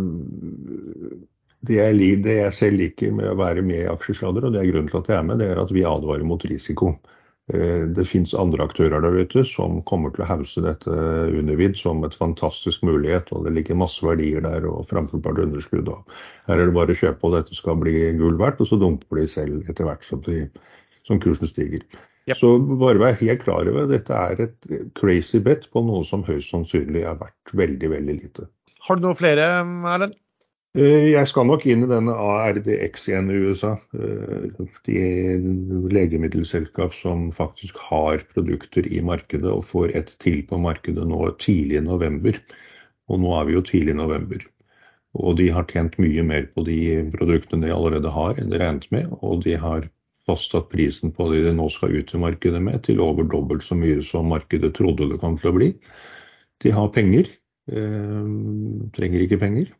det, 1.67 1.75
jeg, 1.77 2.21
det 2.25 2.39
jeg 2.39 2.55
selv 2.57 2.81
liker 2.81 3.13
med 3.13 3.29
å 3.29 3.37
være 3.37 3.61
med 3.65 3.83
i 3.83 3.91
aksjesladder, 3.91 4.47
og 4.47 4.55
det 4.55 4.63
er 4.63 4.71
grunnen 4.71 4.89
til 4.89 5.03
at 5.03 5.11
jeg 5.11 5.19
er 5.19 5.27
med, 5.27 5.43
det 5.43 5.51
er 5.51 5.61
at 5.61 5.75
vi 5.75 5.85
advarer 5.85 6.25
mot 6.25 6.47
risiko. 6.49 6.95
Eh, 7.53 7.83
det 7.93 8.07
finnes 8.09 8.33
andre 8.33 8.65
aktører 8.65 9.03
der 9.03 9.19
ute 9.21 9.43
som 9.45 9.77
kommer 9.85 10.13
til 10.13 10.23
å 10.25 10.29
hause 10.31 10.63
dette 10.65 10.89
undervidd 10.89 11.77
som 11.77 12.01
et 12.07 12.17
fantastisk 12.17 12.81
mulighet. 12.87 13.29
og 13.31 13.45
Det 13.45 13.53
ligger 13.53 13.77
masse 13.77 14.01
verdier 14.05 14.41
der 14.41 14.65
og 14.69 14.87
framførbart 14.89 15.43
underskudd. 15.43 15.91
Her 16.49 16.57
er 16.57 16.65
det 16.65 16.77
bare 16.77 16.95
å 16.95 17.01
kjøpe, 17.03 17.21
og 17.27 17.37
dette 17.37 17.57
skal 17.57 17.77
bli 17.83 17.93
gull 18.17 18.39
verdt. 18.41 18.63
Og 18.65 18.71
så 18.71 18.81
dumper 18.81 19.21
de 19.21 19.29
selv 19.29 19.69
etter 19.69 19.85
hvert 19.85 20.07
som, 20.07 20.23
de, 20.25 20.47
som 21.05 21.21
kursen 21.21 21.51
stiger. 21.51 21.85
Yep. 22.25 22.39
Så 22.41 22.55
bare 22.81 22.97
vær 22.97 23.19
helt 23.19 23.43
klar 23.45 23.69
over 23.69 23.85
dette 23.85 24.09
er 24.09 24.47
et 24.47 24.69
crazy 24.97 25.37
bet 25.45 25.67
på 25.69 25.85
noe 25.85 26.01
som 26.07 26.25
høyst 26.25 26.49
sannsynlig 26.49 27.05
er 27.05 27.19
verdt 27.19 27.53
veldig, 27.53 27.91
veldig 27.93 28.15
lite. 28.23 28.49
Har 28.87 28.97
du 28.97 29.05
noen 29.05 29.17
flere, 29.19 29.45
Erlend? 29.93 30.17
Eh, 30.75 31.13
jeg 31.13 31.27
skal 31.29 31.45
nok 31.47 31.63
inn 31.71 31.85
i 31.85 31.87
denne 31.87 32.11
ARDX 32.19 33.05
igjen 33.07 33.29
i 33.31 33.37
USA. 33.47 33.75
Eh, 33.95 34.63
de 34.83 35.03
legemiddelselskap 35.93 36.91
som 36.97 37.29
faktisk 37.35 37.77
har 37.79 38.25
produkter 38.33 38.89
i 38.91 38.99
markedet 38.99 39.47
og 39.47 39.63
får 39.69 39.93
et 39.95 40.11
til 40.19 40.41
på 40.49 40.59
markedet 40.59 41.05
nå 41.07 41.29
tidlig 41.39 41.77
i 41.79 41.85
november. 41.85 42.35
Og 43.07 43.21
nå 43.23 43.31
er 43.37 43.47
vi 43.47 43.55
jo 43.55 43.61
tidlig 43.69 43.95
i 43.95 43.99
november. 44.01 44.43
Og 45.15 45.37
de 45.39 45.47
har 45.55 45.69
tjent 45.69 45.95
mye 46.01 46.25
mer 46.27 46.49
på 46.51 46.65
de 46.67 46.79
produktene 47.13 47.69
de 47.69 47.71
allerede 47.71 48.11
har 48.11 48.35
enn 48.41 48.51
de 48.51 48.59
regnet 48.59 48.89
med. 48.91 49.15
Og 49.23 49.45
de 49.47 49.55
har 49.61 49.87
fastsatt 50.27 50.67
prisen 50.73 51.15
på 51.15 51.29
de 51.31 51.45
de 51.45 51.55
nå 51.55 51.69
skal 51.71 51.95
ut 51.95 52.11
til 52.11 52.19
markedet 52.25 52.59
med 52.67 52.83
til 52.83 52.99
over 53.05 53.23
dobbelt 53.23 53.63
så 53.63 53.79
mye 53.79 54.03
som 54.03 54.27
markedet 54.33 54.73
trodde 54.75 55.07
det 55.07 55.23
kom 55.23 55.39
til 55.39 55.53
å 55.53 55.57
bli. 55.61 55.71
De 56.65 56.75
har 56.75 56.91
penger. 56.91 57.31
Eh, 57.71 58.31
trenger 58.99 59.23
ikke 59.23 59.39
penger 59.39 59.71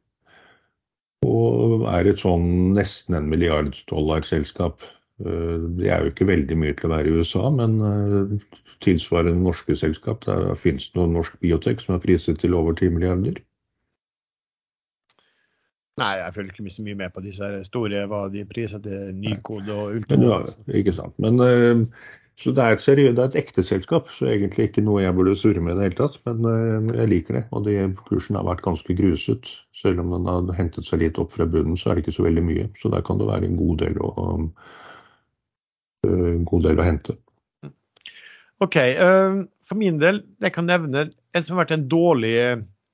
og 1.26 1.88
er 1.91 2.09
et 2.09 2.21
sånn 2.21 2.76
nesten 2.78 3.17
en 3.17 3.32
milliard 3.32 3.73
dollar-selskap. 3.91 4.86
Eh, 5.23 5.57
det 5.80 5.89
er 5.89 6.03
jo 6.03 6.13
ikke 6.13 6.30
veldig 6.30 6.59
mye 6.61 6.76
til 6.78 6.89
å 6.89 6.93
være 6.95 7.11
i 7.11 7.17
USA, 7.19 7.49
men 7.53 7.80
eh, 7.89 8.61
tilsvarende 8.86 9.43
norske 9.45 9.78
selskap. 9.80 10.26
Der 10.28 10.53
finnes 10.59 10.89
det 10.89 10.99
noen 10.99 11.15
norsk 11.17 11.38
biotek 11.43 11.84
som 11.84 11.97
er 11.97 12.03
priset 12.03 12.41
til 12.43 12.57
over 12.57 12.78
10 12.78 12.95
milliarder. 12.97 13.41
Nei, 15.95 16.11
jeg 16.19 16.36
følger 16.36 16.51
ikke 16.51 16.76
så 16.76 16.84
mye 16.84 16.99
med 16.99 17.13
på 17.15 17.23
disse 17.23 17.49
store 17.69 18.01
hva 18.11 18.26
de 18.28 18.43
priser 18.49 18.82
til 18.84 19.13
Nykode 19.15 19.71
og 19.71 20.01
Ultimo. 20.01 20.28
Ja, 20.28 20.39
ikke 20.76 20.91
sant. 20.97 21.15
Men 21.23 21.39
uh, 21.39 21.86
så 22.36 22.51
det 22.51 22.63
er, 22.63 22.79
seriøst, 22.83 23.15
det 23.15 23.23
er 23.23 23.29
et 23.31 23.38
ekte 23.39 23.63
selskap, 23.63 24.09
så 24.11 24.27
egentlig 24.27 24.67
ikke 24.67 24.83
noe 24.83 24.99
jeg 25.05 25.15
burde 25.15 25.38
surre 25.39 25.61
med 25.63 25.71
i 25.71 25.77
det 25.77 25.86
hele 25.86 25.99
tatt. 26.01 26.17
Men 26.27 26.43
uh, 26.43 26.95
jeg 26.97 27.11
liker 27.11 27.38
det. 27.38 27.43
Og 27.55 27.63
det, 27.67 27.75
kursen 28.09 28.36
har 28.36 28.47
vært 28.47 28.63
ganske 28.65 28.95
gruset. 28.97 29.51
Selv 29.79 30.01
om 30.03 30.11
den 30.11 30.27
har 30.27 30.49
hentet 30.57 30.88
seg 30.88 30.99
litt 30.99 31.19
opp 31.21 31.31
fra 31.36 31.47
bunnen, 31.47 31.77
så 31.79 31.91
er 31.91 31.95
det 31.95 32.03
ikke 32.03 32.17
så 32.17 32.25
veldig 32.25 32.43
mye. 32.43 32.65
Så 32.81 32.91
der 32.91 33.05
kan 33.07 33.21
det 33.21 33.29
være 33.29 33.47
en 33.47 33.55
god 33.59 33.79
del 33.86 33.99
å, 34.03 34.09
uh, 36.03 36.33
god 36.51 36.67
del 36.67 36.81
å 36.81 36.88
hente. 36.88 37.15
OK. 38.65 38.75
Uh, 38.99 39.45
for 39.63 39.79
min 39.79 40.01
del, 40.01 40.19
jeg 40.43 40.55
kan 40.57 40.67
nevne 40.67 41.05
en 41.07 41.45
som 41.45 41.55
har 41.55 41.63
vært 41.63 41.77
en 41.77 41.86
dårlig, 41.91 42.33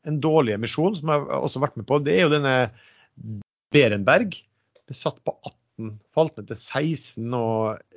en 0.06 0.20
dårlig 0.22 0.54
emisjon, 0.54 1.00
som 1.00 1.10
jeg 1.10 1.24
har 1.32 1.48
også 1.48 1.64
vært 1.66 1.82
med 1.82 1.88
på. 1.90 1.98
Det 2.06 2.14
er 2.14 2.28
jo 2.28 2.36
denne 2.36 2.54
Berenberg. 3.74 4.38
Det 4.86 5.00
satt 5.00 5.18
på 5.26 5.34
18, 5.34 5.98
falt 6.14 6.38
ned 6.38 6.54
til 6.54 6.62
16 6.62 7.26
nå 7.34 7.48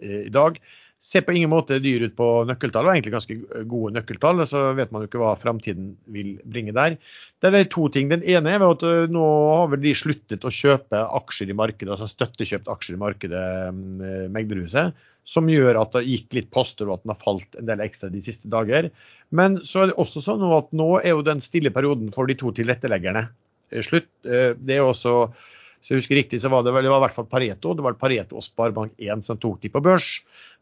i 0.01 0.33
dag 0.33 0.57
ser 1.05 1.25
på 1.25 1.35
ingen 1.37 1.53
måte 1.53 1.77
dyr 1.85 2.07
ut 2.07 2.15
på 2.17 2.27
nøkkeltall, 2.49 2.87
og 2.89 2.95
egentlig 2.95 3.13
ganske 3.13 3.65
gode 3.69 3.93
nøkkeltall. 3.99 4.41
Så 4.49 4.63
vet 4.79 4.93
man 4.95 5.05
jo 5.05 5.11
ikke 5.11 5.21
hva 5.21 5.35
framtiden 5.41 5.93
vil 6.15 6.35
bringe 6.49 6.73
der. 6.77 6.97
Det 7.45 7.51
er 7.53 7.69
to 7.73 7.91
ting. 7.93 8.09
Den 8.13 8.25
ene 8.25 8.55
er 8.55 8.65
at 8.65 8.85
eh, 8.89 9.05
nå 9.13 9.25
har 9.51 9.69
vel 9.75 9.83
de 9.85 9.93
sluttet 9.99 10.47
å 10.49 10.53
kjøpe 10.55 11.03
aksjer 11.21 11.53
i 11.53 11.59
markedet, 11.61 11.93
altså 11.93 12.09
støttekjøpt 12.09 12.71
aksjer 12.73 12.97
i 12.97 13.03
markedet, 13.05 13.43
Megderhuset, 13.75 14.33
Meglerhuset. 14.39 15.11
Som 15.29 15.49
gjør 15.49 15.79
at 15.81 15.95
det 15.97 16.05
gikk 16.05 16.35
litt 16.37 16.51
poster 16.53 16.89
og 16.89 16.99
at 16.99 17.05
den 17.05 17.15
har 17.15 17.23
falt 17.23 17.55
en 17.57 17.69
del 17.69 17.81
ekstra 17.81 18.11
de 18.13 18.21
siste 18.25 18.49
dager. 18.53 18.91
Men 19.33 19.57
så 19.65 19.85
er 19.85 19.91
det 19.91 20.01
også 20.01 20.21
sånn 20.25 20.45
at 20.53 20.69
nå 20.77 20.91
er 21.01 21.15
jo 21.15 21.25
den 21.25 21.41
stille 21.45 21.73
perioden 21.73 22.11
for 22.13 22.29
de 22.29 22.37
to 22.41 22.53
tilretteleggerne 22.57 23.27
eh, 23.73 23.85
slutt. 23.85 24.09
Det 24.25 24.77
er 24.77 24.85
også 24.85 25.33
så 25.85 25.93
jeg 25.93 26.01
husker 26.01 26.17
riktig, 26.17 26.39
så 26.41 26.49
var 26.49 26.63
det, 26.65 26.73
det 26.81 26.89
var 26.89 26.97
i 26.97 27.05
hvert 27.05 27.17
fall 27.19 27.27
Pareto. 27.29 27.75
Det 27.77 27.85
var 27.85 27.99
Pareto 28.01 28.39
og 28.41 28.45
Sparebank1 28.47 29.21
som 29.27 29.37
tok 29.37 29.59
de 29.61 29.69
på 29.69 29.83
børs. 29.85 30.15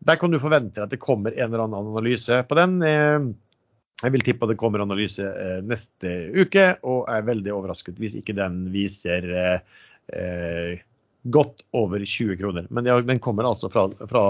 Der 0.03 0.18
kan 0.18 0.33
du 0.35 0.41
forvente 0.43 0.83
at 0.83 0.91
det 0.91 0.99
kommer 1.03 1.37
en 1.37 1.47
eller 1.47 1.62
annen 1.62 1.93
analyse 1.93 2.41
på 2.49 2.59
den. 2.59 2.81
Eh, 2.83 3.29
jeg 4.03 4.14
vil 4.16 4.25
tippe 4.27 4.49
at 4.49 4.51
det 4.51 4.59
kommer 4.59 4.83
analyse 4.83 5.23
eh, 5.23 5.61
neste 5.62 6.16
uke, 6.35 6.73
og 6.83 7.07
er 7.07 7.29
veldig 7.29 7.55
overrasket 7.55 8.03
hvis 8.03 8.18
ikke 8.18 8.35
den 8.35 8.64
viser 8.75 9.31
eh, 9.39 10.83
godt 11.31 11.62
over 11.79 12.03
20 12.03 12.41
kroner. 12.43 12.66
Men 12.75 12.91
den 13.07 13.23
kommer 13.23 13.47
altså 13.47 13.70
fra, 13.70 13.87
fra 14.11 14.27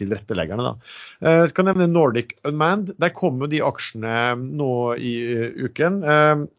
tilretteleggerne. 0.00 0.64
Da. 0.64 0.96
Jeg 1.42 1.52
skal 1.52 1.68
nevne 1.68 1.92
Nordic 1.92 2.38
Unmanned. 2.48 2.96
Der 3.04 3.12
kom 3.12 3.36
jo 3.44 3.52
de 3.52 3.60
aksjene 3.68 4.16
nå 4.40 4.72
i 4.96 5.12
uken. 5.60 6.00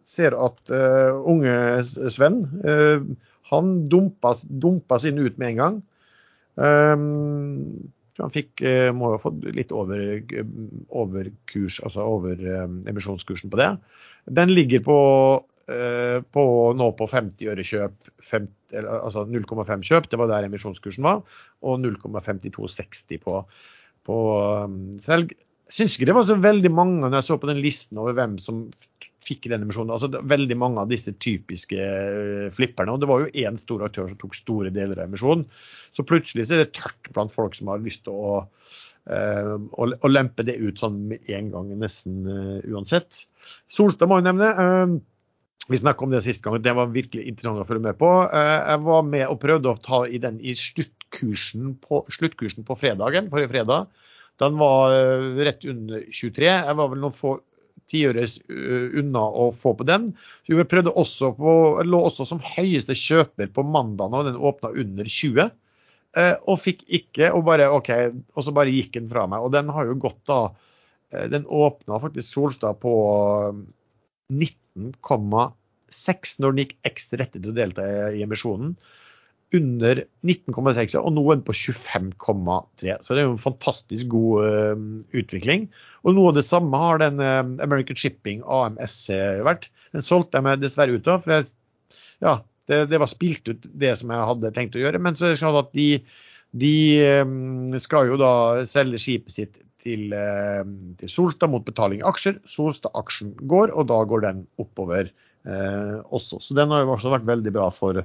Ser 0.06 0.38
at 0.38 0.76
unge 1.26 1.58
Sven 1.90 2.44
han 3.54 3.74
dumpa, 3.90 5.00
sin 5.00 5.22
ut 5.22 5.38
med 5.38 5.54
en 5.54 5.62
gang. 5.62 5.82
Um, 6.56 7.92
han 8.20 8.34
fikk, 8.34 8.62
uh, 8.62 8.92
må 8.94 9.12
jo 9.12 9.18
ha 9.18 9.22
fått 9.24 9.46
litt 9.58 9.74
over, 9.74 10.22
over 10.94 11.30
altså 11.58 12.06
over 12.06 12.44
um, 12.64 12.82
emisjonskursen 12.90 13.54
på 13.54 13.60
det. 13.62 13.72
Den 14.40 14.54
ligger 14.54 14.84
på, 14.86 14.98
uh, 15.72 16.20
på 16.36 16.44
nå 16.78 16.90
på 17.00 17.10
50 17.10 17.54
øre 17.54 17.66
kjøp, 17.68 18.12
50, 18.30 18.52
altså 19.00 19.26
0,5 19.30 19.88
kjøp, 19.90 20.12
det 20.12 20.22
var 20.22 20.30
der 20.32 20.50
emisjonskursen 20.50 21.06
var, 21.06 21.24
og 21.66 21.82
0,5260 21.82 23.24
på, 23.24 23.42
på 24.06 24.20
um, 24.68 24.78
selg. 25.04 25.34
Syns 25.74 25.96
ikke 25.96 26.12
det 26.12 26.14
var 26.14 26.28
så 26.30 26.36
veldig 26.38 26.70
mange 26.76 27.02
når 27.02 27.18
jeg 27.18 27.26
så 27.32 27.40
på 27.42 27.50
den 27.50 27.62
listen 27.64 27.98
over 27.98 28.14
hvem 28.18 28.36
som 28.42 28.68
fikk 29.24 29.48
den 29.52 29.66
emisjonen. 29.66 29.94
Altså, 29.96 30.10
veldig 30.30 30.58
mange 30.60 30.82
av 30.84 30.90
disse 30.92 31.14
typiske 31.24 31.78
uh, 31.78 32.50
flipperne. 32.56 32.96
Og 32.96 33.04
det 33.04 33.10
var 33.10 33.24
jo 33.24 33.46
én 33.46 33.60
stor 33.60 33.86
aktør 33.88 34.10
som 34.12 34.20
tok 34.22 34.36
store 34.38 34.74
deler 34.74 35.00
av 35.00 35.08
emisjonen. 35.10 35.46
Så 35.96 36.06
plutselig 36.08 36.48
så 36.50 36.58
er 36.58 36.64
det 36.64 36.76
tørt 36.78 37.12
blant 37.16 37.34
folk 37.34 37.58
som 37.58 37.72
har 37.72 37.84
lyst 37.84 38.04
til 38.08 38.18
å, 38.18 38.42
uh, 38.44 39.56
å, 39.56 39.88
å 39.94 40.12
lempe 40.12 40.46
det 40.48 40.60
ut 40.60 40.84
sånn 40.84 41.00
med 41.12 41.32
en 41.34 41.50
gang, 41.54 41.72
nesten 41.82 42.22
uh, 42.28 42.60
uansett. 42.74 43.26
Solstad 43.72 44.12
må 44.12 44.20
jeg 44.20 44.30
nevne. 44.32 45.02
vi 45.70 45.80
snakket 45.80 46.04
om 46.04 46.12
det 46.12 46.24
sist 46.26 46.44
gang, 46.44 46.60
det 46.60 46.76
var 46.76 46.92
virkelig 46.92 47.24
interessant 47.28 47.62
å 47.64 47.68
følge 47.68 47.88
med 47.88 47.98
på. 48.00 48.10
jeg 48.34 48.80
var 48.84 49.06
med 49.08 49.28
og 49.30 49.40
prøvde 49.40 49.72
å 49.72 49.80
ta 49.80 50.04
i 50.08 50.20
den 50.20 50.40
i 50.44 50.56
sluttkursen 50.60 51.78
på, 51.84 52.04
sluttkursen 52.12 52.68
på 52.68 52.76
fredagen, 52.80 53.30
forrige 53.32 53.52
fredag. 53.54 53.88
Den 54.42 54.58
var 54.60 54.92
rett 55.46 55.64
under 55.70 56.04
23. 56.10 56.48
Jeg 56.50 56.78
var 56.80 56.90
vel 56.92 57.04
noen 57.04 57.16
få 57.16 57.38
tiøres 57.92 58.38
uh, 58.50 58.88
unna 59.00 59.24
å 59.24 59.50
få 59.56 59.76
på 59.80 59.88
den. 59.88 60.12
Vi 60.50 60.70
prøvde 60.70 60.96
også 61.00 61.34
på, 61.38 61.52
lå 61.86 62.00
også 62.10 62.28
som 62.30 62.42
høyeste 62.44 62.96
kjøper 62.98 63.52
på 63.54 63.66
mandag 63.68 64.14
og 64.14 64.30
den 64.30 64.40
åpna 64.40 64.74
under 64.84 65.10
20. 65.10 65.52
Uh, 66.14 66.36
og 66.52 66.62
fikk 66.62 66.84
ikke, 66.94 67.32
og 67.34 67.46
bare 67.48 67.72
OK, 67.74 67.92
og 68.38 68.46
så 68.46 68.54
bare 68.56 68.74
gikk 68.74 68.94
den 69.00 69.12
fra 69.12 69.26
meg. 69.30 69.46
Og 69.46 69.54
den 69.56 69.72
har 69.74 69.84
jo 69.90 70.02
gått 70.02 70.22
da 70.30 70.42
uh, 70.52 71.26
Den 71.32 71.46
åpna 71.46 72.02
faktisk 72.04 72.28
Solstad 72.30 72.74
på 72.82 72.94
19,6 74.34 76.40
når 76.42 76.52
den 76.52 76.62
gikk 76.66 76.76
ekstra 76.90 77.22
rett 77.22 77.34
til 77.38 77.52
å 77.52 77.58
delta 77.58 77.82
i 78.14 78.26
emisjonen. 78.26 78.76
Under 79.54 80.02
19,6 80.26 80.96
og 81.00 81.12
nå 81.14 81.24
er 81.34 81.44
på 81.46 81.56
25,3. 81.56 82.96
Så 83.04 83.14
det 83.14 83.22
er 83.22 83.28
jo 83.28 83.36
en 83.36 83.42
fantastisk 83.42 84.10
god 84.14 84.48
uh, 84.48 84.86
utvikling. 85.16 85.68
Og 86.04 86.18
noe 86.18 86.32
av 86.32 86.40
det 86.40 86.46
samme 86.48 86.80
har 86.82 87.02
den 87.04 87.22
uh, 87.22 87.44
American 87.64 88.00
Shipping 88.00 88.42
AMSC 88.50 89.12
vært. 89.46 89.70
Den 89.94 90.06
solgte 90.06 90.40
jeg 90.40 90.48
meg 90.48 90.64
dessverre 90.64 90.98
ut 90.98 91.10
av. 91.12 91.22
for 91.26 91.36
jeg, 91.36 91.50
ja, 92.26 92.38
det, 92.70 92.86
det, 92.92 93.02
var 93.04 93.12
spilt 93.12 93.50
ut 93.52 93.68
det 93.70 93.94
som 94.00 94.14
jeg 94.14 94.30
hadde 94.32 94.54
tenkt 94.58 94.78
å 94.80 94.84
gjøre. 94.84 95.02
Men 95.04 95.20
så 95.20 95.30
er 95.30 95.36
det 95.36 95.44
sånn 95.44 95.62
at 95.62 95.70
de, 95.78 95.90
de 96.66 96.76
um, 97.22 97.78
skal 97.84 98.10
jo 98.10 98.20
da 98.22 98.34
selge 98.70 99.02
skipet 99.06 99.38
sitt 99.38 99.62
til, 99.84 100.16
uh, 100.18 100.64
til 100.98 101.14
Solstad 101.14 101.54
mot 101.54 101.66
betaling 101.68 102.02
i 102.02 102.08
aksjer. 102.10 102.42
Solstad-aksjen 102.50 103.36
går, 103.46 103.76
og 103.78 103.92
da 103.94 104.02
går 104.10 104.26
den 104.30 104.48
oppover 104.62 105.14
også. 105.44 106.38
Så 106.40 106.56
den 106.56 106.72
har 106.72 106.86
jo 106.86 106.94
også 106.94 107.10
vært 107.12 107.26
veldig 107.28 107.52
bra 107.52 107.66
for 107.76 107.98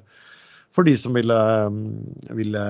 for 0.76 0.86
de 0.86 0.94
som 0.98 1.16
ville, 1.16 1.38
ville 2.38 2.64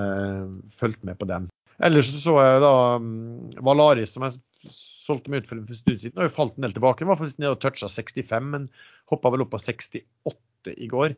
fulgt 0.73 1.03
med 1.07 1.19
på 1.19 1.27
den. 1.29 1.47
Ellers 1.83 2.11
så 2.11 2.35
jeg 2.41 2.61
da 2.63 2.75
mm, 2.99 3.59
Valaris, 3.63 4.15
som 4.15 4.25
jeg 4.25 4.39
solgte 4.75 5.31
meg 5.31 5.43
ut 5.43 5.49
for 5.49 5.59
en 5.59 5.67
stund 5.77 6.01
siden, 6.01 6.15
har 6.19 6.29
jo 6.29 6.35
falt 6.35 6.57
en 6.57 6.67
del 6.67 6.75
tilbake. 6.75 7.03
Den 7.03 7.11
var 7.11 7.19
faktisk 7.19 7.41
nede 7.41 7.55
og 7.55 7.61
toucha 7.63 7.89
65, 7.91 8.49
men 8.53 8.69
hoppa 9.11 9.31
vel 9.33 9.45
opp 9.45 9.53
på 9.55 9.61
68 9.61 10.75
i 10.75 10.89
går. 10.91 11.15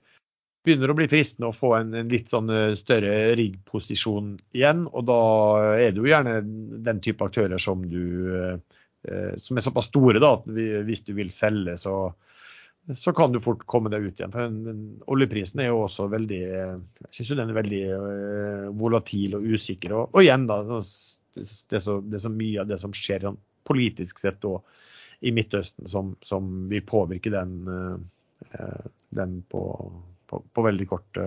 Begynner 0.62 0.94
å 0.94 0.96
bli 0.98 1.10
fristende 1.10 1.50
å 1.50 1.58
få 1.58 1.74
en, 1.80 1.96
en 1.98 2.12
litt 2.12 2.30
sånn 2.30 2.52
større 2.78 3.34
riggposisjon 3.40 4.36
igjen. 4.54 4.86
Og 4.92 5.08
da 5.10 5.22
er 5.74 5.90
det 5.90 6.04
jo 6.04 6.12
gjerne 6.12 6.36
den 6.86 7.02
type 7.02 7.26
aktører 7.26 7.62
som 7.62 7.82
du 7.90 8.60
som 9.42 9.58
er 9.58 9.64
såpass 9.66 9.88
store 9.90 10.20
da, 10.22 10.36
at 10.38 10.44
hvis 10.86 11.02
du 11.08 11.16
vil 11.18 11.32
selge, 11.34 11.74
så, 11.82 12.12
så 12.96 13.14
kan 13.14 13.32
du 13.32 13.40
fort 13.42 13.64
komme 13.70 13.92
deg 13.94 14.08
ut 14.08 14.20
igjen. 14.20 14.34
For 14.34 15.14
oljeprisen 15.14 15.62
er 15.62 15.70
jo 15.70 15.84
også 15.86 16.08
veldig 16.12 16.42
jeg 16.42 17.14
synes 17.14 17.34
den 17.38 17.54
er 17.54 17.60
veldig 17.60 17.82
uh, 17.94 18.66
volatil 18.78 19.38
og 19.38 19.46
usikker. 19.54 19.94
Og, 19.96 20.16
og 20.16 20.24
igjen, 20.24 20.48
da, 20.50 20.62
det, 20.66 21.44
er 21.78 21.84
så, 21.86 22.00
det 22.02 22.18
er 22.18 22.26
så 22.26 22.34
mye 22.34 22.64
av 22.64 22.72
det 22.72 22.82
som 22.82 22.96
skjer 22.96 23.28
sånn, 23.28 23.40
politisk 23.70 24.24
sett 24.24 24.42
og 24.50 24.66
i 25.22 25.30
Midtøsten 25.36 25.86
som, 25.92 26.16
som 26.26 26.50
vil 26.72 26.82
påvirke 26.88 27.30
den, 27.34 27.60
uh, 27.70 28.86
den 29.14 29.40
på, 29.54 29.64
på, 30.26 30.42
på, 30.50 30.66
veldig 30.66 30.90
kort 30.90 31.22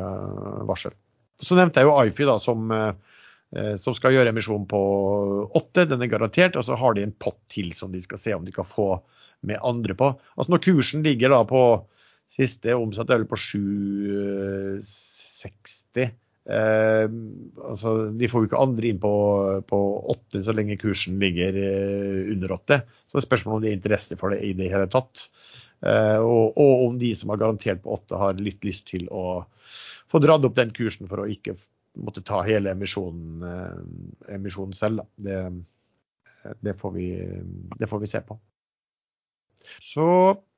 varsel. 0.67 0.97
Så 1.39 1.55
nevnte 1.59 1.83
jeg 1.83 1.87
jo 1.87 1.95
Ifi 2.09 2.27
da, 2.27 2.35
som, 2.43 2.71
som 3.79 3.95
skal 3.97 4.15
gjøre 4.15 4.31
emisjon 4.31 4.67
på 4.71 4.81
åtte. 5.55 5.85
Den 5.91 6.03
er 6.03 6.11
garantert. 6.11 6.57
Og 6.57 6.65
så 6.67 6.79
har 6.79 6.95
de 6.95 7.03
en 7.05 7.15
pott 7.23 7.39
til 7.51 7.73
som 7.77 7.93
de 7.93 8.01
skal 8.03 8.21
se 8.23 8.35
om 8.37 8.47
de 8.47 8.55
kan 8.55 8.67
få 8.67 8.87
med 9.47 9.59
andre 9.63 9.95
på. 9.99 10.07
Altså 10.37 10.51
Når 10.55 10.65
kursen 10.65 11.01
ligger 11.07 11.29
da 11.35 11.41
på 11.49 11.63
siste 12.35 12.75
omsatt 12.75 13.11
er 13.11 13.19
vel 13.21 13.31
på 13.31 13.39
760 13.39 14.83
eh, 16.03 17.07
altså 17.63 17.89
De 18.19 18.31
får 18.31 18.41
jo 18.41 18.47
ikke 18.49 18.65
andre 18.65 18.87
inn 18.91 19.03
på, 19.03 19.15
på 19.69 19.79
8 20.15 20.43
så 20.47 20.53
lenge 20.57 20.81
kursen 20.81 21.15
ligger 21.23 21.51
eh, 21.61 22.21
under 22.35 22.49
8. 22.59 22.75
Så 23.07 23.13
det 23.15 23.21
er 23.23 23.29
spørsmål 23.29 23.55
om 23.59 23.63
de 23.65 23.71
har 23.71 23.79
interesse 23.79 24.15
for 24.21 24.29
det 24.35 24.41
i 24.47 24.53
det 24.59 24.69
hele 24.73 24.89
tatt. 24.93 25.15
Eh, 25.85 26.19
og, 26.19 26.45
og, 26.57 26.73
om 26.89 26.95
de 27.01 27.11
som 27.17 27.29
har 27.33 27.43
garantert 27.43 27.81
på 27.85 27.91
8 27.99 28.21
har 28.21 28.33
litt 28.41 28.63
lyst 28.67 28.85
til 28.91 29.05
å 29.13 29.25
få 30.11 30.17
dratt 30.23 30.45
opp 30.47 30.57
den 30.57 30.73
kursen 30.75 31.09
for 31.11 31.19
å 31.23 31.31
ikke 31.31 31.57
måtte 32.05 32.25
ta 32.27 32.41
hele 32.47 32.73
emisjonen, 32.75 33.45
eh, 33.49 34.35
emisjonen 34.35 34.75
selv. 34.77 35.07
Det, 35.17 35.39
det, 36.65 36.75
får 36.81 36.91
vi, 36.97 37.09
det 37.79 37.91
får 37.91 38.03
vi 38.03 38.11
se 38.11 38.21
på. 38.27 38.39
Så 39.83 40.07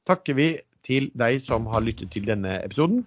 takker 0.09 0.39
vi 0.39 0.49
til 0.87 1.11
deg 1.19 1.41
som 1.43 1.67
har 1.73 1.85
lyttet 1.85 2.13
til 2.15 2.27
denne 2.29 2.59
episoden. 2.63 3.05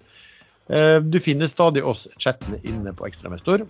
Eh, 0.69 0.99
du 1.01 1.19
finner 1.23 1.49
stadig 1.49 1.83
oss 1.85 2.07
chattene 2.19 2.59
inne 2.67 2.93
på 2.93 3.07
Ekstramestor. 3.07 3.65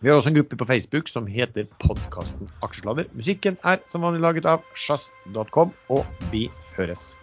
Vi 0.00 0.10
har 0.10 0.18
også 0.18 0.32
en 0.32 0.38
gruppe 0.38 0.56
på 0.58 0.66
Facebook 0.68 1.08
som 1.08 1.26
heter 1.30 1.68
podkasten 1.80 2.50
Aksjelader 2.66 3.06
Musikken 3.14 3.56
er 3.64 3.78
som 3.88 4.02
vanlig 4.04 4.24
laget 4.24 4.48
av 4.50 4.64
sjazz.com, 4.74 5.72
og 5.88 6.26
vi 6.32 6.48
høres. 6.76 7.14